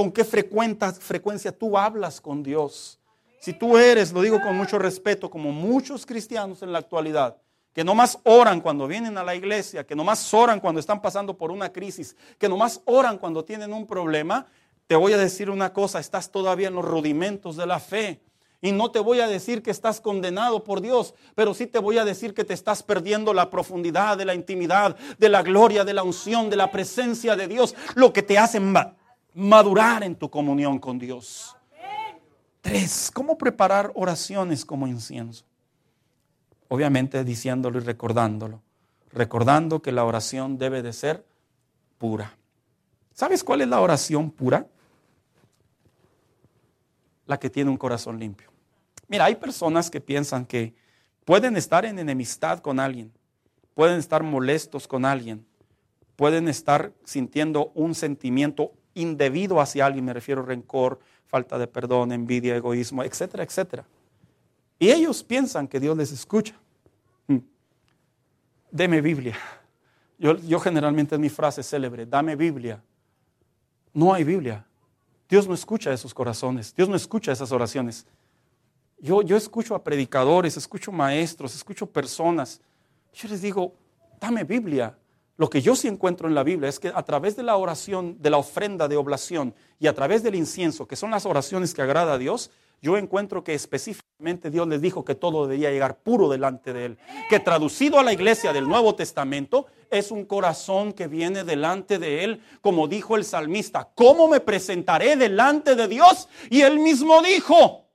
¿Con 0.00 0.12
qué 0.12 0.24
frecuencia 0.24 1.52
tú 1.52 1.76
hablas 1.76 2.22
con 2.22 2.42
Dios? 2.42 2.98
Si 3.38 3.52
tú 3.52 3.76
eres, 3.76 4.14
lo 4.14 4.22
digo 4.22 4.40
con 4.40 4.56
mucho 4.56 4.78
respeto, 4.78 5.28
como 5.28 5.52
muchos 5.52 6.06
cristianos 6.06 6.62
en 6.62 6.72
la 6.72 6.78
actualidad, 6.78 7.36
que 7.74 7.84
nomás 7.84 8.18
oran 8.24 8.62
cuando 8.62 8.86
vienen 8.86 9.18
a 9.18 9.22
la 9.22 9.34
iglesia, 9.34 9.86
que 9.86 9.94
nomás 9.94 10.32
oran 10.32 10.58
cuando 10.58 10.80
están 10.80 11.02
pasando 11.02 11.36
por 11.36 11.50
una 11.50 11.70
crisis, 11.70 12.16
que 12.38 12.48
nomás 12.48 12.80
oran 12.86 13.18
cuando 13.18 13.44
tienen 13.44 13.74
un 13.74 13.86
problema, 13.86 14.46
te 14.86 14.96
voy 14.96 15.12
a 15.12 15.18
decir 15.18 15.50
una 15.50 15.74
cosa, 15.74 16.00
estás 16.00 16.30
todavía 16.30 16.68
en 16.68 16.76
los 16.76 16.84
rudimentos 16.86 17.58
de 17.58 17.66
la 17.66 17.78
fe. 17.78 18.22
Y 18.62 18.72
no 18.72 18.90
te 18.90 19.00
voy 19.00 19.20
a 19.20 19.28
decir 19.28 19.62
que 19.62 19.70
estás 19.70 20.00
condenado 20.00 20.64
por 20.64 20.80
Dios, 20.80 21.12
pero 21.34 21.52
sí 21.52 21.66
te 21.66 21.78
voy 21.78 21.98
a 21.98 22.06
decir 22.06 22.32
que 22.32 22.44
te 22.44 22.54
estás 22.54 22.82
perdiendo 22.82 23.34
la 23.34 23.50
profundidad 23.50 24.16
de 24.16 24.24
la 24.24 24.34
intimidad, 24.34 24.96
de 25.18 25.28
la 25.28 25.42
gloria, 25.42 25.84
de 25.84 25.92
la 25.92 26.04
unción, 26.04 26.48
de 26.48 26.56
la 26.56 26.70
presencia 26.70 27.36
de 27.36 27.48
Dios, 27.48 27.74
lo 27.96 28.14
que 28.14 28.22
te 28.22 28.38
hace 28.38 28.60
madurar 29.34 30.02
en 30.02 30.14
tu 30.14 30.30
comunión 30.30 30.78
con 30.78 30.98
Dios. 30.98 31.56
Tres, 32.60 33.10
¿cómo 33.12 33.38
preparar 33.38 33.90
oraciones 33.94 34.64
como 34.64 34.86
incienso? 34.86 35.44
Obviamente 36.68 37.24
diciéndolo 37.24 37.78
y 37.78 37.82
recordándolo. 37.82 38.60
Recordando 39.12 39.82
que 39.82 39.92
la 39.92 40.04
oración 40.04 40.58
debe 40.58 40.82
de 40.82 40.92
ser 40.92 41.24
pura. 41.98 42.36
¿Sabes 43.12 43.42
cuál 43.42 43.62
es 43.62 43.68
la 43.68 43.80
oración 43.80 44.30
pura? 44.30 44.66
La 47.26 47.38
que 47.38 47.50
tiene 47.50 47.70
un 47.70 47.76
corazón 47.76 48.18
limpio. 48.18 48.50
Mira, 49.08 49.24
hay 49.24 49.36
personas 49.36 49.90
que 49.90 50.00
piensan 50.00 50.46
que 50.46 50.74
pueden 51.24 51.56
estar 51.56 51.84
en 51.84 51.98
enemistad 51.98 52.60
con 52.60 52.78
alguien, 52.78 53.12
pueden 53.74 53.98
estar 53.98 54.22
molestos 54.22 54.86
con 54.86 55.04
alguien, 55.04 55.44
pueden 56.16 56.48
estar 56.48 56.92
sintiendo 57.04 57.72
un 57.74 57.94
sentimiento 57.94 58.72
indebido 59.00 59.60
hacia 59.60 59.86
alguien, 59.86 60.04
me 60.04 60.12
refiero 60.12 60.42
a 60.42 60.46
rencor, 60.46 61.00
falta 61.26 61.58
de 61.58 61.66
perdón, 61.66 62.12
envidia, 62.12 62.56
egoísmo, 62.56 63.02
etcétera, 63.02 63.44
etcétera. 63.44 63.84
Y 64.78 64.90
ellos 64.90 65.22
piensan 65.22 65.68
que 65.68 65.78
Dios 65.78 65.96
les 65.96 66.10
escucha. 66.12 66.54
Hmm. 67.26 67.38
Deme 68.70 69.00
Biblia. 69.00 69.36
Yo, 70.18 70.36
yo 70.38 70.60
generalmente 70.60 71.14
es 71.14 71.20
mi 71.20 71.28
frase 71.28 71.62
célebre, 71.62 72.06
dame 72.06 72.36
Biblia. 72.36 72.82
No 73.92 74.12
hay 74.12 74.24
Biblia. 74.24 74.64
Dios 75.28 75.46
no 75.46 75.54
escucha 75.54 75.92
esos 75.92 76.12
corazones, 76.12 76.74
Dios 76.74 76.88
no 76.88 76.96
escucha 76.96 77.30
esas 77.30 77.52
oraciones. 77.52 78.04
Yo, 78.98 79.22
yo 79.22 79.36
escucho 79.36 79.74
a 79.74 79.82
predicadores, 79.82 80.56
escucho 80.56 80.92
maestros, 80.92 81.54
escucho 81.54 81.86
personas. 81.86 82.60
Yo 83.14 83.28
les 83.28 83.40
digo, 83.40 83.74
dame 84.20 84.44
Biblia. 84.44 84.96
Lo 85.40 85.48
que 85.48 85.62
yo 85.62 85.74
sí 85.74 85.88
encuentro 85.88 86.28
en 86.28 86.34
la 86.34 86.42
Biblia 86.42 86.68
es 86.68 86.78
que 86.78 86.92
a 86.94 87.02
través 87.02 87.34
de 87.34 87.42
la 87.42 87.56
oración, 87.56 88.18
de 88.20 88.28
la 88.28 88.36
ofrenda 88.36 88.88
de 88.88 88.98
oblación 88.98 89.54
y 89.78 89.86
a 89.86 89.94
través 89.94 90.22
del 90.22 90.34
incienso, 90.34 90.86
que 90.86 90.96
son 90.96 91.10
las 91.10 91.24
oraciones 91.24 91.72
que 91.72 91.80
agrada 91.80 92.12
a 92.12 92.18
Dios, 92.18 92.50
yo 92.82 92.98
encuentro 92.98 93.42
que 93.42 93.54
específicamente 93.54 94.50
Dios 94.50 94.68
les 94.68 94.82
dijo 94.82 95.02
que 95.02 95.14
todo 95.14 95.46
debía 95.46 95.70
llegar 95.70 95.96
puro 95.96 96.28
delante 96.28 96.74
de 96.74 96.84
Él. 96.84 96.98
Que 97.30 97.40
traducido 97.40 97.98
a 97.98 98.02
la 98.02 98.12
iglesia 98.12 98.52
del 98.52 98.68
Nuevo 98.68 98.94
Testamento 98.94 99.64
es 99.90 100.10
un 100.10 100.26
corazón 100.26 100.92
que 100.92 101.06
viene 101.06 101.42
delante 101.42 101.98
de 101.98 102.22
Él, 102.22 102.42
como 102.60 102.86
dijo 102.86 103.16
el 103.16 103.24
salmista, 103.24 103.88
¿cómo 103.94 104.28
me 104.28 104.40
presentaré 104.40 105.16
delante 105.16 105.74
de 105.74 105.88
Dios? 105.88 106.28
Y 106.50 106.60
Él 106.60 106.78
mismo 106.80 107.22
dijo, 107.22 107.86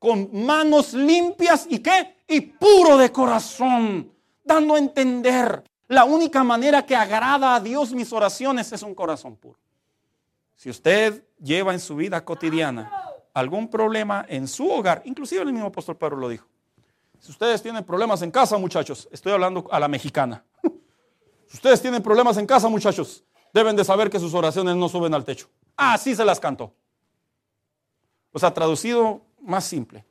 con 0.00 0.30
manos 0.32 0.94
limpias 0.94 1.64
y 1.70 1.78
qué? 1.78 2.16
Y 2.26 2.40
puro 2.40 2.96
de 2.96 3.12
corazón, 3.12 4.12
dando 4.42 4.74
a 4.74 4.78
entender 4.80 5.62
la 5.92 6.06
única 6.06 6.42
manera 6.42 6.86
que 6.86 6.96
agrada 6.96 7.54
a 7.54 7.60
Dios 7.60 7.92
mis 7.92 8.10
oraciones 8.14 8.72
es 8.72 8.82
un 8.82 8.94
corazón 8.94 9.36
puro. 9.36 9.58
Si 10.56 10.70
usted 10.70 11.22
lleva 11.38 11.74
en 11.74 11.80
su 11.80 11.94
vida 11.96 12.24
cotidiana 12.24 12.90
algún 13.34 13.68
problema 13.68 14.24
en 14.26 14.48
su 14.48 14.70
hogar, 14.70 15.02
inclusive 15.04 15.42
el 15.42 15.52
mismo 15.52 15.68
apóstol 15.68 15.98
Pedro 15.98 16.16
lo 16.16 16.30
dijo. 16.30 16.46
Si 17.20 17.30
ustedes 17.30 17.62
tienen 17.62 17.84
problemas 17.84 18.22
en 18.22 18.30
casa, 18.30 18.56
muchachos, 18.56 19.06
estoy 19.12 19.32
hablando 19.32 19.68
a 19.70 19.78
la 19.78 19.88
mexicana. 19.88 20.44
Si 21.46 21.58
ustedes 21.58 21.82
tienen 21.82 22.02
problemas 22.02 22.38
en 22.38 22.46
casa, 22.46 22.66
muchachos, 22.70 23.22
deben 23.52 23.76
de 23.76 23.84
saber 23.84 24.08
que 24.08 24.18
sus 24.18 24.32
oraciones 24.32 24.74
no 24.74 24.88
suben 24.88 25.12
al 25.12 25.22
techo. 25.22 25.50
Así 25.76 26.16
se 26.16 26.24
las 26.24 26.40
cantó. 26.40 26.72
O 28.32 28.38
sea, 28.38 28.54
traducido 28.54 29.20
más 29.42 29.64
simple. 29.64 30.02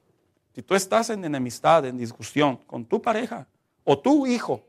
Si 0.54 0.62
tú 0.62 0.76
estás 0.76 1.10
en 1.10 1.26
enemistad, 1.26 1.84
en 1.88 1.98
discusión 1.98 2.58
con 2.68 2.86
tu 2.86 3.02
pareja 3.02 3.48
o 3.84 3.98
tu 3.98 4.28
hijo, 4.28 4.62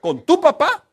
con 0.00 0.24
tu 0.24 0.40
papá, 0.40 0.84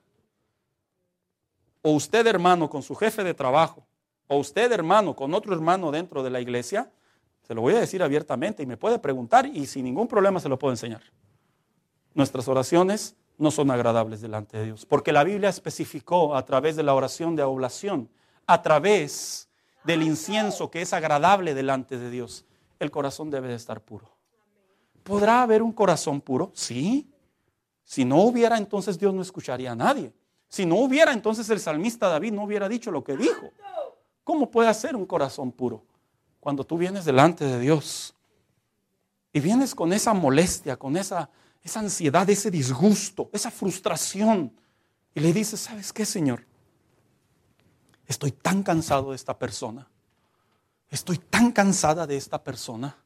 o 1.81 1.91
usted 1.91 2.25
hermano 2.27 2.69
con 2.69 2.83
su 2.83 2.95
jefe 2.95 3.23
de 3.23 3.33
trabajo, 3.33 3.85
o 4.27 4.37
usted 4.37 4.71
hermano 4.71 5.15
con 5.15 5.33
otro 5.33 5.53
hermano 5.53 5.91
dentro 5.91 6.23
de 6.23 6.29
la 6.29 6.41
iglesia, 6.41 6.91
se 7.41 7.53
lo 7.53 7.61
voy 7.61 7.75
a 7.75 7.79
decir 7.79 8.03
abiertamente 8.03 8.63
y 8.63 8.65
me 8.65 8.75
puede 8.75 8.99
preguntar 8.99 9.45
y 9.45 9.65
sin 9.67 9.85
ningún 9.85 10.07
problema 10.07 10.39
se 10.39 10.49
lo 10.49 10.59
puedo 10.59 10.73
enseñar. 10.73 11.01
Nuestras 12.13 12.47
oraciones 12.49 13.15
no 13.37 13.51
son 13.51 13.71
agradables 13.71 14.19
delante 14.19 14.57
de 14.57 14.65
Dios, 14.65 14.85
porque 14.85 15.13
la 15.13 15.23
Biblia 15.23 15.49
especificó 15.49 16.35
a 16.35 16.43
través 16.43 16.75
de 16.75 16.83
la 16.83 16.93
oración 16.93 17.35
de 17.35 17.43
oblación, 17.43 18.09
a 18.47 18.61
través 18.61 19.49
del 19.85 20.03
incienso 20.03 20.69
que 20.69 20.81
es 20.81 20.91
agradable 20.91 21.53
delante 21.53 21.97
de 21.97 22.09
Dios, 22.09 22.45
el 22.79 22.91
corazón 22.91 23.29
debe 23.29 23.47
de 23.47 23.55
estar 23.55 23.81
puro. 23.81 24.09
¿Podrá 25.03 25.41
haber 25.41 25.61
un 25.61 25.71
corazón 25.71 26.19
puro? 26.19 26.51
Sí. 26.53 27.09
Si 27.87 28.03
no 28.03 28.17
hubiera, 28.17 28.57
entonces 28.57 28.99
Dios 28.99 29.13
no 29.13 29.21
escucharía 29.21 29.71
a 29.71 29.75
nadie. 29.75 30.11
Si 30.49 30.65
no 30.65 30.75
hubiera, 30.75 31.13
entonces 31.13 31.49
el 31.49 31.61
salmista 31.61 32.09
David 32.09 32.33
no 32.33 32.43
hubiera 32.43 32.67
dicho 32.67 32.91
lo 32.91 33.01
que 33.01 33.15
dijo. 33.15 33.49
¿Cómo 34.25 34.51
puede 34.51 34.73
ser 34.73 34.93
un 34.97 35.05
corazón 35.05 35.53
puro? 35.53 35.85
Cuando 36.41 36.65
tú 36.65 36.77
vienes 36.77 37.05
delante 37.05 37.45
de 37.45 37.57
Dios 37.61 38.13
y 39.31 39.39
vienes 39.39 39.73
con 39.73 39.93
esa 39.93 40.13
molestia, 40.13 40.75
con 40.75 40.97
esa, 40.97 41.29
esa 41.63 41.79
ansiedad, 41.79 42.29
ese 42.29 42.51
disgusto, 42.51 43.29
esa 43.31 43.49
frustración, 43.49 44.51
y 45.15 45.21
le 45.21 45.31
dices, 45.31 45.61
¿sabes 45.61 45.93
qué, 45.93 46.05
Señor? 46.05 46.45
Estoy 48.05 48.33
tan 48.33 48.63
cansado 48.63 49.11
de 49.11 49.15
esta 49.15 49.39
persona. 49.39 49.87
Estoy 50.89 51.19
tan 51.19 51.53
cansada 51.53 52.05
de 52.05 52.17
esta 52.17 52.43
persona. 52.43 52.97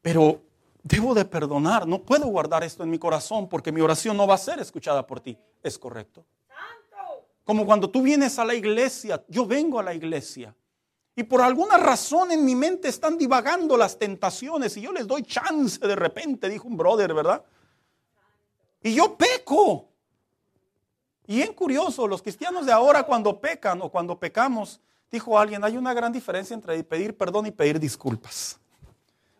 Pero 0.00 0.44
debo 0.84 1.14
de 1.14 1.24
perdonar, 1.24 1.88
no 1.88 2.02
puedo 2.02 2.26
guardar 2.26 2.62
esto 2.62 2.84
en 2.84 2.90
mi 2.90 2.98
corazón 2.98 3.48
porque 3.48 3.72
mi 3.72 3.80
oración 3.80 4.16
no 4.16 4.26
va 4.26 4.34
a 4.34 4.38
ser 4.38 4.60
escuchada 4.60 5.04
por 5.04 5.18
ti. 5.18 5.36
¿Es 5.62 5.78
correcto? 5.78 6.24
Como 7.42 7.66
cuando 7.66 7.90
tú 7.90 8.02
vienes 8.02 8.38
a 8.38 8.44
la 8.44 8.54
iglesia, 8.54 9.24
yo 9.28 9.46
vengo 9.46 9.80
a 9.80 9.82
la 9.82 9.94
iglesia 9.94 10.54
y 11.16 11.22
por 11.22 11.40
alguna 11.40 11.78
razón 11.78 12.32
en 12.32 12.44
mi 12.44 12.54
mente 12.54 12.88
están 12.88 13.16
divagando 13.16 13.76
las 13.76 13.98
tentaciones 13.98 14.76
y 14.76 14.82
yo 14.82 14.92
les 14.92 15.06
doy 15.06 15.22
chance 15.22 15.78
de 15.78 15.96
repente, 15.96 16.48
dijo 16.48 16.68
un 16.68 16.76
brother, 16.76 17.14
¿verdad? 17.14 17.42
Y 18.82 18.94
yo 18.94 19.16
peco. 19.16 19.88
Y 21.26 21.36
bien 21.36 21.54
curioso, 21.54 22.06
los 22.06 22.20
cristianos 22.20 22.66
de 22.66 22.72
ahora 22.72 23.04
cuando 23.04 23.40
pecan 23.40 23.80
o 23.80 23.90
cuando 23.90 24.18
pecamos, 24.18 24.80
dijo 25.10 25.38
alguien, 25.38 25.64
hay 25.64 25.78
una 25.78 25.94
gran 25.94 26.12
diferencia 26.12 26.52
entre 26.52 26.82
pedir 26.84 27.16
perdón 27.16 27.46
y 27.46 27.50
pedir 27.50 27.80
disculpas. 27.80 28.58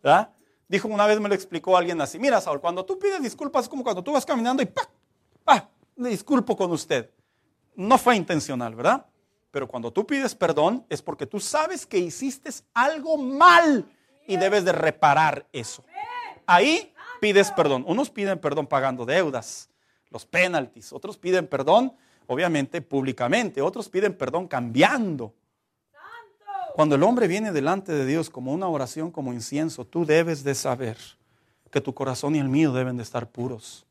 ¿Verdad? 0.03 0.34
Dijo 0.69 0.89
una 0.89 1.07
vez, 1.07 1.21
me 1.21 1.29
lo 1.29 1.35
explicó 1.35 1.77
alguien 1.77 2.01
así. 2.01 2.19
Mira, 2.19 2.41
Saúl, 2.41 2.61
cuando 2.61 2.85
tú 2.85 2.99
pides 2.99 3.23
disculpas 3.23 3.65
es 3.65 3.69
como 3.69 3.83
cuando 3.83 4.03
tú 4.03 4.13
vas 4.13 4.25
caminando 4.25 4.63
y 4.63 4.67
¡pah! 4.67 4.89
¡Ah! 5.47 5.69
Le 5.97 6.09
disculpo 6.09 6.57
con 6.57 6.71
usted. 6.73 7.11
No 7.77 7.99
fue 7.99 8.17
intencional, 8.17 8.75
¿verdad? 8.75 9.07
Pero 9.51 9.69
cuando 9.69 9.93
tú 9.93 10.07
pides 10.07 10.35
perdón 10.35 10.85
es 10.89 11.03
porque 11.03 11.27
tú 11.27 11.39
sabes 11.39 11.87
que 11.87 11.99
hiciste 11.99 12.51
algo 12.73 13.17
mal 13.17 13.87
y 14.27 14.37
debes 14.37 14.65
de 14.65 14.73
reparar 14.73 15.47
eso. 15.53 15.85
Ahí 16.47 16.93
pides 17.21 17.51
perdón. 17.53 17.85
Unos 17.87 18.11
piden 18.11 18.39
perdón 18.39 18.67
pagando 18.67 19.05
deudas, 19.05 19.71
los 20.11 20.27
penalties. 20.27 20.93
Otros 20.93 21.19
piden 21.19 21.47
perdón, 21.47 21.95
obviamente, 22.27 22.81
públicamente. 22.81 23.63
Otros 23.63 23.89
piden 23.89 24.17
perdón 24.17 24.49
cambiando. 24.49 25.35
Cuando 26.75 26.97
el 26.97 27.05
hombre 27.05 27.29
viene 27.29 27.53
delante 27.53 27.93
de 27.93 28.05
Dios 28.05 28.31
como 28.31 28.53
una 28.53 28.67
oración, 28.67 29.13
como 29.13 29.33
incienso, 29.33 29.85
tú 29.85 30.05
debes 30.05 30.43
de 30.43 30.57
saber 30.57 30.99
que 31.71 31.81
tu 31.81 31.95
corazón 31.95 32.35
y 32.35 32.41
el 32.41 32.49
mío 32.49 32.73
deben 32.73 32.97
de 32.97 33.05
estar 33.05 33.31
puros. 33.31 33.87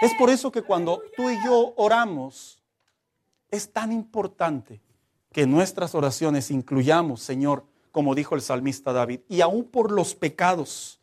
Es 0.00 0.14
por 0.14 0.30
eso 0.30 0.50
que 0.50 0.62
cuando 0.62 1.02
tú 1.14 1.28
y 1.28 1.36
yo 1.44 1.74
oramos, 1.76 2.58
es 3.50 3.70
tan 3.70 3.92
importante 3.92 4.80
que 5.30 5.46
nuestras 5.46 5.94
oraciones 5.94 6.50
incluyamos, 6.50 7.20
Señor, 7.20 7.66
como 7.92 8.14
dijo 8.14 8.34
el 8.34 8.40
salmista 8.40 8.94
David, 8.94 9.20
y 9.28 9.42
aún 9.42 9.64
por 9.64 9.92
los 9.92 10.14
pecados 10.14 10.98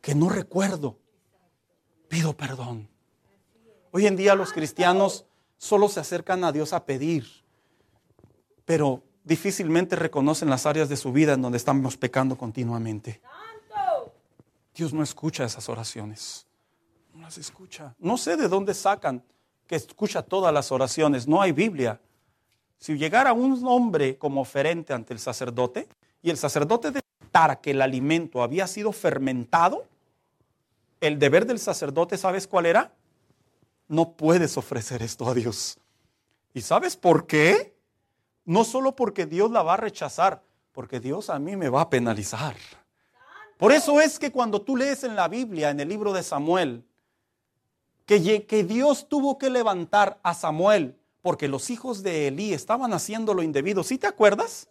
que 0.00 0.16
no 0.16 0.28
recuerdo, 0.28 0.98
pido 2.08 2.36
perdón. 2.36 2.88
Hoy 3.92 4.08
en 4.08 4.16
día 4.16 4.34
los 4.34 4.52
cristianos 4.52 5.24
solo 5.56 5.88
se 5.88 6.00
acercan 6.00 6.42
a 6.42 6.50
Dios 6.50 6.72
a 6.72 6.84
pedir, 6.84 7.28
pero 8.64 9.04
difícilmente 9.28 9.94
reconocen 9.94 10.48
las 10.48 10.64
áreas 10.64 10.88
de 10.88 10.96
su 10.96 11.12
vida 11.12 11.34
en 11.34 11.42
donde 11.42 11.58
estamos 11.58 11.96
pecando 11.96 12.36
continuamente. 12.36 13.20
Dios 14.74 14.92
no 14.92 15.02
escucha 15.02 15.44
esas 15.44 15.68
oraciones. 15.68 16.46
No 17.12 17.20
las 17.20 17.36
escucha. 17.36 17.94
No 17.98 18.16
sé 18.16 18.36
de 18.36 18.48
dónde 18.48 18.72
sacan 18.72 19.22
que 19.66 19.76
escucha 19.76 20.22
todas 20.22 20.52
las 20.52 20.72
oraciones. 20.72 21.28
No 21.28 21.42
hay 21.42 21.52
Biblia. 21.52 22.00
Si 22.78 22.96
llegara 22.96 23.32
un 23.34 23.62
hombre 23.66 24.16
como 24.16 24.40
oferente 24.40 24.94
ante 24.94 25.12
el 25.12 25.18
sacerdote 25.18 25.88
y 26.22 26.30
el 26.30 26.38
sacerdote 26.38 26.90
detectara 26.90 27.60
que 27.60 27.72
el 27.72 27.82
alimento 27.82 28.42
había 28.42 28.66
sido 28.66 28.92
fermentado, 28.92 29.84
el 31.00 31.18
deber 31.18 31.44
del 31.44 31.58
sacerdote, 31.58 32.16
¿sabes 32.16 32.46
cuál 32.46 32.66
era? 32.66 32.92
No 33.88 34.12
puedes 34.12 34.56
ofrecer 34.56 35.02
esto 35.02 35.28
a 35.28 35.34
Dios. 35.34 35.78
¿Y 36.54 36.62
sabes 36.62 36.96
por 36.96 37.26
qué? 37.26 37.77
No 38.48 38.64
solo 38.64 38.96
porque 38.96 39.26
Dios 39.26 39.50
la 39.50 39.62
va 39.62 39.74
a 39.74 39.76
rechazar, 39.76 40.42
porque 40.72 41.00
Dios 41.00 41.28
a 41.28 41.38
mí 41.38 41.54
me 41.54 41.68
va 41.68 41.82
a 41.82 41.90
penalizar. 41.90 42.56
Por 43.58 43.72
eso 43.72 44.00
es 44.00 44.18
que 44.18 44.32
cuando 44.32 44.62
tú 44.62 44.74
lees 44.74 45.04
en 45.04 45.16
la 45.16 45.28
Biblia, 45.28 45.68
en 45.68 45.80
el 45.80 45.88
libro 45.90 46.14
de 46.14 46.22
Samuel, 46.22 46.82
que, 48.06 48.46
que 48.46 48.64
Dios 48.64 49.06
tuvo 49.06 49.36
que 49.36 49.50
levantar 49.50 50.18
a 50.22 50.32
Samuel 50.32 50.98
porque 51.20 51.46
los 51.46 51.68
hijos 51.68 52.02
de 52.02 52.28
Elí 52.28 52.54
estaban 52.54 52.94
haciendo 52.94 53.34
lo 53.34 53.42
indebido. 53.42 53.84
¿Sí 53.84 53.98
te 53.98 54.06
acuerdas? 54.06 54.70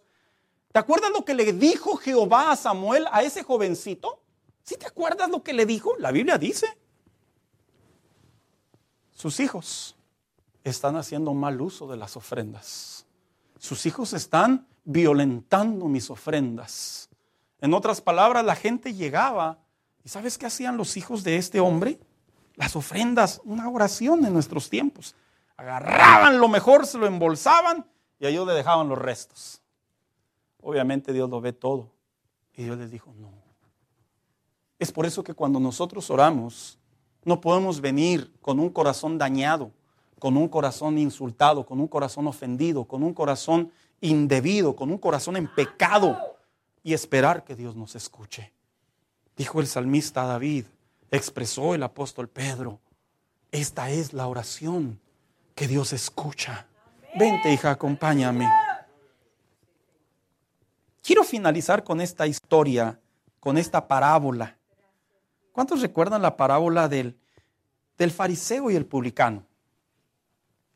¿Te 0.72 0.80
acuerdas 0.80 1.12
lo 1.12 1.24
que 1.24 1.34
le 1.34 1.52
dijo 1.52 1.98
Jehová 1.98 2.50
a 2.50 2.56
Samuel, 2.56 3.06
a 3.12 3.22
ese 3.22 3.44
jovencito? 3.44 4.20
¿Sí 4.64 4.76
te 4.76 4.88
acuerdas 4.88 5.30
lo 5.30 5.44
que 5.44 5.52
le 5.52 5.66
dijo? 5.66 5.94
La 5.98 6.10
Biblia 6.10 6.36
dice. 6.36 6.66
Sus 9.12 9.38
hijos 9.38 9.94
están 10.64 10.96
haciendo 10.96 11.32
mal 11.32 11.60
uso 11.60 11.86
de 11.86 11.96
las 11.96 12.16
ofrendas. 12.16 12.97
Sus 13.58 13.86
hijos 13.86 14.12
están 14.12 14.66
violentando 14.84 15.86
mis 15.86 16.10
ofrendas. 16.10 17.08
En 17.60 17.74
otras 17.74 18.00
palabras, 18.00 18.44
la 18.44 18.54
gente 18.54 18.94
llegaba 18.94 19.58
y 20.04 20.08
¿sabes 20.08 20.38
qué 20.38 20.46
hacían 20.46 20.76
los 20.76 20.96
hijos 20.96 21.24
de 21.24 21.36
este 21.36 21.60
hombre? 21.60 21.98
Las 22.54 22.76
ofrendas, 22.76 23.40
una 23.44 23.68
oración 23.68 24.24
en 24.24 24.32
nuestros 24.32 24.70
tiempos. 24.70 25.14
Agarraban 25.56 26.38
lo 26.38 26.48
mejor, 26.48 26.86
se 26.86 26.98
lo 26.98 27.06
embolsaban 27.06 27.84
y 28.18 28.26
a 28.26 28.28
ellos 28.28 28.46
le 28.46 28.54
dejaban 28.54 28.88
los 28.88 28.98
restos. 28.98 29.60
Obviamente 30.60 31.12
Dios 31.12 31.28
lo 31.28 31.40
ve 31.40 31.52
todo. 31.52 31.92
Y 32.54 32.64
Dios 32.64 32.78
les 32.78 32.90
dijo, 32.90 33.12
no. 33.18 33.30
Es 34.78 34.92
por 34.92 35.06
eso 35.06 35.22
que 35.22 35.34
cuando 35.34 35.60
nosotros 35.60 36.10
oramos, 36.10 36.78
no 37.24 37.40
podemos 37.40 37.80
venir 37.80 38.32
con 38.40 38.60
un 38.60 38.70
corazón 38.70 39.18
dañado, 39.18 39.72
con 40.18 40.36
un 40.36 40.48
corazón 40.48 40.98
insultado, 40.98 41.64
con 41.64 41.80
un 41.80 41.88
corazón 41.88 42.26
ofendido, 42.26 42.84
con 42.84 43.02
un 43.02 43.14
corazón 43.14 43.72
indebido, 44.00 44.74
con 44.76 44.90
un 44.90 44.98
corazón 44.98 45.36
en 45.36 45.52
pecado 45.52 46.38
y 46.82 46.92
esperar 46.92 47.44
que 47.44 47.54
Dios 47.54 47.76
nos 47.76 47.94
escuche. 47.94 48.52
Dijo 49.36 49.60
el 49.60 49.66
salmista 49.66 50.24
David, 50.24 50.66
expresó 51.10 51.74
el 51.74 51.82
apóstol 51.82 52.28
Pedro, 52.28 52.80
esta 53.52 53.90
es 53.90 54.12
la 54.12 54.26
oración 54.26 55.00
que 55.54 55.66
Dios 55.66 55.92
escucha. 55.92 56.66
Vente, 57.18 57.52
hija, 57.52 57.70
acompáñame. 57.70 58.48
Quiero 61.02 61.24
finalizar 61.24 61.82
con 61.82 62.00
esta 62.00 62.26
historia, 62.26 63.00
con 63.40 63.56
esta 63.56 63.88
parábola. 63.88 64.58
¿Cuántos 65.52 65.80
recuerdan 65.80 66.22
la 66.22 66.36
parábola 66.36 66.88
del, 66.88 67.18
del 67.96 68.10
fariseo 68.10 68.70
y 68.70 68.76
el 68.76 68.86
publicano? 68.86 69.47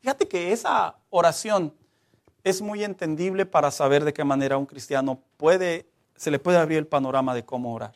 Fíjate 0.03 0.27
que 0.27 0.51
esa 0.51 0.97
oración 1.09 1.73
es 2.43 2.61
muy 2.61 2.83
entendible 2.83 3.45
para 3.45 3.71
saber 3.71 4.03
de 4.03 4.11
qué 4.11 4.25
manera 4.25 4.57
un 4.57 4.65
cristiano 4.65 5.23
puede, 5.37 5.87
se 6.17 6.29
le 6.29 6.39
puede 6.39 6.57
abrir 6.57 6.79
el 6.79 6.87
panorama 6.87 7.33
de 7.33 7.45
cómo 7.45 7.73
orar. 7.73 7.95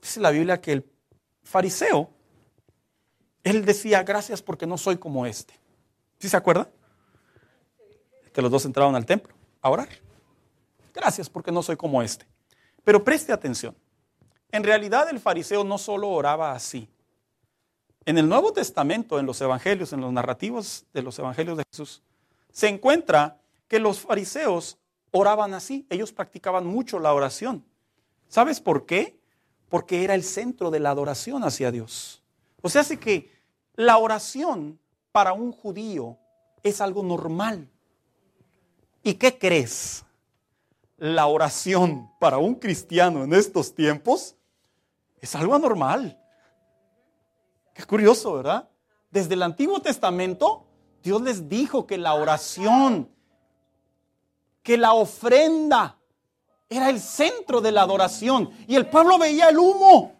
Dice 0.00 0.20
la 0.20 0.30
Biblia 0.30 0.60
que 0.60 0.70
el 0.74 0.86
fariseo, 1.42 2.08
él 3.42 3.64
decía, 3.64 4.04
gracias 4.04 4.42
porque 4.42 4.64
no 4.64 4.78
soy 4.78 4.96
como 4.96 5.26
este. 5.26 5.58
¿Sí 6.20 6.28
se 6.28 6.36
acuerda? 6.36 6.70
Que 8.32 8.40
los 8.40 8.52
dos 8.52 8.64
entraron 8.64 8.94
al 8.94 9.04
templo 9.04 9.34
a 9.60 9.70
orar. 9.70 9.88
Gracias 10.94 11.28
porque 11.28 11.50
no 11.50 11.64
soy 11.64 11.74
como 11.76 12.00
este. 12.00 12.26
Pero 12.84 13.02
preste 13.02 13.32
atención. 13.32 13.76
En 14.52 14.62
realidad 14.62 15.10
el 15.10 15.18
fariseo 15.18 15.64
no 15.64 15.78
solo 15.78 16.10
oraba 16.10 16.52
así, 16.52 16.88
en 18.04 18.18
el 18.18 18.28
Nuevo 18.28 18.52
Testamento, 18.52 19.18
en 19.18 19.26
los 19.26 19.40
evangelios, 19.40 19.92
en 19.92 20.00
los 20.00 20.12
narrativos 20.12 20.84
de 20.92 21.02
los 21.02 21.18
evangelios 21.18 21.56
de 21.56 21.64
Jesús, 21.70 22.02
se 22.50 22.68
encuentra 22.68 23.40
que 23.68 23.78
los 23.78 24.00
fariseos 24.00 24.78
oraban 25.10 25.54
así. 25.54 25.86
Ellos 25.88 26.12
practicaban 26.12 26.66
mucho 26.66 26.98
la 26.98 27.14
oración. 27.14 27.64
¿Sabes 28.28 28.60
por 28.60 28.86
qué? 28.86 29.18
Porque 29.68 30.04
era 30.04 30.14
el 30.14 30.24
centro 30.24 30.70
de 30.70 30.80
la 30.80 30.90
adoración 30.90 31.44
hacia 31.44 31.70
Dios. 31.70 32.22
O 32.60 32.68
sea, 32.68 32.80
hace 32.80 32.98
que 32.98 33.30
la 33.74 33.98
oración 33.98 34.78
para 35.12 35.32
un 35.32 35.52
judío 35.52 36.18
es 36.62 36.80
algo 36.80 37.02
normal. 37.02 37.68
¿Y 39.02 39.14
qué 39.14 39.38
crees? 39.38 40.04
La 40.96 41.26
oración 41.26 42.10
para 42.20 42.38
un 42.38 42.54
cristiano 42.54 43.24
en 43.24 43.34
estos 43.34 43.74
tiempos 43.74 44.36
es 45.20 45.34
algo 45.34 45.54
anormal. 45.54 46.21
Qué 47.74 47.84
curioso, 47.84 48.34
¿verdad? 48.34 48.68
Desde 49.10 49.34
el 49.34 49.42
Antiguo 49.42 49.80
Testamento, 49.80 50.66
Dios 51.02 51.20
les 51.22 51.48
dijo 51.48 51.86
que 51.86 51.98
la 51.98 52.14
oración, 52.14 53.10
que 54.62 54.76
la 54.76 54.92
ofrenda 54.92 55.98
era 56.68 56.88
el 56.88 57.00
centro 57.00 57.60
de 57.60 57.72
la 57.72 57.82
adoración. 57.82 58.50
Y 58.66 58.76
el 58.76 58.86
pueblo 58.86 59.18
veía 59.18 59.48
el 59.48 59.58
humo 59.58 60.14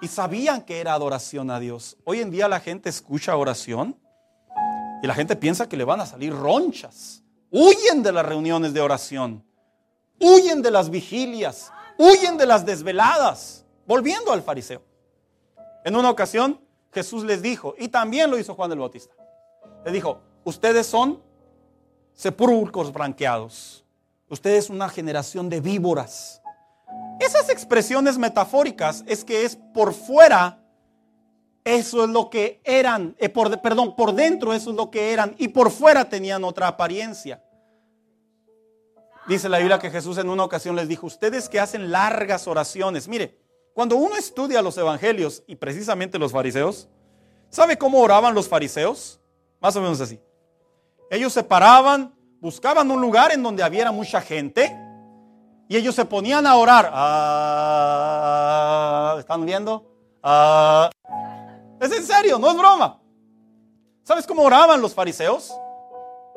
y 0.00 0.08
sabían 0.08 0.62
que 0.62 0.80
era 0.80 0.94
adoración 0.94 1.50
a 1.50 1.60
Dios. 1.60 1.96
Hoy 2.04 2.20
en 2.20 2.30
día 2.30 2.48
la 2.48 2.60
gente 2.60 2.88
escucha 2.88 3.36
oración 3.36 3.98
y 5.02 5.06
la 5.06 5.14
gente 5.14 5.36
piensa 5.36 5.68
que 5.68 5.76
le 5.76 5.84
van 5.84 6.00
a 6.00 6.06
salir 6.06 6.34
ronchas. 6.34 7.22
Huyen 7.50 8.02
de 8.02 8.12
las 8.12 8.24
reuniones 8.24 8.72
de 8.72 8.80
oración. 8.80 9.44
Huyen 10.18 10.62
de 10.62 10.70
las 10.70 10.88
vigilias. 10.88 11.70
Huyen 11.98 12.38
de 12.38 12.46
las 12.46 12.64
desveladas. 12.64 13.66
Volviendo 13.86 14.32
al 14.32 14.42
fariseo. 14.42 14.82
En 15.84 15.96
una 15.96 16.08
ocasión, 16.08 16.60
Jesús 16.92 17.24
les 17.24 17.42
dijo, 17.42 17.74
y 17.78 17.88
también 17.88 18.30
lo 18.30 18.38
hizo 18.38 18.54
Juan 18.54 18.70
el 18.72 18.78
Bautista, 18.78 19.14
le 19.84 19.92
dijo, 19.92 20.20
ustedes 20.44 20.86
son 20.86 21.22
sepulcros 22.12 22.92
branqueados, 22.92 23.84
ustedes 24.28 24.68
una 24.68 24.88
generación 24.88 25.48
de 25.48 25.60
víboras. 25.60 26.42
Esas 27.18 27.48
expresiones 27.48 28.18
metafóricas 28.18 29.04
es 29.06 29.24
que 29.24 29.44
es 29.44 29.56
por 29.72 29.94
fuera, 29.94 30.62
eso 31.64 32.04
es 32.04 32.10
lo 32.10 32.28
que 32.28 32.60
eran, 32.64 33.16
eh, 33.18 33.28
por, 33.28 33.60
perdón, 33.62 33.96
por 33.96 34.14
dentro 34.14 34.52
eso 34.52 34.70
es 34.70 34.76
lo 34.76 34.90
que 34.90 35.12
eran, 35.12 35.34
y 35.38 35.48
por 35.48 35.70
fuera 35.70 36.08
tenían 36.08 36.44
otra 36.44 36.68
apariencia. 36.68 37.42
Dice 39.26 39.48
la 39.48 39.58
Biblia 39.58 39.78
que 39.78 39.90
Jesús 39.90 40.18
en 40.18 40.28
una 40.28 40.44
ocasión 40.44 40.76
les 40.76 40.88
dijo, 40.88 41.06
ustedes 41.06 41.48
que 41.48 41.60
hacen 41.60 41.90
largas 41.92 42.48
oraciones, 42.48 43.08
mire, 43.08 43.41
cuando 43.74 43.96
uno 43.96 44.16
estudia 44.16 44.60
los 44.62 44.76
evangelios 44.76 45.42
y 45.46 45.56
precisamente 45.56 46.18
los 46.18 46.32
fariseos, 46.32 46.88
¿sabe 47.50 47.78
cómo 47.78 48.00
oraban 48.00 48.34
los 48.34 48.48
fariseos? 48.48 49.20
Más 49.60 49.74
o 49.76 49.80
menos 49.80 50.00
así. 50.00 50.20
Ellos 51.10 51.32
se 51.32 51.42
paraban, 51.44 52.14
buscaban 52.40 52.90
un 52.90 53.00
lugar 53.00 53.32
en 53.32 53.42
donde 53.42 53.64
hubiera 53.66 53.92
mucha 53.92 54.20
gente 54.20 54.76
y 55.68 55.76
ellos 55.76 55.94
se 55.94 56.04
ponían 56.04 56.46
a 56.46 56.56
orar. 56.56 56.90
Ah, 56.92 58.36
¿Están 59.18 59.46
viendo? 59.46 59.86
Ah. 60.22 60.90
es 61.80 61.92
en 61.92 62.04
serio, 62.04 62.38
no 62.38 62.50
es 62.50 62.56
broma. 62.56 63.00
¿Sabes 64.02 64.26
cómo 64.26 64.42
oraban 64.42 64.82
los 64.82 64.92
fariseos? 64.94 65.52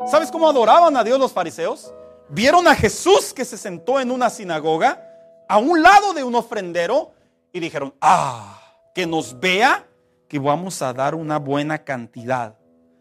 ¿Sabes 0.08 0.30
cómo 0.32 0.48
adoraban 0.48 0.96
a 0.96 1.04
Dios 1.04 1.20
los 1.20 1.34
fariseos? 1.34 1.92
Vieron 2.30 2.68
a 2.68 2.76
Jesús 2.76 3.34
que 3.34 3.44
se 3.44 3.58
sentó 3.58 4.00
en 4.00 4.12
una 4.12 4.30
sinagoga 4.30 5.02
a 5.48 5.58
un 5.58 5.82
lado 5.82 6.14
de 6.14 6.24
un 6.24 6.36
ofrendero 6.36 7.15
y 7.56 7.62
dijeron, 7.62 7.94
ah, 8.02 8.60
que 8.94 9.08
nos 9.08 9.40
vea 9.40 9.88
que 10.28 10.40
vamos 10.40 10.82
a 10.82 10.92
dar 10.92 11.16
una 11.16 11.40
buena 11.40 11.86
cantidad. 11.86 12.58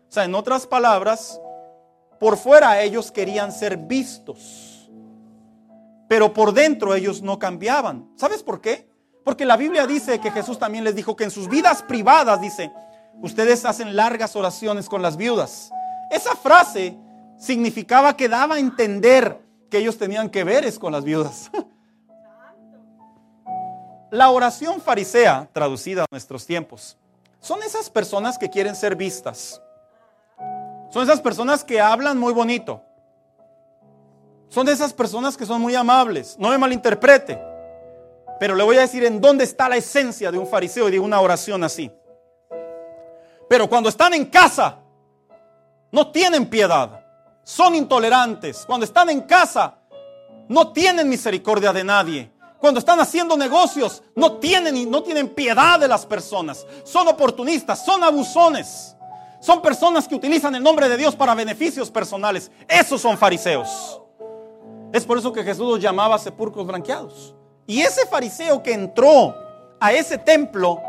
O 0.09 0.13
sea, 0.13 0.23
en 0.23 0.37
otras 0.37 0.65
palabras, 0.65 1.41
por 2.21 2.37
fuera 2.37 2.81
ellos 2.81 3.11
querían 3.11 3.51
ser 3.51 3.77
vistos, 3.77 4.89
pero 6.09 6.33
por 6.33 6.53
dentro 6.53 6.95
ellos 6.95 7.21
no 7.21 7.41
cambiaban. 7.41 8.09
¿Sabes 8.15 8.45
por 8.45 8.61
qué? 8.61 8.89
Porque 9.25 9.45
la 9.45 9.57
Biblia 9.57 9.89
dice 9.89 10.21
que 10.21 10.31
Jesús 10.31 10.57
también 10.57 10.85
les 10.85 10.95
dijo 10.95 11.17
que 11.17 11.25
en 11.25 11.33
sus 11.33 11.49
vidas 11.49 11.83
privadas, 11.83 12.41
dice, 12.41 12.71
ustedes 13.21 13.65
hacen 13.65 13.97
largas 13.97 14.37
oraciones 14.37 14.89
con 14.89 15.03
las 15.03 15.17
viudas. 15.17 15.73
Esa 16.13 16.37
frase 16.37 16.97
significaba 17.39 18.17
que 18.17 18.29
daba 18.29 18.55
a 18.55 18.61
entender 18.61 19.45
que 19.69 19.79
ellos 19.79 19.99
tenían 19.99 20.31
que 20.31 20.45
veres 20.45 20.79
con 20.79 20.93
las 20.93 21.03
viudas. 21.03 21.51
La 24.15 24.31
oración 24.31 24.81
farisea, 24.81 25.49
traducida 25.53 26.03
a 26.03 26.07
nuestros 26.09 26.47
tiempos, 26.47 26.97
son 27.41 27.65
esas 27.65 27.91
personas 27.91 28.39
que 28.39 28.49
quieren 28.49 28.77
ser 28.77 28.95
vistas. 28.95 29.61
Son 30.93 31.03
esas 31.03 31.21
personas 31.21 31.65
que 31.65 31.81
hablan 31.81 32.17
muy 32.17 32.33
bonito. 32.33 32.81
Son 34.51 34.65
de 34.67 34.73
esas 34.73 34.93
personas 34.93 35.37
que 35.37 35.45
son 35.45 35.61
muy 35.61 35.75
amables. 35.75 36.37
No 36.39 36.51
me 36.51 36.59
malinterprete. 36.59 37.43
Pero 38.39 38.55
le 38.55 38.63
voy 38.63 38.77
a 38.77 38.83
decir 38.83 39.03
en 39.03 39.21
dónde 39.21 39.43
está 39.43 39.69
la 39.69 39.79
esencia 39.79 40.31
de 40.31 40.39
un 40.39 40.47
fariseo 40.47 40.89
y 40.89 40.93
de 40.93 41.01
una 41.01 41.21
oración 41.21 41.65
así. 41.65 41.91
Pero 43.49 43.69
cuando 43.69 43.89
están 43.89 44.15
en 44.15 44.27
casa, 44.27 44.79
no 45.91 46.13
tienen 46.13 46.47
piedad. 46.47 47.05
Son 47.43 47.75
intolerantes. 47.75 48.65
Cuando 48.65 48.87
están 48.87 49.11
en 49.11 49.23
casa, 49.23 49.75
no 50.47 50.71
tienen 50.73 51.09
misericordia 51.09 51.73
de 51.73 51.83
nadie. 51.83 52.34
Cuando 52.65 52.79
están 52.79 52.99
haciendo 52.99 53.37
negocios, 53.37 54.03
no 54.17 54.39
tienen, 54.39 54.91
no 54.91 55.03
tienen 55.03 55.29
piedad 55.29 55.79
de 55.79 55.87
las 55.87 56.07
personas. 56.07 56.67
Son 56.83 57.07
oportunistas, 57.07 57.85
son 57.85 58.03
abusones. 58.03 58.97
Son 59.39 59.61
personas 59.61 60.09
que 60.09 60.15
utilizan 60.15 60.55
el 60.55 60.63
nombre 60.63 60.89
de 60.89 60.97
Dios 60.97 61.15
para 61.15 61.35
beneficios 61.35 61.91
personales. 61.91 62.51
Esos 62.67 63.03
son 63.03 63.19
fariseos. 63.19 64.01
Es 64.95 65.05
por 65.05 65.19
eso 65.19 65.31
que 65.31 65.45
Jesús 65.45 65.73
los 65.73 65.79
llamaba 65.79 66.17
sepulcros 66.19 66.67
blanqueados. 66.67 67.35
Y 67.67 67.83
ese 67.83 68.07
fariseo 68.07 68.63
que 68.63 68.73
entró 68.73 69.35
a 69.79 69.93
ese 69.93 70.17
templo, 70.17 70.81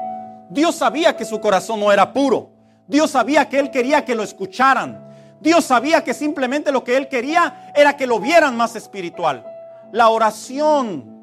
Dios 0.50 0.76
sabía 0.76 1.18
que 1.18 1.26
su 1.26 1.42
corazón 1.42 1.82
no 1.82 1.92
era 1.92 2.14
puro. 2.14 2.52
Dios 2.88 3.12
sabía 3.12 3.50
que 3.50 3.60
él 3.60 3.70
quería 3.70 4.06
que 4.06 4.16
lo 4.16 4.24
escucharan. 4.24 5.14
Dios 5.42 5.66
sabía 5.66 6.06
que 6.06 6.14
simplemente 6.14 6.72
lo 6.72 6.86
que 6.86 6.96
él 6.96 7.10
quería 7.10 7.74
era 7.76 7.98
que 7.98 8.08
lo 8.08 8.22
vieran 8.22 8.56
más 8.56 8.78
espiritual. 8.78 9.46
La 9.92 10.08
oración 10.08 11.15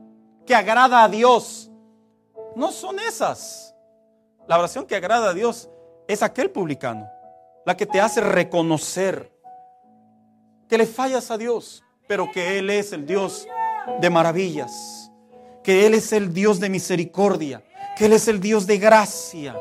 que 0.46 0.54
agrada 0.54 1.04
a 1.04 1.08
Dios 1.08 1.70
no 2.56 2.70
son 2.72 2.98
esas. 3.00 3.74
La 4.46 4.58
oración 4.58 4.86
que 4.86 4.96
agrada 4.96 5.30
a 5.30 5.34
Dios 5.34 5.68
es 6.08 6.22
aquel 6.22 6.50
publicano, 6.50 7.08
la 7.64 7.76
que 7.76 7.86
te 7.86 8.00
hace 8.00 8.20
reconocer 8.20 9.32
que 10.68 10.78
le 10.78 10.86
fallas 10.86 11.30
a 11.30 11.38
Dios, 11.38 11.82
pero 12.08 12.30
que 12.32 12.58
Él 12.58 12.70
es 12.70 12.92
el 12.92 13.06
Dios 13.06 13.46
de 14.00 14.10
maravillas, 14.10 15.10
que 15.62 15.86
Él 15.86 15.94
es 15.94 16.12
el 16.12 16.32
Dios 16.32 16.60
de 16.60 16.68
misericordia, 16.70 17.62
que 17.96 18.06
Él 18.06 18.14
es 18.14 18.26
el 18.28 18.40
Dios 18.40 18.66
de 18.66 18.78
gracia, 18.78 19.56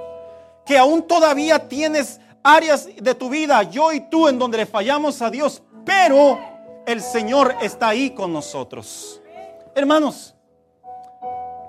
que 0.66 0.78
aún 0.78 1.04
todavía 1.04 1.68
tienes 1.68 2.20
áreas 2.44 2.88
de 2.96 3.16
tu 3.16 3.30
vida, 3.30 3.62
yo 3.64 3.92
y 3.94 4.02
tú, 4.10 4.28
en 4.28 4.40
donde 4.40 4.58
le 4.58 4.66
fallamos 4.66 5.22
a 5.22 5.30
Dios, 5.30 5.62
pero 5.86 6.40
el 6.86 7.02
Señor 7.02 7.56
está 7.62 7.90
ahí 7.90 8.12
con 8.12 8.34
nosotros. 8.34 9.22
Hermanos, 9.76 10.36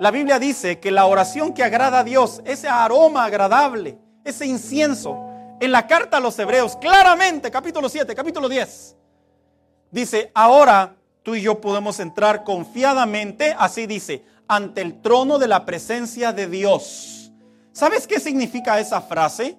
la 0.01 0.11
Biblia 0.11 0.39
dice 0.39 0.81
que 0.81 0.91
la 0.91 1.07
oración 1.07 1.53
que 1.53 1.63
agrada 1.63 2.01
a 2.01 2.05
Dios, 2.05 2.43
ese 2.45 2.69
aroma 2.69 3.25
agradable, 3.25 3.99
ese 4.25 4.47
incienso, 4.47 5.29
en 5.61 5.71
la 5.71 5.87
carta 5.87 6.17
a 6.17 6.21
los 6.21 6.39
hebreos, 6.39 6.77
claramente, 6.77 7.51
capítulo 7.51 7.89
7, 7.89 8.15
capítulo 8.15 8.49
10, 8.49 8.97
dice, 9.91 10.31
ahora 10.35 10.97
tú 11.23 11.35
y 11.35 11.43
yo 11.43 11.61
podemos 11.61 12.01
entrar 12.01 12.43
confiadamente, 12.43 13.55
así 13.57 13.87
dice, 13.87 14.25
ante 14.49 14.81
el 14.81 15.01
trono 15.01 15.39
de 15.39 15.49
la 15.49 15.65
presencia 15.65 16.33
de 16.33 16.49
Dios. 16.49 17.33
¿Sabes 17.73 18.07
qué 18.07 18.21
significa 18.21 18.81
esa 18.81 19.01
frase? 19.01 19.57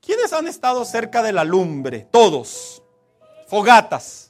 ¿Quiénes 0.00 0.32
han 0.32 0.46
estado 0.46 0.84
cerca 0.84 1.22
de 1.22 1.32
la 1.32 1.44
lumbre? 1.44 2.08
Todos. 2.10 2.82
Fogatas. 3.46 4.27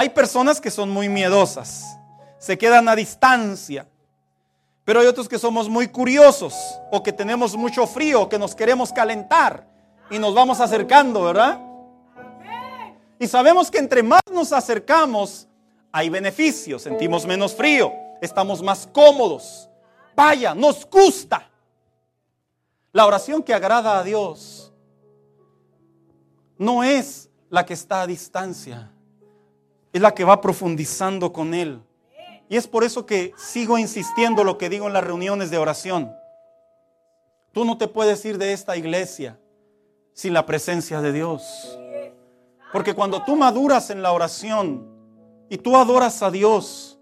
Hay 0.00 0.10
personas 0.10 0.60
que 0.60 0.70
son 0.70 0.90
muy 0.90 1.08
miedosas, 1.08 1.98
se 2.38 2.56
quedan 2.56 2.88
a 2.88 2.94
distancia. 2.94 3.84
Pero 4.84 5.00
hay 5.00 5.08
otros 5.08 5.28
que 5.28 5.40
somos 5.40 5.68
muy 5.68 5.88
curiosos 5.88 6.54
o 6.92 7.02
que 7.02 7.12
tenemos 7.12 7.56
mucho 7.56 7.84
frío, 7.84 8.28
que 8.28 8.38
nos 8.38 8.54
queremos 8.54 8.92
calentar 8.92 9.66
y 10.08 10.20
nos 10.20 10.36
vamos 10.36 10.60
acercando, 10.60 11.24
¿verdad? 11.24 11.60
Y 13.18 13.26
sabemos 13.26 13.72
que 13.72 13.78
entre 13.78 14.04
más 14.04 14.20
nos 14.32 14.52
acercamos, 14.52 15.48
hay 15.90 16.08
beneficios, 16.10 16.82
sentimos 16.82 17.26
menos 17.26 17.52
frío, 17.52 17.92
estamos 18.22 18.62
más 18.62 18.88
cómodos. 18.92 19.68
Vaya, 20.14 20.54
nos 20.54 20.88
gusta. 20.88 21.50
La 22.92 23.04
oración 23.04 23.42
que 23.42 23.52
agrada 23.52 23.98
a 23.98 24.04
Dios 24.04 24.72
no 26.56 26.84
es 26.84 27.28
la 27.50 27.66
que 27.66 27.74
está 27.74 28.02
a 28.02 28.06
distancia, 28.06 28.92
es 29.92 30.00
la 30.00 30.14
que 30.14 30.24
va 30.24 30.40
profundizando 30.40 31.32
con 31.32 31.54
Él. 31.54 31.80
Y 32.48 32.56
es 32.56 32.66
por 32.66 32.84
eso 32.84 33.04
que 33.04 33.32
sigo 33.36 33.78
insistiendo 33.78 34.44
lo 34.44 34.56
que 34.58 34.68
digo 34.68 34.86
en 34.86 34.92
las 34.92 35.04
reuniones 35.04 35.50
de 35.50 35.58
oración. 35.58 36.12
Tú 37.52 37.64
no 37.64 37.76
te 37.76 37.88
puedes 37.88 38.24
ir 38.24 38.38
de 38.38 38.52
esta 38.52 38.76
iglesia 38.76 39.38
sin 40.12 40.32
la 40.32 40.46
presencia 40.46 41.00
de 41.00 41.12
Dios. 41.12 41.78
Porque 42.72 42.94
cuando 42.94 43.22
tú 43.24 43.36
maduras 43.36 43.90
en 43.90 44.02
la 44.02 44.12
oración 44.12 44.86
y 45.48 45.58
tú 45.58 45.76
adoras 45.76 46.22
a 46.22 46.30
Dios, 46.30 46.98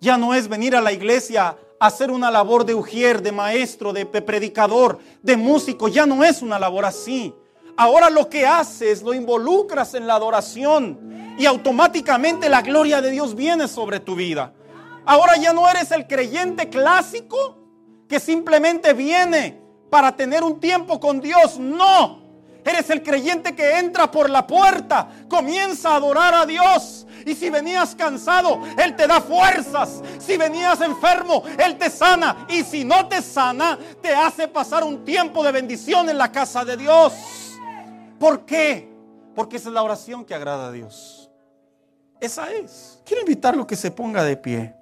ya 0.00 0.16
no 0.16 0.34
es 0.34 0.48
venir 0.48 0.74
a 0.74 0.80
la 0.80 0.92
iglesia 0.92 1.56
a 1.78 1.86
hacer 1.86 2.10
una 2.10 2.30
labor 2.30 2.64
de 2.64 2.74
ujier, 2.74 3.22
de 3.22 3.32
maestro, 3.32 3.92
de 3.92 4.06
predicador, 4.06 4.98
de 5.22 5.36
músico, 5.36 5.88
ya 5.88 6.06
no 6.06 6.24
es 6.24 6.42
una 6.42 6.58
labor 6.58 6.84
así. 6.84 7.34
Ahora 7.76 8.10
lo 8.10 8.28
que 8.28 8.46
haces, 8.46 9.02
lo 9.02 9.14
involucras 9.14 9.94
en 9.94 10.06
la 10.06 10.14
adoración 10.14 11.34
y 11.38 11.46
automáticamente 11.46 12.48
la 12.48 12.62
gloria 12.62 13.00
de 13.00 13.10
Dios 13.10 13.34
viene 13.34 13.68
sobre 13.68 14.00
tu 14.00 14.14
vida. 14.14 14.52
Ahora 15.06 15.36
ya 15.36 15.52
no 15.52 15.68
eres 15.68 15.90
el 15.90 16.06
creyente 16.06 16.68
clásico 16.68 17.58
que 18.08 18.20
simplemente 18.20 18.92
viene 18.92 19.60
para 19.88 20.14
tener 20.14 20.42
un 20.42 20.60
tiempo 20.60 21.00
con 21.00 21.20
Dios. 21.20 21.58
No. 21.58 22.20
Eres 22.64 22.90
el 22.90 23.02
creyente 23.02 23.54
que 23.54 23.78
entra 23.78 24.10
por 24.10 24.28
la 24.28 24.46
puerta, 24.46 25.08
comienza 25.28 25.90
a 25.90 25.96
adorar 25.96 26.34
a 26.34 26.46
Dios. 26.46 27.06
Y 27.24 27.34
si 27.34 27.50
venías 27.50 27.94
cansado, 27.94 28.60
Él 28.76 28.96
te 28.96 29.06
da 29.06 29.20
fuerzas. 29.20 30.02
Si 30.18 30.36
venías 30.36 30.80
enfermo, 30.80 31.42
Él 31.58 31.76
te 31.78 31.90
sana. 31.90 32.46
Y 32.48 32.62
si 32.62 32.84
no 32.84 33.08
te 33.08 33.22
sana, 33.22 33.78
te 34.02 34.14
hace 34.14 34.48
pasar 34.48 34.84
un 34.84 35.04
tiempo 35.04 35.42
de 35.42 35.52
bendición 35.52 36.08
en 36.08 36.18
la 36.18 36.30
casa 36.30 36.64
de 36.64 36.76
Dios. 36.76 37.12
¿Por 38.20 38.44
qué? 38.44 38.86
Porque 39.34 39.56
esa 39.56 39.70
es 39.70 39.74
la 39.74 39.82
oración 39.82 40.26
que 40.26 40.34
agrada 40.34 40.66
a 40.68 40.70
Dios. 40.70 41.30
Esa 42.20 42.52
es. 42.52 43.00
Quiero 43.06 43.22
invitarlo 43.22 43.62
a 43.62 43.66
que 43.66 43.76
se 43.76 43.90
ponga 43.90 44.22
de 44.22 44.36
pie. 44.36 44.76